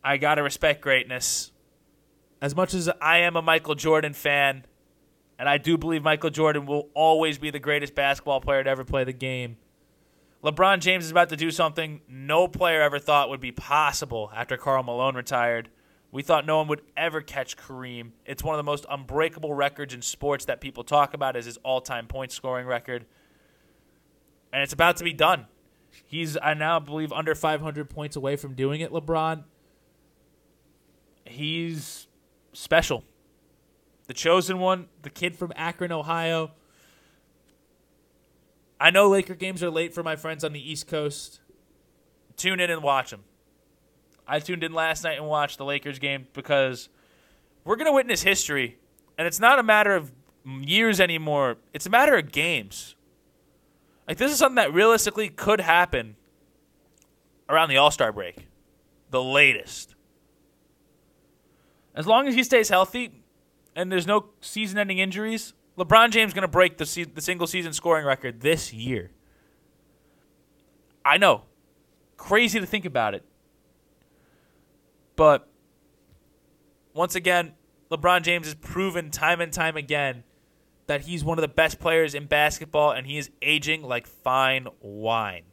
I 0.03 0.17
got 0.17 0.35
to 0.35 0.43
respect 0.43 0.81
greatness. 0.81 1.51
As 2.41 2.55
much 2.55 2.73
as 2.73 2.89
I 3.01 3.19
am 3.19 3.35
a 3.35 3.41
Michael 3.41 3.75
Jordan 3.75 4.13
fan, 4.13 4.65
and 5.39 5.49
I 5.49 5.57
do 5.57 5.77
believe 5.77 6.03
Michael 6.03 6.29
Jordan 6.29 6.65
will 6.65 6.89
always 6.93 7.37
be 7.37 7.49
the 7.49 7.59
greatest 7.59 7.95
basketball 7.95 8.39
player 8.39 8.63
to 8.63 8.69
ever 8.69 8.83
play 8.83 9.03
the 9.03 9.13
game. 9.13 9.57
LeBron 10.45 10.79
James 10.79 11.05
is 11.05 11.11
about 11.11 11.29
to 11.29 11.35
do 11.35 11.49
something 11.49 12.01
no 12.07 12.47
player 12.47 12.83
ever 12.83 12.99
thought 12.99 13.29
would 13.29 13.41
be 13.41 13.51
possible 13.51 14.31
after 14.35 14.57
Karl 14.57 14.83
Malone 14.83 15.15
retired 15.15 15.69
We 16.11 16.21
thought 16.21 16.45
no 16.45 16.59
one 16.59 16.67
would 16.67 16.81
ever 16.95 17.19
catch 17.19 17.57
Kareem. 17.57 18.11
It's 18.25 18.41
one 18.41 18.53
of 18.55 18.57
the 18.57 18.63
most 18.63 18.85
unbreakable 18.89 19.53
records 19.53 19.93
in 19.93 20.01
sports 20.01 20.45
that 20.45 20.61
people 20.61 20.85
talk 20.85 21.13
about 21.13 21.35
as 21.35 21.45
his 21.45 21.57
all-time 21.57 22.07
point 22.07 22.31
scoring 22.31 22.67
record. 22.67 23.05
And 24.53 24.63
it's 24.63 24.71
about 24.71 24.95
to 24.97 25.03
be 25.03 25.11
done. 25.11 25.47
He's 26.05 26.37
I 26.41 26.53
now 26.53 26.79
believe 26.79 27.11
under 27.11 27.35
500 27.35 27.89
points 27.89 28.15
away 28.15 28.37
from 28.37 28.53
doing 28.53 28.79
it. 28.79 28.91
LeBron. 28.91 29.43
He's 31.25 32.07
special. 32.53 33.03
The 34.07 34.13
chosen 34.13 34.59
one, 34.59 34.87
the 35.01 35.09
kid 35.09 35.35
from 35.35 35.51
Akron, 35.57 35.91
Ohio. 35.91 36.51
I 38.85 38.91
know 38.91 39.09
Laker 39.09 39.33
games 39.33 39.63
are 39.63 39.71
late 39.71 39.95
for 39.95 40.03
my 40.03 40.15
friends 40.15 40.43
on 40.43 40.53
the 40.53 40.71
East 40.71 40.85
Coast. 40.85 41.39
Tune 42.37 42.59
in 42.59 42.69
and 42.69 42.83
watch 42.83 43.09
them. 43.09 43.23
I 44.27 44.37
tuned 44.37 44.63
in 44.63 44.73
last 44.73 45.03
night 45.03 45.17
and 45.17 45.25
watched 45.25 45.57
the 45.57 45.65
Lakers 45.65 45.97
game 45.97 46.27
because 46.33 46.89
we're 47.63 47.77
going 47.77 47.87
to 47.87 47.93
witness 47.93 48.21
history. 48.21 48.77
And 49.17 49.25
it's 49.25 49.39
not 49.39 49.57
a 49.57 49.63
matter 49.63 49.95
of 49.95 50.11
years 50.45 50.99
anymore, 50.99 51.57
it's 51.73 51.87
a 51.87 51.89
matter 51.89 52.15
of 52.15 52.31
games. 52.31 52.93
Like, 54.07 54.17
this 54.17 54.31
is 54.31 54.37
something 54.37 54.57
that 54.57 54.71
realistically 54.71 55.29
could 55.29 55.61
happen 55.61 56.15
around 57.49 57.69
the 57.69 57.77
All 57.77 57.89
Star 57.89 58.11
break, 58.11 58.45
the 59.09 59.23
latest. 59.23 59.95
As 61.95 62.05
long 62.05 62.27
as 62.27 62.35
he 62.35 62.43
stays 62.43 62.69
healthy 62.69 63.23
and 63.75 63.91
there's 63.91 64.05
no 64.05 64.27
season 64.41 64.77
ending 64.77 64.99
injuries, 64.99 65.55
LeBron 65.77 66.11
James 66.11 66.33
going 66.33 66.43
to 66.43 66.47
break 66.47 66.77
the, 66.77 66.85
se- 66.85 67.05
the 67.13 67.21
single 67.21 67.47
season 67.47 67.73
scoring 67.73 68.05
record 68.05 68.41
this 68.41 68.73
year. 68.73 69.11
I 71.03 71.17
know. 71.17 71.43
Crazy 72.17 72.59
to 72.59 72.65
think 72.65 72.85
about 72.85 73.13
it. 73.13 73.25
But 75.15 75.49
once 76.93 77.15
again, 77.15 77.53
LeBron 77.91 78.23
James 78.23 78.47
has 78.47 78.55
proven 78.55 79.11
time 79.11 79.41
and 79.41 79.51
time 79.51 79.77
again 79.77 80.23
that 80.87 81.01
he's 81.01 81.23
one 81.23 81.37
of 81.37 81.41
the 81.41 81.47
best 81.47 81.79
players 81.79 82.13
in 82.13 82.25
basketball 82.25 82.91
and 82.91 83.05
he 83.07 83.17
is 83.17 83.29
aging 83.41 83.83
like 83.83 84.07
fine 84.07 84.67
wine. 84.79 85.43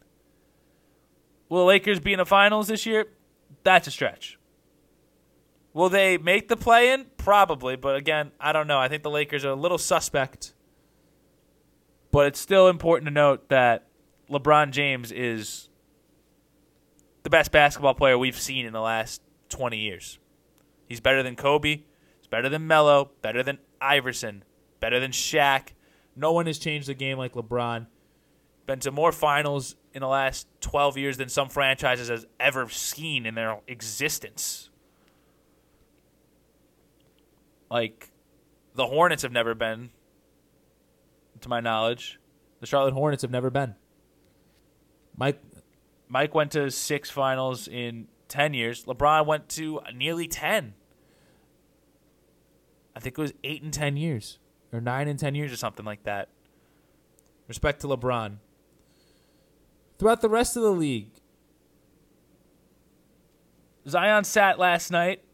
Will 1.48 1.58
the 1.58 1.64
Lakers 1.64 2.00
be 2.00 2.12
in 2.12 2.18
the 2.18 2.26
finals 2.26 2.68
this 2.68 2.86
year? 2.86 3.08
That's 3.64 3.86
a 3.86 3.90
stretch. 3.90 4.38
Will 5.74 5.88
they 5.88 6.18
make 6.18 6.48
the 6.48 6.56
play 6.56 6.92
in? 6.92 7.06
Probably, 7.16 7.76
but 7.76 7.96
again, 7.96 8.32
I 8.38 8.52
don't 8.52 8.66
know. 8.66 8.78
I 8.78 8.88
think 8.88 9.02
the 9.02 9.10
Lakers 9.10 9.44
are 9.44 9.50
a 9.50 9.56
little 9.56 9.78
suspect. 9.78 10.52
But 12.10 12.26
it's 12.26 12.40
still 12.40 12.68
important 12.68 13.06
to 13.06 13.12
note 13.12 13.48
that 13.48 13.86
LeBron 14.30 14.70
James 14.70 15.10
is 15.10 15.70
the 17.22 17.30
best 17.30 17.52
basketball 17.52 17.94
player 17.94 18.18
we've 18.18 18.38
seen 18.38 18.66
in 18.66 18.72
the 18.72 18.80
last 18.80 19.22
20 19.48 19.78
years. 19.78 20.18
He's 20.88 21.00
better 21.00 21.22
than 21.22 21.36
Kobe, 21.36 21.82
he's 22.18 22.26
better 22.28 22.50
than 22.50 22.66
Melo, 22.66 23.12
better 23.22 23.42
than 23.42 23.58
Iverson, 23.80 24.44
better 24.78 25.00
than 25.00 25.10
Shaq. 25.10 25.68
No 26.14 26.32
one 26.32 26.46
has 26.46 26.58
changed 26.58 26.86
the 26.86 26.94
game 26.94 27.16
like 27.16 27.32
LeBron. 27.32 27.86
Been 28.66 28.80
to 28.80 28.90
more 28.90 29.12
finals 29.12 29.76
in 29.94 30.00
the 30.00 30.08
last 30.08 30.46
12 30.60 30.98
years 30.98 31.16
than 31.16 31.30
some 31.30 31.48
franchises 31.48 32.08
has 32.08 32.26
ever 32.38 32.68
seen 32.68 33.24
in 33.24 33.34
their 33.34 33.60
existence. 33.66 34.68
Like 37.72 38.10
the 38.74 38.86
Hornets 38.86 39.22
have 39.22 39.32
never 39.32 39.54
been, 39.54 39.88
to 41.40 41.48
my 41.48 41.60
knowledge. 41.60 42.20
The 42.60 42.66
Charlotte 42.66 42.92
Hornets 42.92 43.22
have 43.22 43.30
never 43.30 43.48
been. 43.48 43.76
Mike 45.16 45.40
Mike 46.06 46.34
went 46.34 46.52
to 46.52 46.70
six 46.70 47.08
finals 47.08 47.66
in 47.66 48.08
10 48.28 48.52
years. 48.52 48.84
LeBron 48.84 49.24
went 49.24 49.48
to 49.50 49.80
nearly 49.94 50.28
10. 50.28 50.74
I 52.94 53.00
think 53.00 53.16
it 53.16 53.22
was 53.22 53.32
8 53.42 53.62
and 53.62 53.72
10 53.72 53.96
years, 53.96 54.38
or 54.70 54.82
9 54.82 55.08
and 55.08 55.18
10 55.18 55.34
years, 55.34 55.50
or 55.50 55.56
something 55.56 55.86
like 55.86 56.02
that. 56.02 56.28
Respect 57.48 57.80
to 57.80 57.86
LeBron. 57.86 58.36
Throughout 59.98 60.20
the 60.20 60.28
rest 60.28 60.58
of 60.58 60.62
the 60.62 60.72
league, 60.72 61.12
Zion 63.88 64.24
sat 64.24 64.58
last 64.58 64.90
night. 64.90 65.24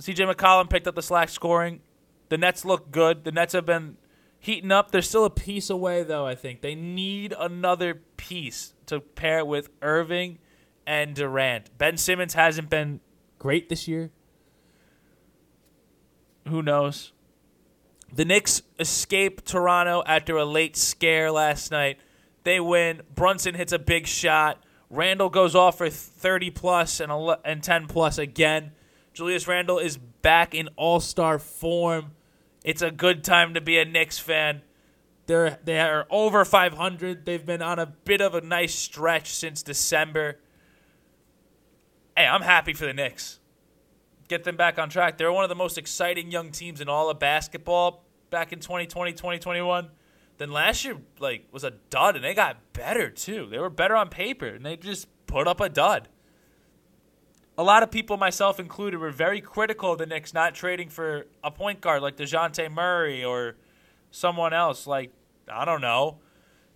CJ 0.00 0.32
McCollum 0.32 0.68
picked 0.68 0.86
up 0.86 0.94
the 0.94 1.02
slack 1.02 1.28
scoring. 1.28 1.80
The 2.28 2.38
Nets 2.38 2.64
look 2.64 2.90
good. 2.90 3.24
The 3.24 3.32
Nets 3.32 3.52
have 3.52 3.66
been 3.66 3.96
heating 4.38 4.72
up. 4.72 4.90
They're 4.90 5.02
still 5.02 5.24
a 5.24 5.30
piece 5.30 5.70
away, 5.70 6.02
though, 6.02 6.26
I 6.26 6.34
think. 6.34 6.60
They 6.62 6.74
need 6.74 7.34
another 7.38 8.02
piece 8.16 8.74
to 8.86 9.00
pair 9.00 9.44
with 9.44 9.70
Irving 9.82 10.38
and 10.86 11.14
Durant. 11.14 11.76
Ben 11.78 11.96
Simmons 11.96 12.34
hasn't 12.34 12.70
been 12.70 13.00
great 13.38 13.68
this 13.68 13.86
year. 13.88 14.10
Who 16.48 16.62
knows? 16.62 17.12
The 18.12 18.24
Knicks 18.24 18.62
escape 18.78 19.44
Toronto 19.44 20.02
after 20.06 20.36
a 20.36 20.44
late 20.44 20.76
scare 20.76 21.30
last 21.30 21.70
night. 21.70 21.98
They 22.44 22.60
win. 22.60 23.02
Brunson 23.14 23.54
hits 23.54 23.72
a 23.72 23.78
big 23.78 24.06
shot. 24.06 24.62
Randle 24.90 25.30
goes 25.30 25.54
off 25.54 25.78
for 25.78 25.88
30 25.88 26.50
plus 26.50 27.00
and, 27.00 27.10
and 27.44 27.62
10 27.62 27.86
plus 27.86 28.18
again. 28.18 28.72
Julius 29.14 29.46
Randle 29.46 29.78
is 29.78 29.96
back 29.96 30.54
in 30.54 30.68
all 30.76 30.98
star 30.98 31.38
form. 31.38 32.10
It's 32.64 32.82
a 32.82 32.90
good 32.90 33.22
time 33.22 33.54
to 33.54 33.60
be 33.60 33.78
a 33.78 33.84
Knicks 33.84 34.18
fan. 34.18 34.62
They're 35.26 35.58
they 35.64 35.78
are 35.80 36.06
over 36.10 36.44
500. 36.44 37.24
They've 37.24 37.46
been 37.46 37.62
on 37.62 37.78
a 37.78 37.86
bit 37.86 38.20
of 38.20 38.34
a 38.34 38.40
nice 38.40 38.74
stretch 38.74 39.32
since 39.32 39.62
December. 39.62 40.40
Hey, 42.16 42.26
I'm 42.26 42.42
happy 42.42 42.72
for 42.72 42.86
the 42.86 42.92
Knicks. 42.92 43.38
Get 44.26 44.42
them 44.44 44.56
back 44.56 44.78
on 44.78 44.90
track. 44.90 45.16
They're 45.16 45.32
one 45.32 45.44
of 45.44 45.48
the 45.48 45.54
most 45.54 45.78
exciting 45.78 46.30
young 46.30 46.50
teams 46.50 46.80
in 46.80 46.88
all 46.88 47.08
of 47.08 47.18
basketball 47.20 48.04
back 48.30 48.52
in 48.52 48.58
2020, 48.58 49.12
2021. 49.12 49.90
Then 50.38 50.50
last 50.50 50.84
year 50.84 50.96
like 51.20 51.46
was 51.52 51.62
a 51.62 51.70
dud 51.90 52.16
and 52.16 52.24
they 52.24 52.34
got 52.34 52.72
better 52.72 53.10
too. 53.10 53.46
They 53.48 53.58
were 53.58 53.70
better 53.70 53.94
on 53.94 54.08
paper 54.08 54.46
and 54.46 54.66
they 54.66 54.76
just 54.76 55.06
put 55.26 55.46
up 55.46 55.60
a 55.60 55.68
dud. 55.68 56.08
A 57.56 57.62
lot 57.62 57.82
of 57.84 57.90
people, 57.90 58.16
myself 58.16 58.58
included, 58.58 58.98
were 58.98 59.10
very 59.10 59.40
critical 59.40 59.92
of 59.92 59.98
the 59.98 60.06
Knicks 60.06 60.34
not 60.34 60.54
trading 60.54 60.88
for 60.88 61.26
a 61.42 61.50
point 61.50 61.80
guard 61.80 62.02
like 62.02 62.16
DeJounte 62.16 62.72
Murray 62.72 63.24
or 63.24 63.56
someone 64.10 64.52
else 64.52 64.86
like, 64.86 65.12
I 65.48 65.64
don't 65.64 65.80
know. 65.80 66.18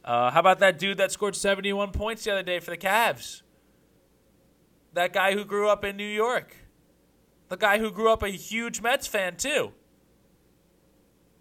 Uh, 0.05 0.31
how 0.31 0.41
about 0.41 0.61
that 0.61 0.79
dude 0.79 0.99
that 0.99 1.11
scored 1.11 1.35
71 1.35 1.91
points 1.91 2.25
the 2.25 2.33
other 2.33 2.43
day 2.45 2.61
for 2.61 2.71
the 2.71 2.77
Cavs? 2.77 3.43
That 4.93 5.13
guy 5.13 5.35
who 5.35 5.45
grew 5.45 5.69
up 5.69 5.85
in 5.85 5.97
New 5.97 6.05
York. 6.05 6.55
The 7.49 7.57
guy 7.57 7.79
who 7.79 7.91
grew 7.91 8.13
up 8.13 8.23
a 8.23 8.29
huge 8.29 8.81
Mets 8.81 9.07
fan, 9.07 9.37
too. 9.37 9.73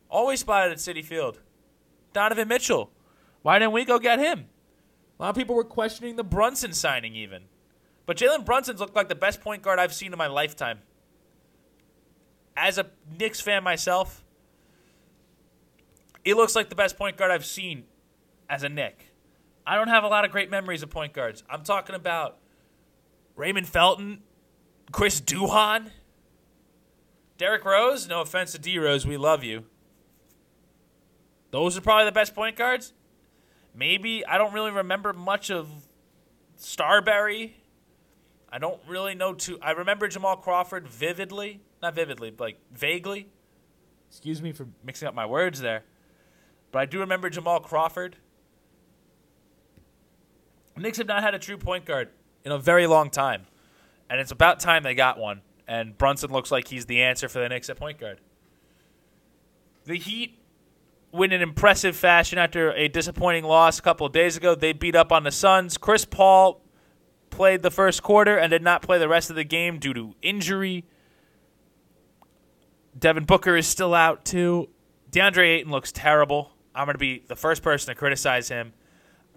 Always 0.10 0.40
spotted 0.40 0.72
at 0.72 0.78
Citi 0.78 1.04
Field. 1.04 1.42
Donovan 2.12 2.48
Mitchell. 2.48 2.92
Why 3.44 3.60
didn't 3.60 3.74
we 3.74 3.86
go 3.86 4.00
get 4.00 4.20
him? 4.20 4.48
A 5.20 5.24
lot 5.24 5.30
of 5.30 5.36
people 5.36 5.56
were 5.56 5.64
questioning 5.64 6.16
the 6.16 6.24
Brunson 6.24 6.74
signing, 6.74 7.16
even. 7.16 7.44
But 8.08 8.18
Jalen 8.18 8.46
Brunson's 8.46 8.80
looked 8.80 8.96
like 8.96 9.10
the 9.10 9.16
best 9.16 9.42
point 9.42 9.62
guard 9.62 9.78
I've 9.78 9.94
seen 9.94 10.12
in 10.14 10.18
my 10.18 10.28
lifetime. 10.28 10.80
As 12.56 12.80
a 12.80 12.88
Knicks 13.20 13.40
fan 13.40 13.64
myself, 13.64 14.24
he 16.24 16.34
looks 16.34 16.56
like 16.56 16.70
the 16.70 16.76
best 16.76 16.98
point 16.98 17.18
guard 17.18 17.30
I've 17.30 17.46
seen 17.46 17.84
as 18.50 18.64
a 18.64 18.70
Knick. 18.70 19.12
I 19.68 19.76
don't 19.76 19.90
have 19.90 20.06
a 20.06 20.08
lot 20.08 20.24
of 20.24 20.32
great 20.32 20.50
memories 20.50 20.82
of 20.82 20.90
point 20.90 21.14
guards. 21.14 21.44
I'm 21.50 21.64
talking 21.64 21.96
about 21.96 22.38
Raymond 23.36 23.68
Felton, 23.68 24.24
Chris 24.94 25.20
Duhon, 25.20 25.92
Derrick 27.38 27.66
Rose. 27.66 28.08
No 28.08 28.22
offense 28.22 28.54
to 28.54 28.60
D 28.60 28.80
Rose, 28.80 29.06
we 29.06 29.18
love 29.18 29.44
you. 29.44 29.66
Those 31.52 31.78
are 31.78 31.82
probably 31.82 32.06
the 32.06 32.14
best 32.14 32.34
point 32.34 32.56
guards. 32.56 32.94
Maybe 33.76 34.26
I 34.26 34.38
don't 34.38 34.54
really 34.54 34.72
remember 34.72 35.12
much 35.12 35.52
of 35.52 35.68
Starbury. 36.56 37.58
I 38.50 38.60
don't 38.60 38.80
really 38.88 39.16
know 39.16 39.34
too. 39.34 39.60
I 39.62 39.72
remember 39.72 40.08
Jamal 40.08 40.38
Crawford 40.38 40.88
vividly, 40.88 41.62
not 41.82 41.96
vividly, 41.96 42.32
but 42.32 42.44
like 42.44 42.58
vaguely. 42.74 43.30
Excuse 44.10 44.42
me 44.42 44.52
for 44.54 44.68
mixing 44.84 45.08
up 45.08 45.14
my 45.14 45.26
words 45.26 45.60
there, 45.60 45.84
but 46.72 46.80
I 46.80 46.86
do 46.86 47.00
remember 47.00 47.30
Jamal 47.30 47.60
Crawford. 47.60 48.18
Knicks 50.78 50.98
have 50.98 51.08
not 51.08 51.24
had 51.24 51.34
a 51.34 51.40
true 51.40 51.58
point 51.58 51.86
guard 51.86 52.10
in 52.46 52.52
a 52.52 52.58
very 52.58 52.88
long 52.88 53.10
time, 53.10 53.48
and 54.10 54.20
it's 54.20 54.32
about 54.32 54.60
time 54.60 54.84
they 54.84 54.94
got 54.94 55.18
one. 55.18 55.42
And 55.68 55.98
Brunson 55.98 56.32
looks 56.32 56.50
like 56.52 56.70
he's 56.70 56.86
the 56.86 57.02
answer 57.02 57.28
for 57.28 57.40
the 57.40 57.50
Knicks 57.50 57.70
at 57.70 57.78
point 57.78 58.00
guard. 58.00 58.22
The 59.84 59.98
Heat 59.98 60.40
win 61.12 61.34
in 61.34 61.42
impressive 61.42 61.96
fashion 61.96 62.38
after 62.38 62.72
a 62.72 62.88
disappointing 62.88 63.44
loss 63.44 63.80
a 63.80 63.82
couple 63.82 64.06
of 64.06 64.14
days 64.14 64.38
ago. 64.38 64.56
They 64.56 64.72
beat 64.72 64.96
up 64.96 65.12
on 65.12 65.24
the 65.24 65.32
Suns. 65.32 65.78
Chris 65.78 66.06
Paul 66.06 66.62
played 67.38 67.62
the 67.62 67.72
first 67.72 68.04
quarter 68.04 68.36
and 68.36 68.50
did 68.50 68.64
not 68.64 68.82
play 68.82 68.98
the 68.98 69.08
rest 69.08 69.30
of 69.30 69.36
the 69.36 69.44
game 69.44 69.78
due 69.78 69.94
to 69.94 70.16
injury. 70.22 70.84
Devin 72.98 73.26
Booker 73.26 73.56
is 73.56 73.68
still 73.68 73.94
out 73.94 74.26
too. 74.26 74.70
DeAndre 75.12 75.58
Ayton 75.58 75.72
looks 75.72 75.92
terrible. 75.92 76.52
I'm 76.76 76.86
going 76.86 76.96
to 76.96 77.00
be 77.00 77.24
the 77.28 77.36
first 77.36 77.62
person 77.62 77.94
to 77.94 77.96
criticize 77.96 78.50
him. 78.50 78.74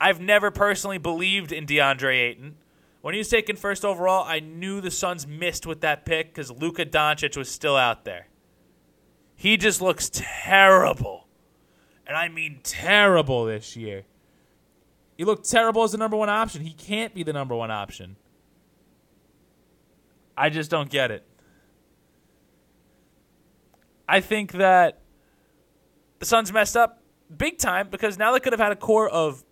I've 0.01 0.19
never 0.19 0.51
personally 0.51 0.97
believed 0.99 1.53
in 1.53 1.67
DeAndre 1.67 2.31
Ayton. 2.31 2.57
When 3.03 3.15
he 3.15 3.19
was 3.19 3.29
taken 3.29 3.57
first 3.57 3.85
overall, 3.85 4.25
I 4.27 4.41
knew 4.41 4.81
the 4.81 4.91
Suns 4.91 5.27
missed 5.27 5.67
with 5.67 5.83
that 5.83 6.05
pick 6.07 6.29
because 6.29 6.51
Luka 6.51 6.87
Doncic 6.87 7.37
was 7.37 7.51
still 7.51 7.77
out 7.77 8.05
there. 8.05 8.29
He 9.37 9.57
just 9.57 9.81
looks 9.81 10.11
terrible. 10.13 11.29
And 12.07 12.17
I 12.17 12.29
mean 12.29 12.61
terrible 12.63 13.45
this 13.45 13.77
year. 13.77 14.05
He 15.21 15.27
looked 15.27 15.51
terrible 15.51 15.83
as 15.83 15.93
the 15.93 15.99
number 15.99 16.17
one 16.17 16.31
option. 16.31 16.63
He 16.63 16.73
can't 16.73 17.15
be 17.15 17.23
the 17.23 17.35
number 17.35 17.55
one 17.55 17.71
option. 17.71 18.17
I 20.35 20.49
just 20.49 20.71
don't 20.71 20.89
get 20.89 21.11
it. 21.11 21.27
I 24.09 24.23
think 24.23 24.53
that 24.53 25.03
the 26.21 26.25
Suns 26.25 26.51
messed 26.55 26.75
up 26.75 27.03
big 27.37 27.59
time 27.59 27.89
because 27.91 28.17
now 28.17 28.33
they 28.33 28.41
could 28.41 28.55
have 28.55 28.61
had 28.61 28.73
a 28.73 28.77
core 28.77 29.11
of 29.11 29.45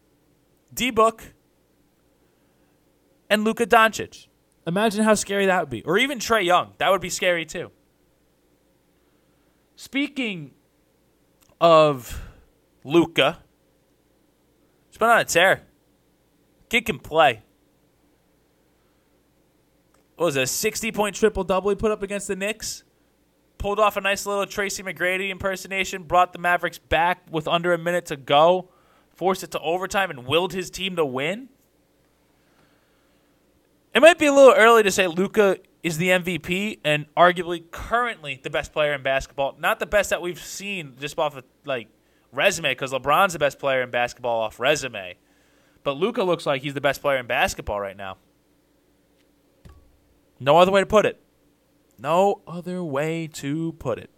D 0.72 0.90
Book 0.90 1.34
and 3.28 3.44
Luka 3.44 3.66
Doncic. 3.66 4.28
Imagine 4.66 5.04
how 5.04 5.12
scary 5.12 5.44
that 5.44 5.60
would 5.60 5.68
be. 5.68 5.82
Or 5.82 5.98
even 5.98 6.18
Trae 6.18 6.46
Young. 6.46 6.72
That 6.78 6.90
would 6.90 7.02
be 7.02 7.10
scary 7.10 7.44
too. 7.44 7.72
Speaking 9.76 10.52
of 11.60 12.22
Luka, 12.84 13.42
he's 14.98 15.06
been 15.06 15.10
on 15.10 15.20
a 15.20 15.24
tear. 15.24 15.62
Kid 16.68 16.84
can 16.84 16.98
play. 16.98 17.42
What 20.16 20.26
was 20.26 20.36
it, 20.36 20.42
a 20.42 20.46
60 20.46 20.90
point 20.90 21.14
triple 21.14 21.44
double 21.44 21.70
he 21.70 21.76
put 21.76 21.92
up 21.92 22.02
against 22.02 22.26
the 22.26 22.34
Knicks? 22.34 22.82
Pulled 23.58 23.78
off 23.78 23.96
a 23.96 24.00
nice 24.00 24.26
little 24.26 24.44
Tracy 24.46 24.82
McGrady 24.82 25.30
impersonation, 25.30 26.02
brought 26.02 26.32
the 26.32 26.38
Mavericks 26.38 26.78
back 26.78 27.22
with 27.30 27.46
under 27.46 27.72
a 27.72 27.78
minute 27.78 28.06
to 28.06 28.16
go, 28.16 28.70
forced 29.14 29.44
it 29.44 29.52
to 29.52 29.60
overtime, 29.60 30.10
and 30.10 30.26
willed 30.26 30.52
his 30.52 30.70
team 30.70 30.96
to 30.96 31.04
win. 31.04 31.48
It 33.94 34.00
might 34.00 34.18
be 34.18 34.26
a 34.26 34.32
little 34.32 34.54
early 34.54 34.82
to 34.82 34.90
say 34.90 35.06
Luka 35.06 35.58
is 35.82 35.98
the 35.98 36.08
MVP 36.08 36.80
and 36.84 37.06
arguably 37.16 37.68
currently 37.70 38.40
the 38.42 38.50
best 38.50 38.72
player 38.72 38.92
in 38.92 39.02
basketball. 39.02 39.56
Not 39.58 39.78
the 39.78 39.86
best 39.86 40.10
that 40.10 40.20
we've 40.20 40.40
seen 40.40 40.96
just 41.00 41.18
off 41.18 41.36
of 41.36 41.44
like 41.64 41.88
resume, 42.32 42.72
because 42.72 42.92
LeBron's 42.92 43.32
the 43.32 43.38
best 43.38 43.58
player 43.58 43.82
in 43.82 43.90
basketball 43.90 44.40
off 44.40 44.60
resume. 44.60 45.16
But 45.82 45.96
Luka 45.96 46.22
looks 46.22 46.46
like 46.46 46.62
he's 46.62 46.74
the 46.74 46.80
best 46.80 47.00
player 47.00 47.18
in 47.18 47.26
basketball 47.26 47.80
right 47.80 47.96
now. 47.96 48.18
No 50.40 50.58
other 50.58 50.70
way 50.70 50.80
to 50.80 50.86
put 50.86 51.06
it. 51.06 51.20
No 51.98 52.42
other 52.46 52.82
way 52.82 53.26
to 53.26 53.72
put 53.72 53.98
it. 53.98 54.10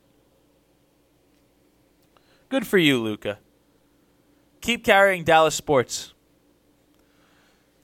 Good 2.49 2.67
for 2.67 2.79
you, 2.79 3.01
Luka. 3.01 3.39
Keep 4.61 4.85
carrying 4.85 5.25
Dallas 5.25 5.55
sports. 5.55 6.13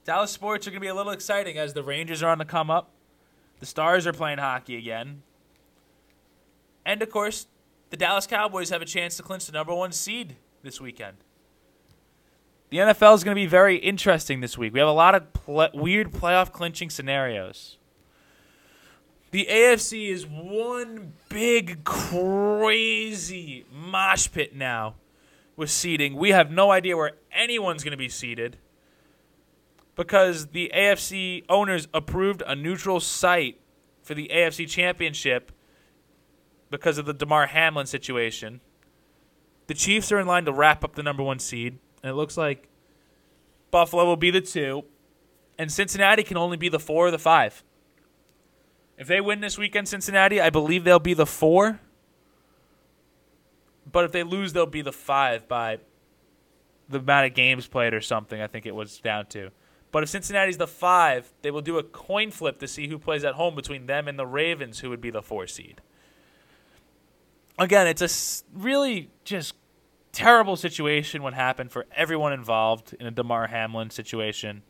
Dallas 0.03 0.31
sports 0.31 0.67
are 0.67 0.71
going 0.71 0.79
to 0.79 0.85
be 0.85 0.89
a 0.89 0.93
little 0.93 1.11
exciting 1.11 1.57
as 1.57 1.73
the 1.73 1.83
Rangers 1.83 2.21
are 2.21 2.29
on 2.29 2.37
the 2.37 2.45
come 2.45 2.69
up. 2.69 2.91
The 3.59 3.65
Stars 3.65 4.05
are 4.05 4.13
playing 4.13 4.37
hockey 4.37 4.77
again. 4.77 5.23
And 6.85 7.01
of 7.01 7.09
course, 7.09 7.47
the 7.89 7.97
Dallas 7.97 8.27
Cowboys 8.27 8.69
have 8.69 8.81
a 8.81 8.85
chance 8.85 9.17
to 9.17 9.23
clinch 9.23 9.45
the 9.45 9.51
number 9.51 9.73
one 9.73 9.91
seed 9.91 10.35
this 10.63 10.81
weekend. 10.81 11.17
The 12.69 12.77
NFL 12.77 13.15
is 13.15 13.23
going 13.23 13.35
to 13.35 13.41
be 13.41 13.45
very 13.45 13.77
interesting 13.77 14.41
this 14.41 14.57
week. 14.57 14.73
We 14.73 14.79
have 14.79 14.89
a 14.89 14.93
lot 14.93 15.15
of 15.15 15.31
pl- 15.31 15.69
weird 15.73 16.11
playoff 16.11 16.51
clinching 16.51 16.89
scenarios. 16.89 17.77
The 19.31 19.47
AFC 19.49 20.09
is 20.09 20.25
one 20.25 21.13
big, 21.29 21.83
crazy 21.85 23.65
mosh 23.71 24.29
pit 24.31 24.55
now 24.55 24.95
with 25.55 25.69
seeding. 25.69 26.15
We 26.15 26.31
have 26.31 26.51
no 26.51 26.71
idea 26.71 26.97
where 26.97 27.13
anyone's 27.31 27.83
going 27.83 27.91
to 27.91 27.97
be 27.97 28.09
seated 28.09 28.57
because 29.95 30.47
the 30.47 30.71
AFC 30.73 31.43
owners 31.49 31.87
approved 31.93 32.43
a 32.45 32.55
neutral 32.55 32.99
site 32.99 33.59
for 34.01 34.13
the 34.13 34.29
AFC 34.33 34.67
Championship 34.69 35.51
because 36.69 36.97
of 36.97 37.05
the 37.05 37.13
Damar 37.13 37.47
Hamlin 37.47 37.87
situation. 37.87 38.61
The 39.67 39.73
Chiefs 39.73 40.11
are 40.11 40.19
in 40.19 40.27
line 40.27 40.45
to 40.45 40.53
wrap 40.53 40.83
up 40.83 40.95
the 40.95 41.03
number 41.03 41.23
one 41.23 41.39
seed, 41.39 41.77
and 42.01 42.09
it 42.09 42.15
looks 42.15 42.37
like 42.37 42.69
Buffalo 43.71 44.05
will 44.05 44.15
be 44.15 44.31
the 44.31 44.41
two, 44.41 44.83
and 45.57 45.71
Cincinnati 45.71 46.23
can 46.23 46.37
only 46.37 46.57
be 46.57 46.69
the 46.69 46.79
four 46.79 47.07
or 47.07 47.11
the 47.11 47.19
five. 47.19 47.63
If 48.97 49.07
they 49.07 49.21
win 49.21 49.41
this 49.41 49.57
weekend, 49.57 49.87
Cincinnati, 49.87 50.41
I 50.41 50.49
believe 50.49 50.83
they'll 50.83 50.99
be 50.99 51.13
the 51.13 51.25
four. 51.25 51.79
But 53.89 54.05
if 54.05 54.11
they 54.11 54.23
lose, 54.23 54.53
they'll 54.53 54.65
be 54.65 54.81
the 54.81 54.91
five 54.91 55.47
by 55.47 55.79
the 56.89 56.99
amount 56.99 57.27
of 57.27 57.33
games 57.33 57.67
played 57.67 57.93
or 57.93 58.01
something. 58.01 58.41
I 58.41 58.47
think 58.47 58.65
it 58.65 58.75
was 58.75 58.99
down 58.99 59.27
to. 59.27 59.51
But 59.91 60.03
if 60.03 60.09
Cincinnati's 60.09 60.57
the 60.57 60.67
five, 60.67 61.31
they 61.41 61.51
will 61.51 61.61
do 61.61 61.77
a 61.77 61.83
coin 61.83 62.31
flip 62.31 62.59
to 62.59 62.67
see 62.67 62.87
who 62.87 62.97
plays 62.97 63.23
at 63.23 63.35
home 63.35 63.55
between 63.55 63.85
them 63.85 64.07
and 64.07 64.17
the 64.17 64.25
Ravens, 64.25 64.79
who 64.79 64.89
would 64.89 65.01
be 65.01 65.09
the 65.09 65.21
four 65.21 65.47
seed. 65.47 65.81
Again, 67.59 67.87
it's 67.87 68.01
a 68.01 68.43
really 68.57 69.09
just 69.23 69.55
terrible 70.11 70.55
situation 70.55 71.23
what 71.23 71.33
happened 71.33 71.71
for 71.71 71.85
everyone 71.95 72.33
involved 72.33 72.95
in 72.99 73.07
a 73.07 73.11
Damar 73.11 73.47
Hamlin 73.47 73.89
situation. 73.89 74.63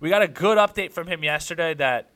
We 0.00 0.08
got 0.08 0.22
a 0.22 0.28
good 0.28 0.58
update 0.58 0.92
from 0.92 1.06
him 1.06 1.24
yesterday 1.24 1.74
that 1.74 2.10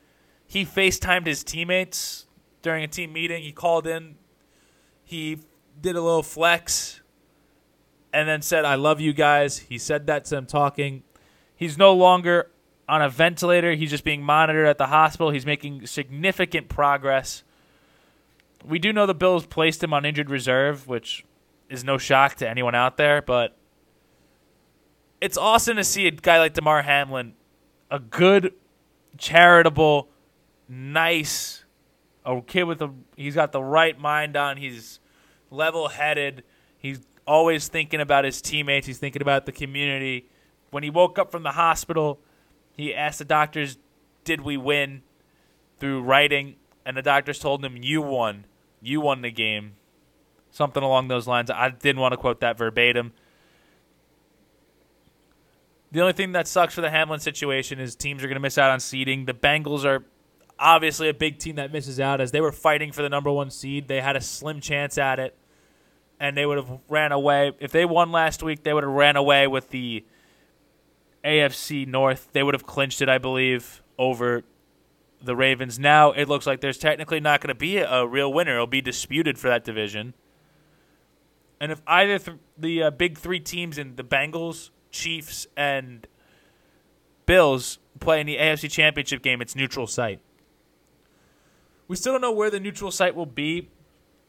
he 0.45 0.65
FaceTimed 0.65 1.25
his 1.25 1.43
teammates 1.43 2.27
during 2.61 2.83
a 2.83 2.87
team 2.87 3.13
meeting. 3.13 3.43
He 3.43 3.51
called 3.51 3.87
in, 3.87 4.15
he 5.03 5.39
did 5.81 5.95
a 5.95 6.01
little 6.01 6.23
flex, 6.23 7.01
and 8.13 8.27
then 8.27 8.41
said, 8.41 8.63
I 8.63 8.75
love 8.75 9.01
you 9.01 9.11
guys. 9.11 9.57
He 9.57 9.77
said 9.77 10.07
that 10.07 10.25
to 10.25 10.35
them 10.35 10.45
talking. 10.45 11.03
He's 11.55 11.77
no 11.77 11.93
longer 11.93 12.51
on 12.87 13.01
a 13.01 13.09
ventilator. 13.09 13.73
He's 13.73 13.89
just 13.89 14.03
being 14.03 14.21
monitored 14.21 14.67
at 14.67 14.77
the 14.77 14.87
hospital. 14.87 15.31
He's 15.31 15.45
making 15.45 15.87
significant 15.87 16.69
progress. 16.69 17.43
We 18.65 18.79
do 18.79 18.93
know 18.93 19.05
the 19.05 19.13
Bills 19.13 19.45
placed 19.45 19.83
him 19.83 19.93
on 19.93 20.05
injured 20.05 20.29
reserve, 20.29 20.87
which 20.87 21.25
is 21.69 21.83
no 21.83 21.97
shock 21.97 22.35
to 22.35 22.49
anyone 22.49 22.75
out 22.75 22.97
there, 22.97 23.21
but 23.21 23.57
it's 25.19 25.37
awesome 25.37 25.77
to 25.77 25.83
see 25.83 26.07
a 26.07 26.11
guy 26.11 26.39
like 26.39 26.53
Damar 26.53 26.81
Hamlin, 26.81 27.33
a 27.89 27.99
good, 27.99 28.53
charitable, 29.17 30.09
nice, 30.67 31.63
a 32.25 32.41
kid 32.41 32.63
with 32.63 32.81
a 32.81 32.91
he's 33.15 33.35
got 33.35 33.51
the 33.51 33.63
right 33.63 33.97
mind 33.99 34.37
on. 34.37 34.57
He's 34.57 34.99
level 35.49 35.89
headed. 35.89 36.43
He's 36.77 37.01
always 37.27 37.67
thinking 37.67 38.01
about 38.01 38.25
his 38.25 38.41
teammates. 38.41 38.87
He's 38.87 38.97
thinking 38.97 39.21
about 39.21 39.45
the 39.45 39.51
community. 39.51 40.29
When 40.71 40.83
he 40.83 40.89
woke 40.89 41.19
up 41.19 41.31
from 41.31 41.43
the 41.43 41.51
hospital, 41.51 42.19
he 42.71 42.93
asked 42.93 43.19
the 43.19 43.25
doctors, 43.25 43.77
"Did 44.23 44.41
we 44.41 44.57
win?" 44.57 45.03
Through 45.79 46.01
writing, 46.03 46.55
and 46.85 46.95
the 46.95 47.01
doctors 47.01 47.39
told 47.39 47.63
him, 47.63 47.77
"You 47.81 48.01
won. 48.01 48.45
You 48.83 49.01
won 49.01 49.21
the 49.21 49.31
game." 49.31 49.73
Something 50.51 50.83
along 50.83 51.07
those 51.07 51.27
lines. 51.27 51.49
I 51.49 51.69
didn't 51.69 51.99
want 51.99 52.11
to 52.11 52.17
quote 52.17 52.41
that 52.41 52.57
verbatim. 52.57 53.13
The 55.91 56.01
only 56.01 56.13
thing 56.13 56.31
that 56.31 56.47
sucks 56.47 56.73
for 56.73 56.81
the 56.81 56.89
Hamlin 56.89 57.19
situation 57.19 57.79
is 57.79 57.95
teams 57.95 58.23
are 58.23 58.27
going 58.27 58.35
to 58.35 58.41
miss 58.41 58.57
out 58.57 58.71
on 58.71 58.79
seeding. 58.79 59.25
The 59.25 59.33
Bengals 59.33 59.85
are 59.85 60.03
obviously 60.59 61.09
a 61.09 61.13
big 61.13 61.37
team 61.37 61.55
that 61.55 61.71
misses 61.71 61.99
out 61.99 62.21
as 62.21 62.31
they 62.31 62.41
were 62.41 62.51
fighting 62.51 62.91
for 62.91 63.01
the 63.01 63.09
number 63.09 63.31
one 63.31 63.51
seed. 63.51 63.87
They 63.87 64.01
had 64.01 64.15
a 64.15 64.21
slim 64.21 64.59
chance 64.59 64.97
at 64.97 65.19
it, 65.19 65.35
and 66.19 66.35
they 66.35 66.45
would 66.45 66.57
have 66.57 66.79
ran 66.89 67.11
away. 67.11 67.51
If 67.59 67.71
they 67.71 67.85
won 67.85 68.11
last 68.11 68.41
week, 68.41 68.63
they 68.63 68.73
would 68.73 68.83
have 68.83 68.93
ran 68.93 69.15
away 69.15 69.45
with 69.45 69.69
the 69.69 70.03
AFC 71.23 71.87
North. 71.87 72.29
They 72.33 72.43
would 72.43 72.53
have 72.53 72.65
clinched 72.65 73.01
it, 73.01 73.09
I 73.09 73.17
believe, 73.17 73.83
over 73.97 74.43
the 75.23 75.35
Ravens. 75.35 75.79
Now 75.79 76.11
it 76.11 76.27
looks 76.27 76.45
like 76.45 76.61
there's 76.61 76.77
technically 76.77 77.19
not 77.19 77.41
going 77.41 77.49
to 77.49 77.55
be 77.55 77.77
a 77.77 78.05
real 78.05 78.31
winner. 78.31 78.55
It'll 78.55 78.67
be 78.67 78.81
disputed 78.81 79.39
for 79.39 79.47
that 79.47 79.63
division. 79.63 80.13
And 81.59 81.71
if 81.71 81.81
either 81.87 82.19
th- 82.19 82.37
the 82.57 82.83
uh, 82.83 82.91
big 82.91 83.17
three 83.17 83.39
teams 83.39 83.77
in 83.77 83.95
the 83.95 84.03
Bengals, 84.03 84.69
Chiefs, 84.91 85.47
and 85.55 86.05
Bills 87.25 87.79
play 87.99 88.19
in 88.19 88.27
the 88.27 88.37
AFC 88.37 88.69
Championship 88.69 89.21
game, 89.21 89.41
it's 89.41 89.55
neutral 89.55 89.87
site. 89.87 90.19
We 91.87 91.95
still 91.95 92.13
don't 92.13 92.21
know 92.21 92.31
where 92.31 92.49
the 92.49 92.59
neutral 92.59 92.91
site 92.91 93.15
will 93.15 93.25
be. 93.25 93.69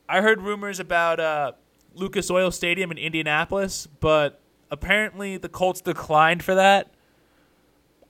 I 0.08 0.20
heard 0.20 0.42
rumors 0.42 0.78
about 0.78 1.18
uh, 1.18 1.52
Lucas 1.94 2.30
Oil 2.30 2.50
Stadium 2.50 2.90
in 2.92 2.98
Indianapolis, 2.98 3.88
but 4.00 4.40
apparently 4.70 5.36
the 5.36 5.48
Colts 5.48 5.80
declined 5.80 6.42
for 6.42 6.54
that. 6.54 6.92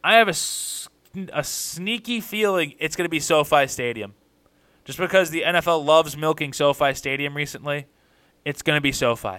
I 0.03 0.17
have 0.17 0.29
a, 0.29 0.35
a 1.33 1.45
sneaky 1.45 2.21
feeling 2.21 2.75
it's 2.79 2.97
going 2.97 3.07
to 3.07 3.11
be 3.11 3.21
SoFi 3.21 3.67
Stadium. 3.67 4.15
Just 4.85 4.99
because 4.99 5.31
the 5.31 5.43
NFL 5.43 5.85
loves 5.85 6.17
milking 6.17 6.53
SoFi 6.53 6.95
Stadium 6.95 7.37
recently 7.37 7.87
it's 8.45 8.63
going 8.63 8.77
to 8.77 8.81
be 8.81 8.93
SoFi. 8.93 9.39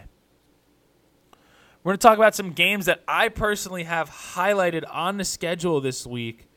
We're 1.84 1.92
going 1.92 1.98
to 1.98 2.02
talk 2.02 2.18
about 2.18 2.36
some 2.36 2.52
games 2.52 2.88
that 2.88 3.04
I 3.08 3.30
personally 3.30 3.84
have 3.84 4.10
highlighted 4.10 4.84
on 4.92 5.18
the 5.18 5.26
schedule 5.26 5.80
this 5.80 6.08
week 6.08 6.48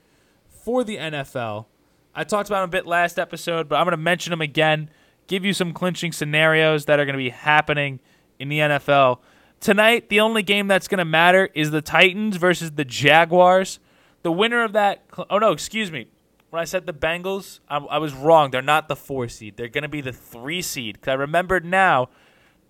for 0.48 0.84
the 0.84 0.96
NFL. 0.96 1.66
I 2.14 2.24
talked 2.24 2.48
about 2.48 2.60
them 2.60 2.70
a 2.70 2.72
bit 2.72 2.86
last 2.86 3.18
episode, 3.18 3.68
but 3.68 3.76
I'm 3.76 3.84
going 3.84 3.92
to 3.92 3.98
mention 3.98 4.30
them 4.30 4.40
again, 4.40 4.88
give 5.26 5.44
you 5.44 5.52
some 5.52 5.74
clinching 5.74 6.12
scenarios 6.12 6.86
that 6.86 6.98
are 6.98 7.04
going 7.04 7.12
to 7.12 7.18
be 7.18 7.28
happening 7.28 8.00
in 8.38 8.48
the 8.48 8.58
NFL. 8.58 9.18
Tonight, 9.60 10.08
the 10.08 10.20
only 10.20 10.42
game 10.42 10.66
that's 10.66 10.88
going 10.88 10.98
to 10.98 11.04
matter 11.04 11.50
is 11.54 11.70
the 11.70 11.82
Titans 11.82 12.36
versus 12.36 12.72
the 12.72 12.84
Jaguars. 12.84 13.80
The 14.22 14.32
winner 14.32 14.62
of 14.62 14.72
that. 14.72 15.04
Oh 15.30 15.38
no, 15.38 15.52
excuse 15.52 15.90
me. 15.92 16.08
When 16.50 16.60
I 16.60 16.64
said 16.64 16.86
the 16.86 16.92
Bengals, 16.94 17.60
I, 17.68 17.76
I 17.78 17.98
was 17.98 18.14
wrong. 18.14 18.50
They're 18.50 18.62
not 18.62 18.88
the 18.88 18.96
four 18.96 19.28
seed. 19.28 19.56
They're 19.56 19.68
going 19.68 19.82
to 19.82 19.88
be 19.88 20.00
the 20.00 20.12
three 20.12 20.62
seed. 20.62 20.94
Because 20.96 21.12
I 21.12 21.14
remembered 21.14 21.64
now, 21.64 22.08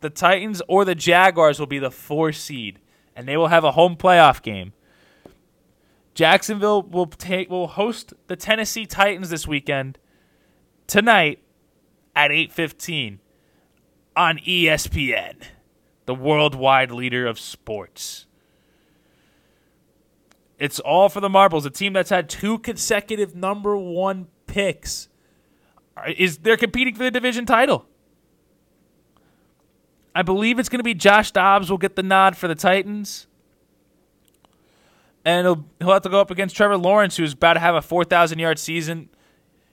the 0.01 0.11
Titans 0.11 0.61
or 0.69 0.85
the 0.85 0.95
Jaguars 0.95 1.61
will 1.61 1.67
be 1.67 1.79
the 1.79 1.91
four 1.91 2.33
seed, 2.33 2.81
and 3.15 3.29
they 3.29 3.37
will 3.37 3.49
have 3.49 3.65
a 3.65 3.73
home 3.73 3.97
playoff 3.97 4.43
game. 4.43 4.73
Jacksonville 6.15 6.83
will 6.83 7.07
take 7.07 7.49
will 7.49 7.69
host 7.69 8.13
the 8.27 8.35
Tennessee 8.35 8.87
Titans 8.87 9.31
this 9.31 9.47
weekend 9.47 9.99
tonight 10.89 11.41
at 12.17 12.33
8:15 12.33 13.21
on 14.17 14.39
ESPN, 14.39 15.37
the 16.07 16.15
worldwide 16.15 16.91
leader 16.91 17.25
of 17.25 17.39
sports. 17.39 18.27
It's 20.59 20.81
all 20.81 21.09
for 21.09 21.21
the 21.21 21.29
marbles. 21.29 21.65
A 21.67 21.71
team 21.71 21.93
that's 21.93 22.11
had 22.11 22.29
two 22.29 22.59
consecutive 22.59 23.35
number 23.35 23.77
1 23.77 24.27
picks 24.47 25.09
is 26.17 26.39
they're 26.39 26.57
competing 26.57 26.95
for 26.95 27.05
the 27.05 27.11
division 27.11 27.47
title. 27.47 27.87
I 30.15 30.23
believe 30.23 30.59
it's 30.59 30.69
going 30.69 30.81
to 30.81 30.85
be 30.85 30.95
Josh 30.95 31.31
Dobbs 31.31 31.71
will 31.71 31.79
get 31.79 31.95
the 31.95 32.03
nod 32.03 32.37
for 32.37 32.49
the 32.49 32.55
Titans. 32.55 33.29
And 35.25 35.47
he'll, 35.47 35.65
he'll 35.79 35.93
have 35.93 36.03
to 36.03 36.09
go 36.09 36.21
up 36.21 36.31
against 36.31 36.57
Trevor 36.57 36.77
Lawrence, 36.77 37.17
who's 37.17 37.35
about 37.35 37.55
to 37.55 37.61
have 37.61 37.75
a 37.75 37.83
4,000 37.83 38.39
yard 38.39 38.59
season. 38.59 39.11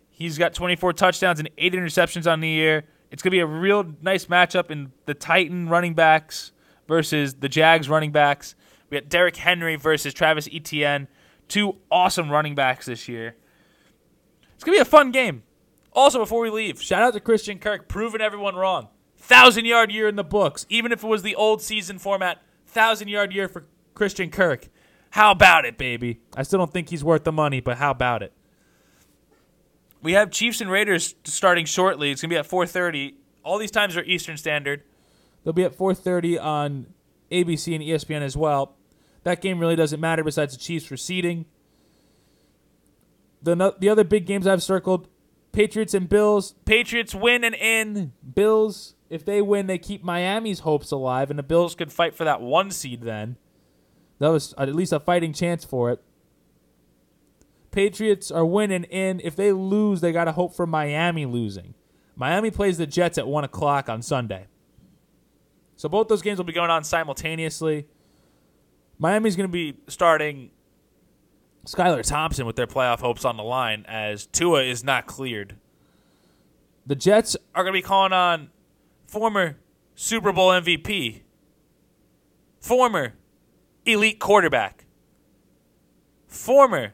He's 0.10 0.38
got 0.38 0.54
24 0.54 0.94
touchdowns 0.94 1.40
and 1.40 1.50
eight 1.58 1.74
interceptions 1.74 2.32
on 2.32 2.42
the 2.42 2.48
year. 2.48 2.86
It's 3.10 3.24
going 3.24 3.32
to 3.32 3.36
be 3.36 3.40
a 3.40 3.46
real 3.46 3.86
nice 4.02 4.26
matchup 4.26 4.70
in 4.70 4.92
the 5.06 5.14
Titan 5.14 5.68
running 5.68 5.94
backs 5.94 6.52
versus 6.88 7.36
the 7.36 7.50
Jags 7.50 7.90
running 7.90 8.12
backs. 8.12 8.56
We 8.90 9.00
got 9.00 9.10
Derrick 9.10 9.38
Henry 9.38 9.76
versus 9.76 10.14
Travis 10.14 10.48
Etienne. 10.52 11.08
Two 11.48 11.78
awesome 11.92 12.32
running 12.32 12.56
backs 12.56 12.86
this 12.86 13.08
year. 13.08 13.36
It's 14.56 14.64
going 14.64 14.78
to 14.78 14.84
be 14.84 14.88
a 14.88 14.90
fun 14.90 15.12
game. 15.12 15.44
Also, 15.94 16.20
before 16.20 16.42
we 16.42 16.50
leave, 16.50 16.82
shout 16.82 17.04
out 17.04 17.14
to 17.14 17.20
Christian 17.20 17.60
Kirk, 17.60 17.88
proving 17.88 18.22
everyone 18.22 18.56
wrong. 18.56 18.90
Thousand 19.18 19.66
yard 19.66 19.92
year 19.92 20.08
in 20.08 20.18
the 20.18 20.24
books, 20.24 20.66
even 20.70 20.92
if 20.92 21.04
it 21.04 21.08
was 21.08 21.24
the 21.24 21.36
old 21.36 21.62
season 21.62 22.00
format. 22.00 22.42
Thousand 22.68 23.08
yard 23.08 23.34
year 23.34 23.48
for 23.48 23.66
Christian 23.94 24.30
Kirk. 24.30 24.68
How 25.12 25.32
about 25.32 25.66
it, 25.66 25.78
baby? 25.78 26.20
I 26.36 26.44
still 26.44 26.60
don't 26.60 26.74
think 26.74 26.90
he's 26.90 27.04
worth 27.04 27.24
the 27.24 27.32
money, 27.32 27.62
but 27.62 27.78
how 27.78 27.92
about 27.92 28.22
it? 28.22 28.34
We 30.02 30.12
have 30.12 30.30
Chiefs 30.30 30.62
and 30.62 30.70
Raiders 30.70 31.16
starting 31.24 31.66
shortly. 31.66 32.12
It's 32.12 32.22
gonna 32.22 32.30
be 32.30 32.38
at 32.38 32.46
4:30. 32.46 33.16
All 33.44 33.58
these 33.58 33.72
times 33.72 33.96
are 33.96 34.04
Eastern 34.04 34.38
Standard. 34.38 34.84
They'll 35.44 35.54
be 35.54 35.64
at 35.64 35.74
4:30 35.74 36.38
on 36.38 36.88
ABC 37.32 37.74
and 37.74 37.84
ESPN 37.84 38.22
as 38.22 38.36
well. 38.36 38.75
That 39.26 39.42
game 39.42 39.60
really 39.60 39.76
doesn't 39.76 40.00
matter 40.00 40.24
besides 40.24 40.54
the 40.54 40.60
Chiefs 40.60 40.86
for 40.86 40.96
seeding. 40.96 41.46
The 43.42 43.56
no- 43.56 43.74
the 43.78 43.90
other 43.90 44.04
big 44.04 44.28
games 44.28 44.46
I've 44.46 44.62
circled: 44.62 45.08
Patriots 45.52 45.96
and 45.96 46.08
Bills. 46.08 46.54
Patriots 46.64 47.16
win 47.16 47.44
and 47.44 47.56
in. 47.56 48.14
Bills, 48.36 48.94
if 49.10 49.26
they 49.26 49.42
win, 49.42 49.66
they 49.66 49.80
keep 49.80 50.04
Miami's 50.04 50.60
hopes 50.60 50.92
alive, 50.92 51.32
and 51.32 51.40
the 51.40 51.44
Bills 51.44 51.74
could 51.74 51.92
fight 51.92 52.16
for 52.16 52.24
that 52.24 52.40
one 52.40 52.70
seed 52.70 53.02
then. 53.02 53.38
that 54.20 54.30
was 54.30 54.54
at 54.60 54.74
least 54.76 54.94
a 54.94 55.00
fighting 55.00 55.34
chance 55.34 55.66
for 55.66 55.90
it. 55.90 56.04
Patriots 57.72 58.30
are 58.30 58.46
winning 58.46 58.84
in. 58.86 59.20
If 59.24 59.36
they 59.36 59.52
lose, 59.52 60.02
they 60.02 60.12
got 60.12 60.26
to 60.26 60.32
hope 60.34 60.56
for 60.56 60.68
Miami 60.68 61.26
losing. 61.26 61.74
Miami 62.16 62.52
plays 62.52 62.78
the 62.78 62.86
Jets 62.86 63.18
at 63.18 63.28
one 63.28 63.44
o'clock 63.44 63.90
on 63.90 64.04
Sunday. 64.04 64.46
So 65.76 65.90
both 65.90 66.08
those 66.08 66.22
games 66.22 66.38
will 66.38 66.46
be 66.46 66.54
going 66.54 66.70
on 66.70 66.84
simultaneously. 66.84 67.88
Miami's 68.98 69.36
going 69.36 69.50
to 69.50 69.52
be 69.52 69.76
starting 69.88 70.52
Skylar 71.66 72.04
Thompson 72.04 72.46
with 72.46 72.56
their 72.56 72.68
playoff 72.68 73.00
hopes 73.00 73.26
on 73.26 73.38
the 73.38 73.44
line 73.44 73.86
as 73.88 74.28
Tua 74.28 74.64
is 74.64 74.84
not 74.84 75.06
cleared. 75.08 75.58
The 76.86 76.96
Jets 76.96 77.36
Are 77.56 77.64
going 77.64 77.74
to 77.74 77.78
be 77.78 77.82
calling 77.82 78.14
on 78.14 78.50
former 79.08 79.58
Super 79.96 80.32
Bowl 80.32 80.50
MVP, 80.50 81.22
former 82.60 83.14
elite 83.86 84.20
quarterback, 84.20 84.86
former 86.28 86.94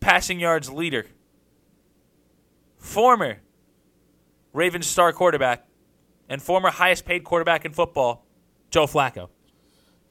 passing 0.00 0.40
yards 0.40 0.70
leader, 0.70 1.06
former 2.78 3.38
Ravens 4.54 4.86
star 4.86 5.12
quarterback, 5.12 5.66
and 6.28 6.40
former 6.40 6.70
highest 6.70 7.04
paid 7.04 7.24
quarterback 7.24 7.64
in 7.64 7.72
football, 7.72 8.24
Joe 8.70 8.86
Flacco. 8.86 9.28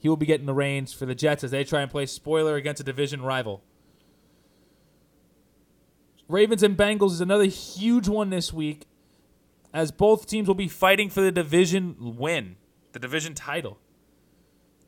He 0.03 0.09
will 0.09 0.17
be 0.17 0.25
getting 0.25 0.45
the 0.45 0.53
reins 0.53 0.91
for 0.91 1.05
the 1.05 1.15
Jets 1.15 1.45
as 1.45 1.51
they 1.51 1.63
try 1.63 1.81
and 1.81 1.89
play 1.89 2.05
spoiler 2.05 2.57
against 2.57 2.81
a 2.81 2.83
division 2.83 3.21
rival. 3.21 3.63
Ravens 6.27 6.61
and 6.61 6.75
Bengals 6.75 7.13
is 7.13 7.21
another 7.21 7.45
huge 7.45 8.09
one 8.09 8.29
this 8.29 8.51
week, 8.51 8.85
as 9.73 9.93
both 9.93 10.27
teams 10.27 10.49
will 10.49 10.55
be 10.55 10.67
fighting 10.67 11.09
for 11.09 11.21
the 11.21 11.31
division 11.31 11.95
win, 12.17 12.57
the 12.91 12.99
division 12.99 13.33
title. 13.33 13.79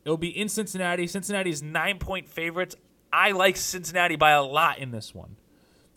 It 0.03 0.09
will 0.09 0.17
be 0.17 0.37
in 0.37 0.49
Cincinnati. 0.49 1.07
Cincinnati 1.07 1.49
is 1.49 1.63
nine 1.63 1.97
point 1.97 2.27
favorites. 2.27 2.75
I 3.13 3.31
like 3.31 3.55
Cincinnati 3.55 4.17
by 4.17 4.31
a 4.31 4.43
lot 4.43 4.79
in 4.79 4.91
this 4.91 5.15
one. 5.15 5.37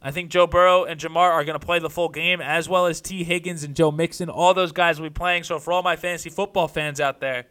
I 0.00 0.12
think 0.12 0.30
Joe 0.30 0.46
Burrow 0.46 0.84
and 0.84 1.00
Ja'Marr 1.00 1.32
are 1.32 1.44
going 1.44 1.58
to 1.58 1.66
play 1.66 1.80
the 1.80 1.90
full 1.90 2.08
game, 2.08 2.40
as 2.40 2.68
well 2.68 2.86
as 2.86 3.00
Tee 3.00 3.24
Higgins 3.24 3.64
and 3.64 3.74
Joe 3.74 3.90
Mixon. 3.90 4.30
All 4.30 4.54
those 4.54 4.70
guys 4.70 5.00
will 5.00 5.08
be 5.08 5.12
playing. 5.12 5.42
So, 5.42 5.58
for 5.58 5.72
all 5.72 5.82
my 5.82 5.96
fantasy 5.96 6.30
football 6.30 6.68
fans 6.68 7.00
out 7.00 7.18
there, 7.18 7.46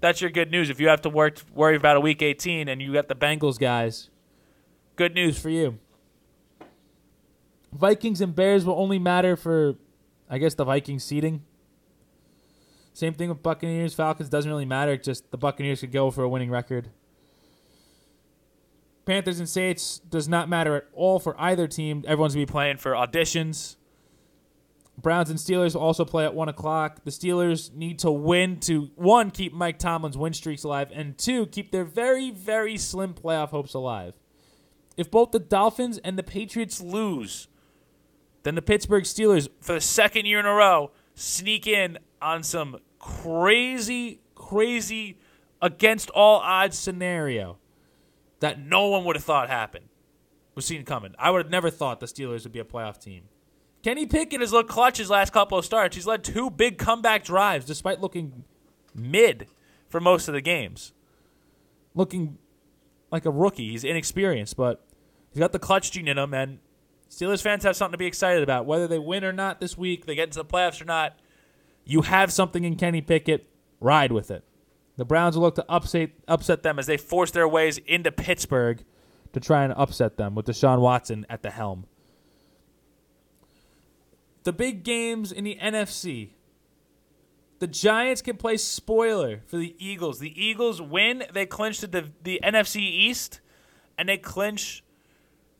that's 0.00 0.20
your 0.20 0.30
good 0.30 0.50
news. 0.50 0.70
If 0.70 0.80
you 0.80 0.88
have 0.88 1.02
to 1.02 1.08
work, 1.08 1.38
worry 1.54 1.76
about 1.76 1.96
a 1.96 2.00
week 2.00 2.22
18 2.22 2.68
and 2.68 2.80
you 2.80 2.92
got 2.92 3.08
the 3.08 3.14
Bengals 3.14 3.58
guys, 3.58 4.10
good 4.96 5.14
news 5.14 5.38
for 5.38 5.50
you. 5.50 5.78
Vikings 7.72 8.20
and 8.20 8.34
Bears 8.34 8.64
will 8.64 8.78
only 8.78 8.98
matter 8.98 9.36
for, 9.36 9.74
I 10.30 10.38
guess, 10.38 10.54
the 10.54 10.64
Vikings 10.64 11.04
seeding. 11.04 11.42
Same 12.94 13.12
thing 13.12 13.28
with 13.28 13.42
Buccaneers. 13.42 13.92
Falcons 13.92 14.30
doesn't 14.30 14.50
really 14.50 14.64
matter. 14.64 14.96
Just 14.96 15.30
the 15.30 15.36
Buccaneers 15.36 15.80
could 15.80 15.92
go 15.92 16.10
for 16.10 16.22
a 16.22 16.28
winning 16.28 16.50
record. 16.50 16.88
Panthers 19.04 19.38
and 19.38 19.48
Saints 19.48 19.98
does 19.98 20.28
not 20.28 20.48
matter 20.48 20.74
at 20.76 20.84
all 20.94 21.18
for 21.18 21.38
either 21.38 21.68
team. 21.68 22.02
Everyone's 22.08 22.34
gonna 22.34 22.46
be 22.46 22.50
playing 22.50 22.78
for 22.78 22.92
auditions. 22.92 23.76
Browns 24.98 25.28
and 25.30 25.38
Steelers 25.38 25.74
will 25.74 25.82
also 25.82 26.04
play 26.04 26.24
at 26.24 26.34
one 26.34 26.48
o'clock. 26.48 27.04
The 27.04 27.10
Steelers 27.10 27.72
need 27.74 27.98
to 28.00 28.10
win 28.10 28.60
to 28.60 28.90
one 28.94 29.30
keep 29.30 29.52
Mike 29.52 29.78
Tomlin's 29.78 30.16
win 30.16 30.32
streaks 30.32 30.64
alive, 30.64 30.90
and 30.92 31.16
two 31.18 31.46
keep 31.46 31.70
their 31.70 31.84
very 31.84 32.30
very 32.30 32.76
slim 32.76 33.14
playoff 33.14 33.50
hopes 33.50 33.74
alive. 33.74 34.14
If 34.96 35.10
both 35.10 35.32
the 35.32 35.38
Dolphins 35.38 35.98
and 35.98 36.18
the 36.18 36.22
Patriots 36.22 36.80
lose, 36.80 37.48
then 38.42 38.54
the 38.54 38.62
Pittsburgh 38.62 39.04
Steelers 39.04 39.48
For 39.60 39.74
the 39.74 39.80
second 39.80 40.26
year 40.26 40.40
in 40.40 40.46
a 40.46 40.54
row, 40.54 40.92
sneak 41.14 41.66
in 41.66 41.98
on 42.22 42.42
some 42.42 42.78
crazy 42.98 44.20
crazy 44.34 45.18
against 45.60 46.10
all 46.10 46.40
odds 46.40 46.78
scenario 46.78 47.58
that 48.40 48.60
no 48.60 48.86
one 48.86 49.04
would 49.04 49.16
have 49.16 49.24
thought 49.24 49.48
happened. 49.48 49.86
was 50.54 50.64
seen 50.64 50.84
coming. 50.84 51.14
I 51.18 51.30
would 51.30 51.42
have 51.42 51.50
never 51.50 51.70
thought 51.70 52.00
the 52.00 52.06
Steelers 52.06 52.44
would 52.44 52.52
be 52.52 52.60
a 52.60 52.64
playoff 52.64 53.00
team. 53.00 53.24
Kenny 53.86 54.04
Pickett 54.04 54.40
has 54.40 54.50
looked 54.50 54.68
clutch 54.68 54.98
his 54.98 55.10
last 55.10 55.32
couple 55.32 55.56
of 55.56 55.64
starts. 55.64 55.94
He's 55.94 56.08
led 56.08 56.24
two 56.24 56.50
big 56.50 56.76
comeback 56.76 57.22
drives 57.22 57.64
Despite 57.64 58.00
looking 58.00 58.42
mid 58.92 59.46
for 59.88 60.00
most 60.00 60.26
of 60.26 60.34
the 60.34 60.40
games. 60.40 60.92
looking 61.94 62.36
like 63.12 63.26
a 63.26 63.30
rookie, 63.30 63.70
he's 63.70 63.84
inexperienced, 63.84 64.56
but 64.56 64.84
He's 65.30 65.38
got 65.38 65.52
the 65.52 65.60
clutch 65.60 65.92
gene 65.92 66.08
in 66.08 66.18
him, 66.18 66.34
and 66.34 66.58
Steelers 67.08 67.40
fans 67.40 67.62
have 67.62 67.76
something 67.76 67.92
to 67.92 67.98
be 67.98 68.06
excited 68.06 68.42
about. 68.42 68.66
Whether 68.66 68.88
they 68.88 68.98
win 68.98 69.22
or 69.22 69.32
not 69.32 69.60
this 69.60 69.78
week, 69.78 70.04
they 70.04 70.16
get 70.16 70.30
into 70.30 70.38
the 70.38 70.44
playoffs 70.44 70.82
or 70.82 70.84
not, 70.84 71.16
you 71.84 72.02
have 72.02 72.32
something 72.32 72.64
in 72.64 72.74
Kenny 72.74 73.02
Pickett, 73.02 73.46
ride 73.78 74.10
with 74.10 74.32
it. 74.32 74.42
The 74.96 75.04
Browns 75.04 75.36
will 75.36 75.44
look 75.44 75.54
to 75.54 75.64
upset 75.68 76.10
upset 76.26 76.64
them 76.64 76.80
as 76.80 76.86
they 76.86 76.96
force 76.96 77.30
their 77.30 77.46
ways 77.46 77.78
into. 77.86 78.10
Pittsburgh 78.10 78.82
to 79.32 79.38
try 79.38 79.62
and 79.62 79.72
upset 79.74 80.16
them 80.16 80.34
with 80.34 80.46
Deshaun 80.46 80.80
Watson 80.80 81.24
at 81.30 81.44
the 81.44 81.50
helm. 81.50 81.86
The 84.46 84.52
big 84.52 84.84
games 84.84 85.32
in 85.32 85.42
the 85.42 85.58
NFC. 85.60 86.28
The 87.58 87.66
Giants 87.66 88.22
can 88.22 88.36
play 88.36 88.56
spoiler 88.58 89.42
for 89.48 89.56
the 89.56 89.74
Eagles. 89.84 90.20
The 90.20 90.40
Eagles 90.40 90.80
win, 90.80 91.24
they 91.32 91.46
clinch 91.46 91.80
the, 91.80 92.12
the, 92.22 92.38
NFC 92.44 92.76
East, 92.76 93.40
and 93.98 94.08
they 94.08 94.18
clinch 94.18 94.84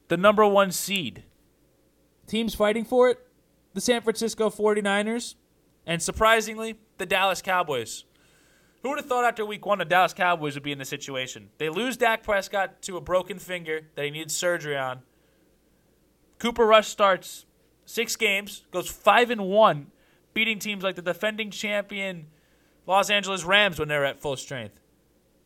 the 0.06 0.16
number 0.16 0.46
one 0.46 0.70
seed. 0.70 1.24
teams 2.28 2.54
fighting 2.54 2.84
for 2.84 3.08
it. 3.08 3.18
The 3.74 3.80
San 3.80 4.02
Francisco 4.02 4.50
49ers. 4.50 5.34
And 5.84 6.00
surprisingly, 6.00 6.78
the 6.98 7.06
Dallas 7.06 7.42
Cowboys. 7.42 8.04
Who 8.84 8.90
would 8.90 8.98
have 8.98 9.06
thought 9.06 9.24
after 9.24 9.44
week 9.44 9.66
one 9.66 9.78
the 9.78 9.84
Dallas 9.84 10.14
Cowboys 10.14 10.54
would 10.54 10.62
be 10.62 10.70
in 10.70 10.78
this 10.78 10.88
situation? 10.88 11.48
They 11.58 11.70
lose 11.70 11.96
Dak 11.96 12.22
Prescott 12.22 12.82
to 12.82 12.96
a 12.96 13.00
broken 13.00 13.40
finger 13.40 13.80
that 13.96 14.04
he 14.04 14.12
needs 14.12 14.36
surgery 14.36 14.76
on. 14.76 15.02
Cooper 16.38 16.64
Rush 16.64 16.86
starts 16.86 17.45
six 17.86 18.16
games, 18.16 18.64
goes 18.70 18.90
five 18.90 19.30
and 19.30 19.46
one, 19.48 19.86
beating 20.34 20.58
teams 20.58 20.84
like 20.84 20.96
the 20.96 21.02
defending 21.02 21.50
champion 21.50 22.26
Los 22.86 23.08
Angeles 23.08 23.44
Rams 23.44 23.78
when 23.78 23.88
they're 23.88 24.04
at 24.04 24.20
full 24.20 24.36
strength. 24.36 24.78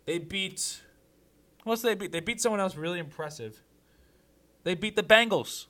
They 0.07 0.19
beat 0.19 0.81
did 1.65 1.79
they 1.83 1.95
beat? 1.95 2.13
They 2.13 2.21
beat 2.21 2.41
someone 2.41 2.61
else 2.61 2.77
really 2.77 2.99
impressive. 2.99 3.63
They 4.65 4.75
beat 4.75 4.97
the 4.97 5.03
Bengals. 5.03 5.67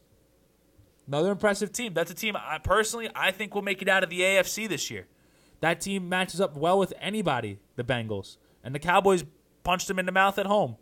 Another 1.07 1.33
impressive 1.33 1.73
team. 1.73 1.95
That's 1.95 2.11
a 2.11 2.15
team 2.15 2.37
I 2.37 2.59
personally 2.59 3.11
I 3.15 3.31
think 3.31 3.55
will 3.55 3.63
make 3.63 3.83
it 3.83 3.89
out 3.89 4.03
of 4.03 4.11
the 4.11 4.21
AFC 4.21 4.69
this 4.69 4.91
year. 4.91 5.07
That 5.61 5.81
team 5.81 6.09
matches 6.09 6.41
up 6.41 6.57
well 6.57 6.79
with 6.79 6.93
anybody, 7.01 7.59
the 7.77 7.85
Bengals. 7.85 8.39
And 8.65 8.75
the 8.75 8.79
Cowboys 8.79 9.25
punched 9.63 9.89
them 9.89 9.99
in 9.99 10.07
the 10.07 10.13
mouth 10.13 10.39
at 10.39 10.47
home. 10.47 10.77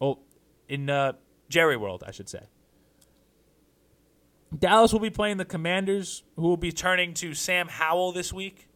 Oh, 0.00 0.20
in 0.68 0.88
uh, 0.88 1.14
Jerry 1.48 1.76
World, 1.76 2.04
I 2.06 2.12
should 2.12 2.28
say. 2.28 2.44
Dallas 4.56 4.92
will 4.92 5.00
be 5.00 5.10
playing 5.10 5.36
the 5.36 5.44
Commanders, 5.44 6.22
who 6.36 6.42
will 6.42 6.56
be 6.56 6.72
turning 6.72 7.14
to 7.14 7.34
Sam 7.34 7.68
Howell 7.68 8.12
this 8.12 8.32
week. 8.32 8.68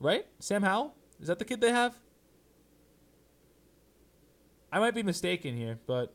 Right? 0.00 0.26
Sam 0.38 0.62
Howell? 0.62 0.94
Is 1.20 1.28
that 1.28 1.38
the 1.38 1.44
kid 1.44 1.60
they 1.60 1.72
have? 1.72 1.94
I 4.70 4.78
might 4.78 4.94
be 4.94 5.02
mistaken 5.02 5.56
here, 5.56 5.78
but 5.86 6.14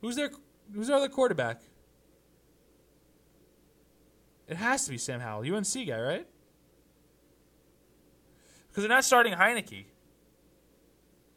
who's 0.00 0.16
their 0.16 0.30
who's 0.74 0.88
their 0.88 0.96
other 0.96 1.08
quarterback? 1.08 1.62
It 4.48 4.56
has 4.56 4.84
to 4.86 4.90
be 4.90 4.98
Sam 4.98 5.20
Howell, 5.20 5.54
UNC 5.54 5.86
guy, 5.86 6.00
right? 6.00 6.26
Because 8.68 8.82
they're 8.82 8.88
not 8.88 9.04
starting 9.04 9.34
Heinicke. 9.34 9.84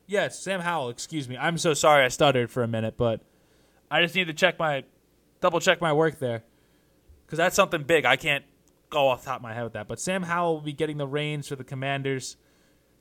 Yes, 0.08 0.40
Sam 0.40 0.62
Howell. 0.62 0.90
Excuse 0.90 1.30
me. 1.30 1.38
I'm 1.38 1.58
so 1.58 1.74
sorry. 1.74 2.04
I 2.04 2.08
stuttered 2.08 2.50
for 2.50 2.64
a 2.64 2.68
minute, 2.68 2.96
but 2.98 3.22
I 3.94 4.02
just 4.02 4.16
need 4.16 4.26
to 4.26 4.34
check 4.34 4.58
my 4.58 4.86
double 5.40 5.60
check 5.60 5.80
my 5.80 5.94
work 5.94 6.18
there 6.18 6.42
because 7.28 7.38
that's 7.38 7.56
something 7.56 7.84
big. 7.84 8.06
I 8.06 8.16
can't 8.16 8.44
go 8.90 9.08
off 9.08 9.24
top 9.24 9.36
of 9.36 9.44
my 9.44 9.54
head 9.54 9.64
with 9.64 9.74
that. 9.74 9.88
But 9.88 10.00
Sam 10.00 10.24
Howell 10.24 10.56
will 10.56 10.62
be 10.62 10.74
getting 10.74 10.98
the 10.98 11.06
reins 11.06 11.48
for 11.48 11.56
the 11.56 11.64
Commanders. 11.64 12.36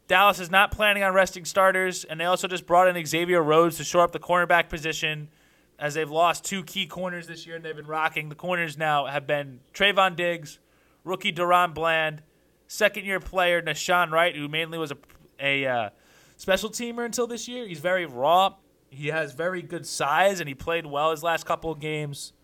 Dallas 0.06 0.38
is 0.38 0.50
not 0.50 0.70
planning 0.70 1.02
on 1.02 1.14
resting 1.14 1.46
starters, 1.46 2.04
and 2.04 2.20
they 2.20 2.26
also 2.26 2.46
just 2.46 2.66
brought 2.66 2.94
in 2.94 3.06
Xavier 3.06 3.42
Rhodes 3.42 3.78
to 3.78 3.84
shore 3.84 4.02
up 4.02 4.12
the 4.12 4.18
cornerback 4.18 4.68
position 4.68 5.30
as 5.78 5.94
they've 5.94 6.10
lost 6.10 6.44
two 6.44 6.62
key 6.62 6.86
corners 6.86 7.26
this 7.26 7.46
year 7.46 7.56
and 7.56 7.64
they've 7.64 7.74
been 7.74 7.86
rocking. 7.86 8.28
The 8.28 8.34
corners 8.34 8.76
now 8.76 9.06
have 9.06 9.26
been 9.26 9.60
Trevon 9.72 10.14
Diggs, 10.14 10.58
rookie 11.04 11.32
DaRon 11.32 11.72
Bland, 11.72 12.22
second 12.68 13.06
year 13.06 13.18
player 13.18 13.62
Nahshon 13.62 14.10
Wright, 14.10 14.36
who 14.36 14.46
mainly 14.46 14.76
was 14.76 14.92
a, 14.92 14.98
a 15.40 15.66
uh, 15.66 15.90
special 16.36 16.68
teamer 16.68 17.06
until 17.06 17.26
this 17.26 17.48
year. 17.48 17.66
He's 17.66 17.80
very 17.80 18.04
raw. 18.04 18.56
He 18.94 19.08
has 19.08 19.32
very 19.32 19.62
good 19.62 19.86
size, 19.86 20.38
and 20.38 20.46
he 20.46 20.54
played 20.54 20.84
well 20.84 21.12
his 21.12 21.22
last 21.22 21.46
couple 21.46 21.70
of 21.70 21.80
games. 21.80 22.34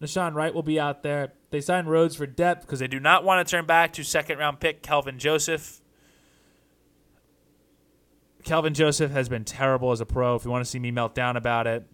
Nahshon 0.00 0.34
Wright 0.34 0.54
will 0.54 0.62
be 0.62 0.80
out 0.80 1.02
there. 1.02 1.34
They 1.50 1.60
signed 1.60 1.90
Rhodes 1.90 2.16
for 2.16 2.26
depth 2.26 2.62
because 2.62 2.78
they 2.78 2.86
do 2.86 2.98
not 2.98 3.22
want 3.22 3.46
to 3.46 3.50
turn 3.50 3.66
back 3.66 3.92
to 3.94 4.02
second 4.02 4.38
round 4.38 4.60
pick 4.60 4.82
Kelvin 4.82 5.18
Joseph. 5.18 5.82
Kelvin 8.44 8.72
Joseph 8.72 9.10
has 9.10 9.28
been 9.28 9.44
terrible 9.44 9.92
as 9.92 10.00
a 10.00 10.06
pro. 10.06 10.36
If 10.36 10.46
you 10.46 10.50
want 10.50 10.64
to 10.64 10.70
see 10.70 10.78
me 10.78 10.90
melt 10.90 11.14
down 11.14 11.36
about 11.36 11.66
it, 11.66 11.84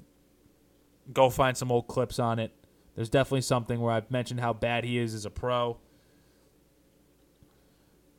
go 1.12 1.28
find 1.28 1.56
some 1.56 1.72
old 1.72 1.88
clips 1.88 2.20
on 2.20 2.38
it. 2.38 2.52
There's 2.94 3.08
definitely 3.08 3.40
something 3.40 3.80
where 3.80 3.92
I've 3.92 4.08
mentioned 4.08 4.38
how 4.38 4.52
bad 4.52 4.84
he 4.84 4.98
is 4.98 5.14
as 5.14 5.26
a 5.26 5.30
pro. 5.30 5.78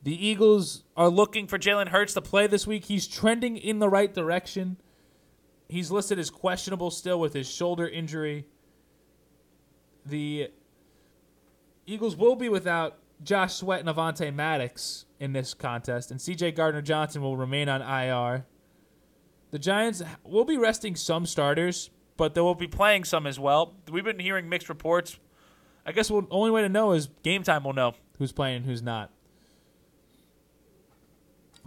The 0.02 0.26
Eagles 0.26 0.84
are 0.98 1.08
looking 1.08 1.46
for 1.46 1.58
Jalen 1.58 1.88
Hurts 1.88 2.12
to 2.12 2.20
play 2.20 2.46
this 2.46 2.66
week. 2.66 2.84
He's 2.84 3.06
trending 3.08 3.56
in 3.56 3.78
the 3.78 3.88
right 3.88 4.12
direction. 4.12 4.76
He's 5.68 5.90
listed 5.90 6.18
as 6.18 6.30
questionable 6.30 6.90
still 6.90 7.18
with 7.18 7.32
his 7.32 7.50
shoulder 7.50 7.88
injury. 7.88 8.46
The 10.04 10.50
Eagles 11.86 12.16
will 12.16 12.36
be 12.36 12.48
without 12.48 12.98
Josh 13.22 13.54
Sweat 13.54 13.80
and 13.80 13.88
Avonte 13.88 14.32
Maddox 14.32 15.06
in 15.18 15.32
this 15.32 15.54
contest, 15.54 16.10
and 16.10 16.20
CJ 16.20 16.54
Gardner 16.54 16.82
Johnson 16.82 17.22
will 17.22 17.36
remain 17.36 17.68
on 17.68 17.82
IR. 17.82 18.46
The 19.50 19.58
Giants 19.58 20.02
will 20.24 20.44
be 20.44 20.58
resting 20.58 20.94
some 20.96 21.26
starters, 21.26 21.90
but 22.16 22.34
they 22.34 22.40
will 22.40 22.54
be 22.54 22.66
playing 22.66 23.04
some 23.04 23.26
as 23.26 23.38
well. 23.38 23.74
We've 23.90 24.04
been 24.04 24.18
hearing 24.18 24.48
mixed 24.48 24.68
reports. 24.68 25.18
I 25.84 25.92
guess 25.92 26.08
the 26.08 26.26
only 26.30 26.50
way 26.50 26.62
to 26.62 26.68
know 26.68 26.92
is 26.92 27.08
game 27.22 27.42
time 27.42 27.64
will 27.64 27.72
know 27.72 27.94
who's 28.18 28.32
playing 28.32 28.58
and 28.58 28.66
who's 28.66 28.82
not. 28.82 29.10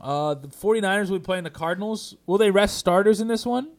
Uh, 0.01 0.33
the 0.33 0.47
49ers 0.47 1.09
will 1.09 1.19
be 1.19 1.25
playing 1.25 1.43
the 1.43 1.49
Cardinals. 1.49 2.15
Will 2.25 2.37
they 2.37 2.51
rest 2.51 2.77
starters 2.77 3.19
in 3.19 3.27
this 3.27 3.45
one? 3.45 3.69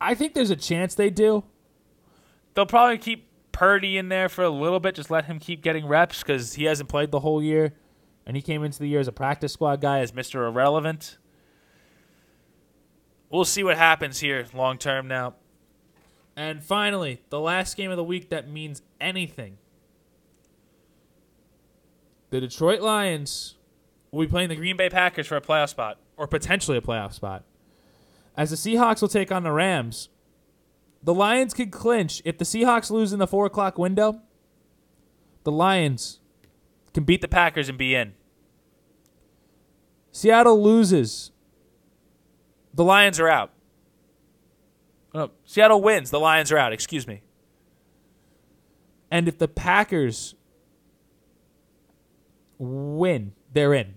I 0.00 0.14
think 0.14 0.34
there's 0.34 0.50
a 0.50 0.56
chance 0.56 0.94
they 0.94 1.10
do. 1.10 1.44
They'll 2.54 2.66
probably 2.66 2.98
keep 2.98 3.28
Purdy 3.52 3.98
in 3.98 4.08
there 4.08 4.28
for 4.28 4.42
a 4.42 4.50
little 4.50 4.80
bit, 4.80 4.94
just 4.94 5.10
let 5.10 5.26
him 5.26 5.38
keep 5.38 5.62
getting 5.62 5.86
reps 5.86 6.22
because 6.22 6.54
he 6.54 6.64
hasn't 6.64 6.88
played 6.88 7.10
the 7.10 7.20
whole 7.20 7.42
year. 7.42 7.74
And 8.26 8.36
he 8.36 8.42
came 8.42 8.64
into 8.64 8.78
the 8.78 8.88
year 8.88 9.00
as 9.00 9.08
a 9.08 9.12
practice 9.12 9.52
squad 9.52 9.80
guy, 9.80 10.00
as 10.00 10.12
Mr. 10.12 10.46
Irrelevant. 10.46 11.18
We'll 13.28 13.44
see 13.44 13.62
what 13.62 13.76
happens 13.76 14.20
here 14.20 14.46
long 14.54 14.78
term 14.78 15.08
now. 15.08 15.34
And 16.36 16.62
finally, 16.62 17.22
the 17.28 17.40
last 17.40 17.76
game 17.76 17.90
of 17.90 17.96
the 17.96 18.04
week 18.04 18.30
that 18.30 18.48
means 18.48 18.82
anything. 19.00 19.58
The 22.30 22.40
Detroit 22.40 22.80
Lions 22.80 23.56
will 24.10 24.24
be 24.24 24.30
playing 24.30 24.48
the 24.48 24.56
Green 24.56 24.76
Bay 24.76 24.88
Packers 24.88 25.26
for 25.26 25.36
a 25.36 25.40
playoff 25.40 25.68
spot, 25.68 25.98
or 26.16 26.26
potentially 26.26 26.78
a 26.78 26.80
playoff 26.80 27.12
spot. 27.12 27.44
As 28.36 28.50
the 28.50 28.56
Seahawks 28.56 29.00
will 29.00 29.08
take 29.08 29.30
on 29.32 29.42
the 29.42 29.52
Rams. 29.52 30.08
The 31.02 31.14
Lions 31.14 31.54
could 31.54 31.70
clinch 31.70 32.20
if 32.24 32.38
the 32.38 32.44
Seahawks 32.44 32.90
lose 32.90 33.12
in 33.12 33.18
the 33.18 33.26
four 33.26 33.46
o'clock 33.46 33.78
window. 33.78 34.20
The 35.44 35.52
Lions 35.52 36.20
can 36.92 37.04
beat 37.04 37.22
the 37.22 37.28
Packers 37.28 37.68
and 37.68 37.78
be 37.78 37.94
in. 37.94 38.14
Seattle 40.12 40.62
loses. 40.62 41.30
The 42.74 42.84
Lions 42.84 43.18
are 43.18 43.28
out. 43.28 43.52
Oh, 45.14 45.30
Seattle 45.44 45.82
wins. 45.82 46.10
The 46.10 46.20
Lions 46.20 46.52
are 46.52 46.58
out. 46.58 46.72
Excuse 46.72 47.06
me. 47.06 47.22
And 49.10 49.26
if 49.26 49.38
the 49.38 49.48
Packers 49.48 50.34
win, 52.58 53.32
they're 53.52 53.74
in. 53.74 53.94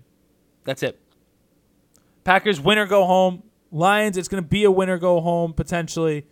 That's 0.64 0.82
it. 0.82 0.98
Packers 2.24 2.60
win 2.60 2.78
or 2.78 2.86
go 2.86 3.04
home. 3.04 3.42
Lions, 3.74 4.16
it's 4.16 4.28
going 4.28 4.42
to 4.42 4.48
be 4.48 4.62
a 4.62 4.70
winner 4.70 4.98
go 4.98 5.20
home 5.20 5.52
potentially. 5.52 6.26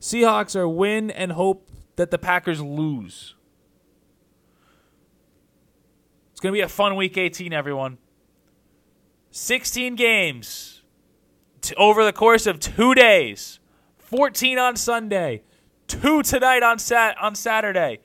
Seahawks 0.00 0.54
are 0.54 0.68
win 0.68 1.10
and 1.10 1.32
hope 1.32 1.68
that 1.96 2.12
the 2.12 2.18
Packers 2.18 2.60
lose. 2.60 3.34
It's 6.30 6.40
going 6.40 6.52
to 6.52 6.56
be 6.56 6.62
a 6.62 6.68
fun 6.68 6.94
week 6.94 7.18
18, 7.18 7.52
everyone. 7.52 7.98
16 9.32 9.96
games 9.96 10.82
over 11.76 12.04
the 12.04 12.12
course 12.12 12.46
of 12.46 12.60
two 12.60 12.94
days. 12.94 13.58
14 13.98 14.56
on 14.56 14.76
Sunday, 14.76 15.42
two 15.88 16.22
tonight 16.22 16.62
on 16.62 16.78
sat 16.78 17.18
on 17.20 17.34
Saturday. 17.34 17.98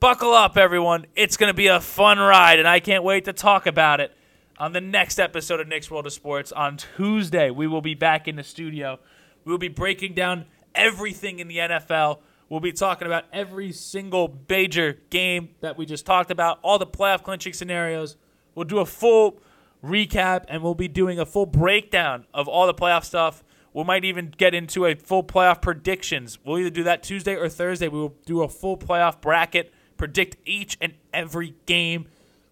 Buckle 0.00 0.32
up, 0.32 0.56
everyone. 0.56 1.04
It's 1.14 1.36
going 1.36 1.50
to 1.50 1.54
be 1.54 1.66
a 1.66 1.78
fun 1.78 2.18
ride, 2.18 2.58
and 2.58 2.66
I 2.66 2.80
can't 2.80 3.04
wait 3.04 3.26
to 3.26 3.34
talk 3.34 3.66
about 3.66 4.00
it 4.00 4.16
on 4.58 4.72
the 4.72 4.80
next 4.80 5.18
episode 5.18 5.60
of 5.60 5.68
Nick's 5.68 5.90
World 5.90 6.06
of 6.06 6.12
Sports 6.12 6.52
on 6.52 6.76
Tuesday. 6.96 7.50
We 7.50 7.66
will 7.66 7.80
be 7.80 7.94
back 7.94 8.28
in 8.28 8.36
the 8.36 8.42
studio. 8.42 8.98
We 9.44 9.52
will 9.52 9.58
be 9.58 9.68
breaking 9.68 10.14
down 10.14 10.46
everything 10.74 11.38
in 11.38 11.48
the 11.48 11.58
NFL. 11.58 12.18
We'll 12.48 12.60
be 12.60 12.72
talking 12.72 13.06
about 13.06 13.24
every 13.32 13.72
single 13.72 14.38
major 14.48 14.98
game 15.10 15.50
that 15.60 15.78
we 15.78 15.86
just 15.86 16.04
talked 16.04 16.30
about, 16.30 16.58
all 16.62 16.78
the 16.78 16.86
playoff 16.86 17.22
clinching 17.22 17.52
scenarios. 17.52 18.16
We'll 18.54 18.64
do 18.64 18.78
a 18.78 18.86
full 18.86 19.40
recap 19.84 20.44
and 20.48 20.62
we'll 20.62 20.74
be 20.74 20.88
doing 20.88 21.18
a 21.18 21.26
full 21.26 21.46
breakdown 21.46 22.26
of 22.34 22.48
all 22.48 22.66
the 22.66 22.74
playoff 22.74 23.04
stuff 23.04 23.44
we 23.78 23.84
might 23.84 24.04
even 24.04 24.32
get 24.36 24.54
into 24.54 24.86
a 24.86 24.94
full 24.96 25.22
playoff 25.22 25.62
predictions. 25.62 26.38
We'll 26.44 26.58
either 26.58 26.70
do 26.70 26.82
that 26.82 27.02
Tuesday 27.02 27.36
or 27.36 27.48
Thursday. 27.48 27.86
We 27.86 27.98
will 27.98 28.16
do 28.26 28.42
a 28.42 28.48
full 28.48 28.76
playoff 28.76 29.20
bracket, 29.20 29.72
predict 29.96 30.36
each 30.44 30.76
and 30.80 30.94
every 31.12 31.54
game. 31.66 32.08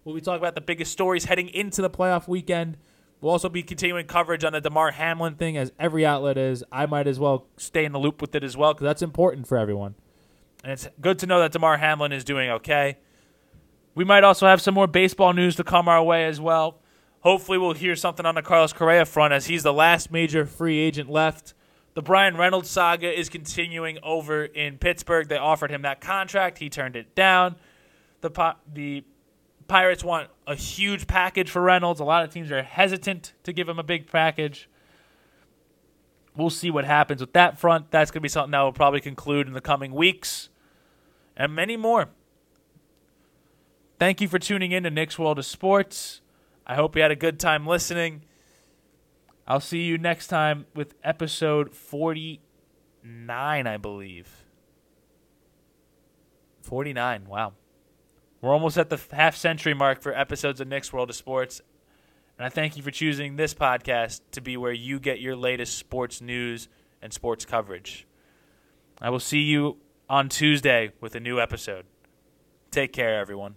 We'll 0.07 0.15
be 0.15 0.21
talking 0.21 0.39
about 0.39 0.55
the 0.55 0.61
biggest 0.61 0.93
stories 0.93 1.25
heading 1.25 1.49
into 1.49 1.81
the 1.81 1.89
playoff 1.89 2.29
weekend. 2.29 2.77
We'll 3.19 3.33
also 3.33 3.49
be 3.49 3.61
continuing 3.61 4.05
coverage 4.05 4.45
on 4.45 4.53
the 4.53 4.61
Damar 4.61 4.91
Hamlin 4.91 5.35
thing, 5.35 5.57
as 5.57 5.73
every 5.77 6.05
outlet 6.05 6.37
is. 6.37 6.63
I 6.71 6.85
might 6.85 7.07
as 7.07 7.19
well 7.19 7.47
stay 7.57 7.83
in 7.83 7.91
the 7.91 7.99
loop 7.99 8.21
with 8.21 8.33
it 8.33 8.41
as 8.41 8.55
well 8.55 8.73
because 8.73 8.85
that's 8.85 9.01
important 9.01 9.47
for 9.47 9.57
everyone. 9.57 9.95
And 10.63 10.71
it's 10.71 10.87
good 11.01 11.19
to 11.19 11.25
know 11.25 11.39
that 11.39 11.51
Damar 11.51 11.75
Hamlin 11.75 12.13
is 12.13 12.23
doing 12.23 12.49
okay. 12.51 12.99
We 13.95 14.05
might 14.05 14.23
also 14.23 14.47
have 14.47 14.61
some 14.61 14.73
more 14.73 14.87
baseball 14.87 15.33
news 15.33 15.57
to 15.57 15.65
come 15.65 15.89
our 15.89 16.01
way 16.01 16.23
as 16.23 16.39
well. 16.39 16.79
Hopefully, 17.19 17.57
we'll 17.57 17.73
hear 17.73 17.97
something 17.97 18.25
on 18.25 18.35
the 18.35 18.41
Carlos 18.41 18.71
Correa 18.71 19.03
front 19.03 19.33
as 19.33 19.47
he's 19.47 19.63
the 19.63 19.73
last 19.73 20.09
major 20.09 20.45
free 20.45 20.79
agent 20.79 21.09
left. 21.09 21.53
The 21.95 22.01
Bryan 22.01 22.37
Reynolds 22.37 22.69
saga 22.69 23.11
is 23.11 23.27
continuing 23.27 23.99
over 24.03 24.45
in 24.45 24.77
Pittsburgh. 24.77 25.27
They 25.27 25.35
offered 25.35 25.69
him 25.69 25.81
that 25.81 25.99
contract, 25.99 26.59
he 26.59 26.69
turned 26.69 26.95
it 26.95 27.13
down. 27.13 27.57
The 28.21 28.55
the 28.73 29.03
Pirates 29.67 30.03
want 30.03 30.29
a 30.45 30.55
huge 30.55 31.07
package 31.07 31.49
for 31.49 31.61
Reynolds. 31.61 31.99
A 31.99 32.05
lot 32.05 32.23
of 32.23 32.31
teams 32.31 32.51
are 32.51 32.63
hesitant 32.63 33.33
to 33.43 33.53
give 33.53 33.67
him 33.67 33.79
a 33.79 33.83
big 33.83 34.09
package. 34.09 34.69
We'll 36.35 36.49
see 36.49 36.71
what 36.71 36.85
happens 36.85 37.21
with 37.21 37.33
that 37.33 37.57
front. 37.59 37.91
That's 37.91 38.11
going 38.11 38.21
to 38.21 38.23
be 38.23 38.29
something 38.29 38.51
that 38.51 38.61
will 38.61 38.71
probably 38.71 39.01
conclude 39.01 39.47
in 39.47 39.53
the 39.53 39.61
coming 39.61 39.93
weeks 39.93 40.49
and 41.35 41.53
many 41.53 41.75
more. 41.75 42.09
Thank 43.99 44.21
you 44.21 44.27
for 44.27 44.37
tuning 44.37 44.71
in 44.71 44.83
to 44.83 44.91
Nick's 44.91 45.17
World 45.17 45.39
of 45.39 45.45
Sports. 45.45 46.21
I 46.65 46.75
hope 46.75 46.95
you 46.95 47.01
had 47.01 47.11
a 47.11 47.15
good 47.15 47.39
time 47.39 47.65
listening. 47.65 48.23
I'll 49.47 49.59
see 49.59 49.83
you 49.83 49.97
next 49.97 50.27
time 50.27 50.65
with 50.75 50.93
episode 51.03 51.73
49, 51.73 53.67
I 53.67 53.77
believe. 53.77 54.43
49, 56.61 57.25
wow. 57.25 57.53
We're 58.41 58.53
almost 58.53 58.77
at 58.77 58.89
the 58.89 58.99
half 59.11 59.35
century 59.35 59.73
mark 59.73 60.01
for 60.01 60.13
episodes 60.13 60.61
of 60.61 60.67
Nick's 60.67 60.93
World 60.93 61.09
of 61.09 61.15
Sports. 61.15 61.61
And 62.37 62.45
I 62.45 62.49
thank 62.49 62.77
you 62.77 62.83
for 62.83 62.91
choosing 62.91 63.35
this 63.35 63.53
podcast 63.53 64.21
to 64.31 64.41
be 64.41 64.57
where 64.57 64.71
you 64.71 64.99
get 64.99 65.19
your 65.19 65.35
latest 65.35 65.77
sports 65.77 66.21
news 66.21 66.69
and 67.01 67.11
sports 67.11 67.45
coverage. 67.45 68.05
I 69.01 69.09
will 69.09 69.19
see 69.19 69.41
you 69.41 69.77
on 70.09 70.29
Tuesday 70.29 70.91
with 71.01 71.15
a 71.15 71.19
new 71.19 71.39
episode. 71.39 71.85
Take 72.69 72.93
care, 72.93 73.19
everyone. 73.19 73.55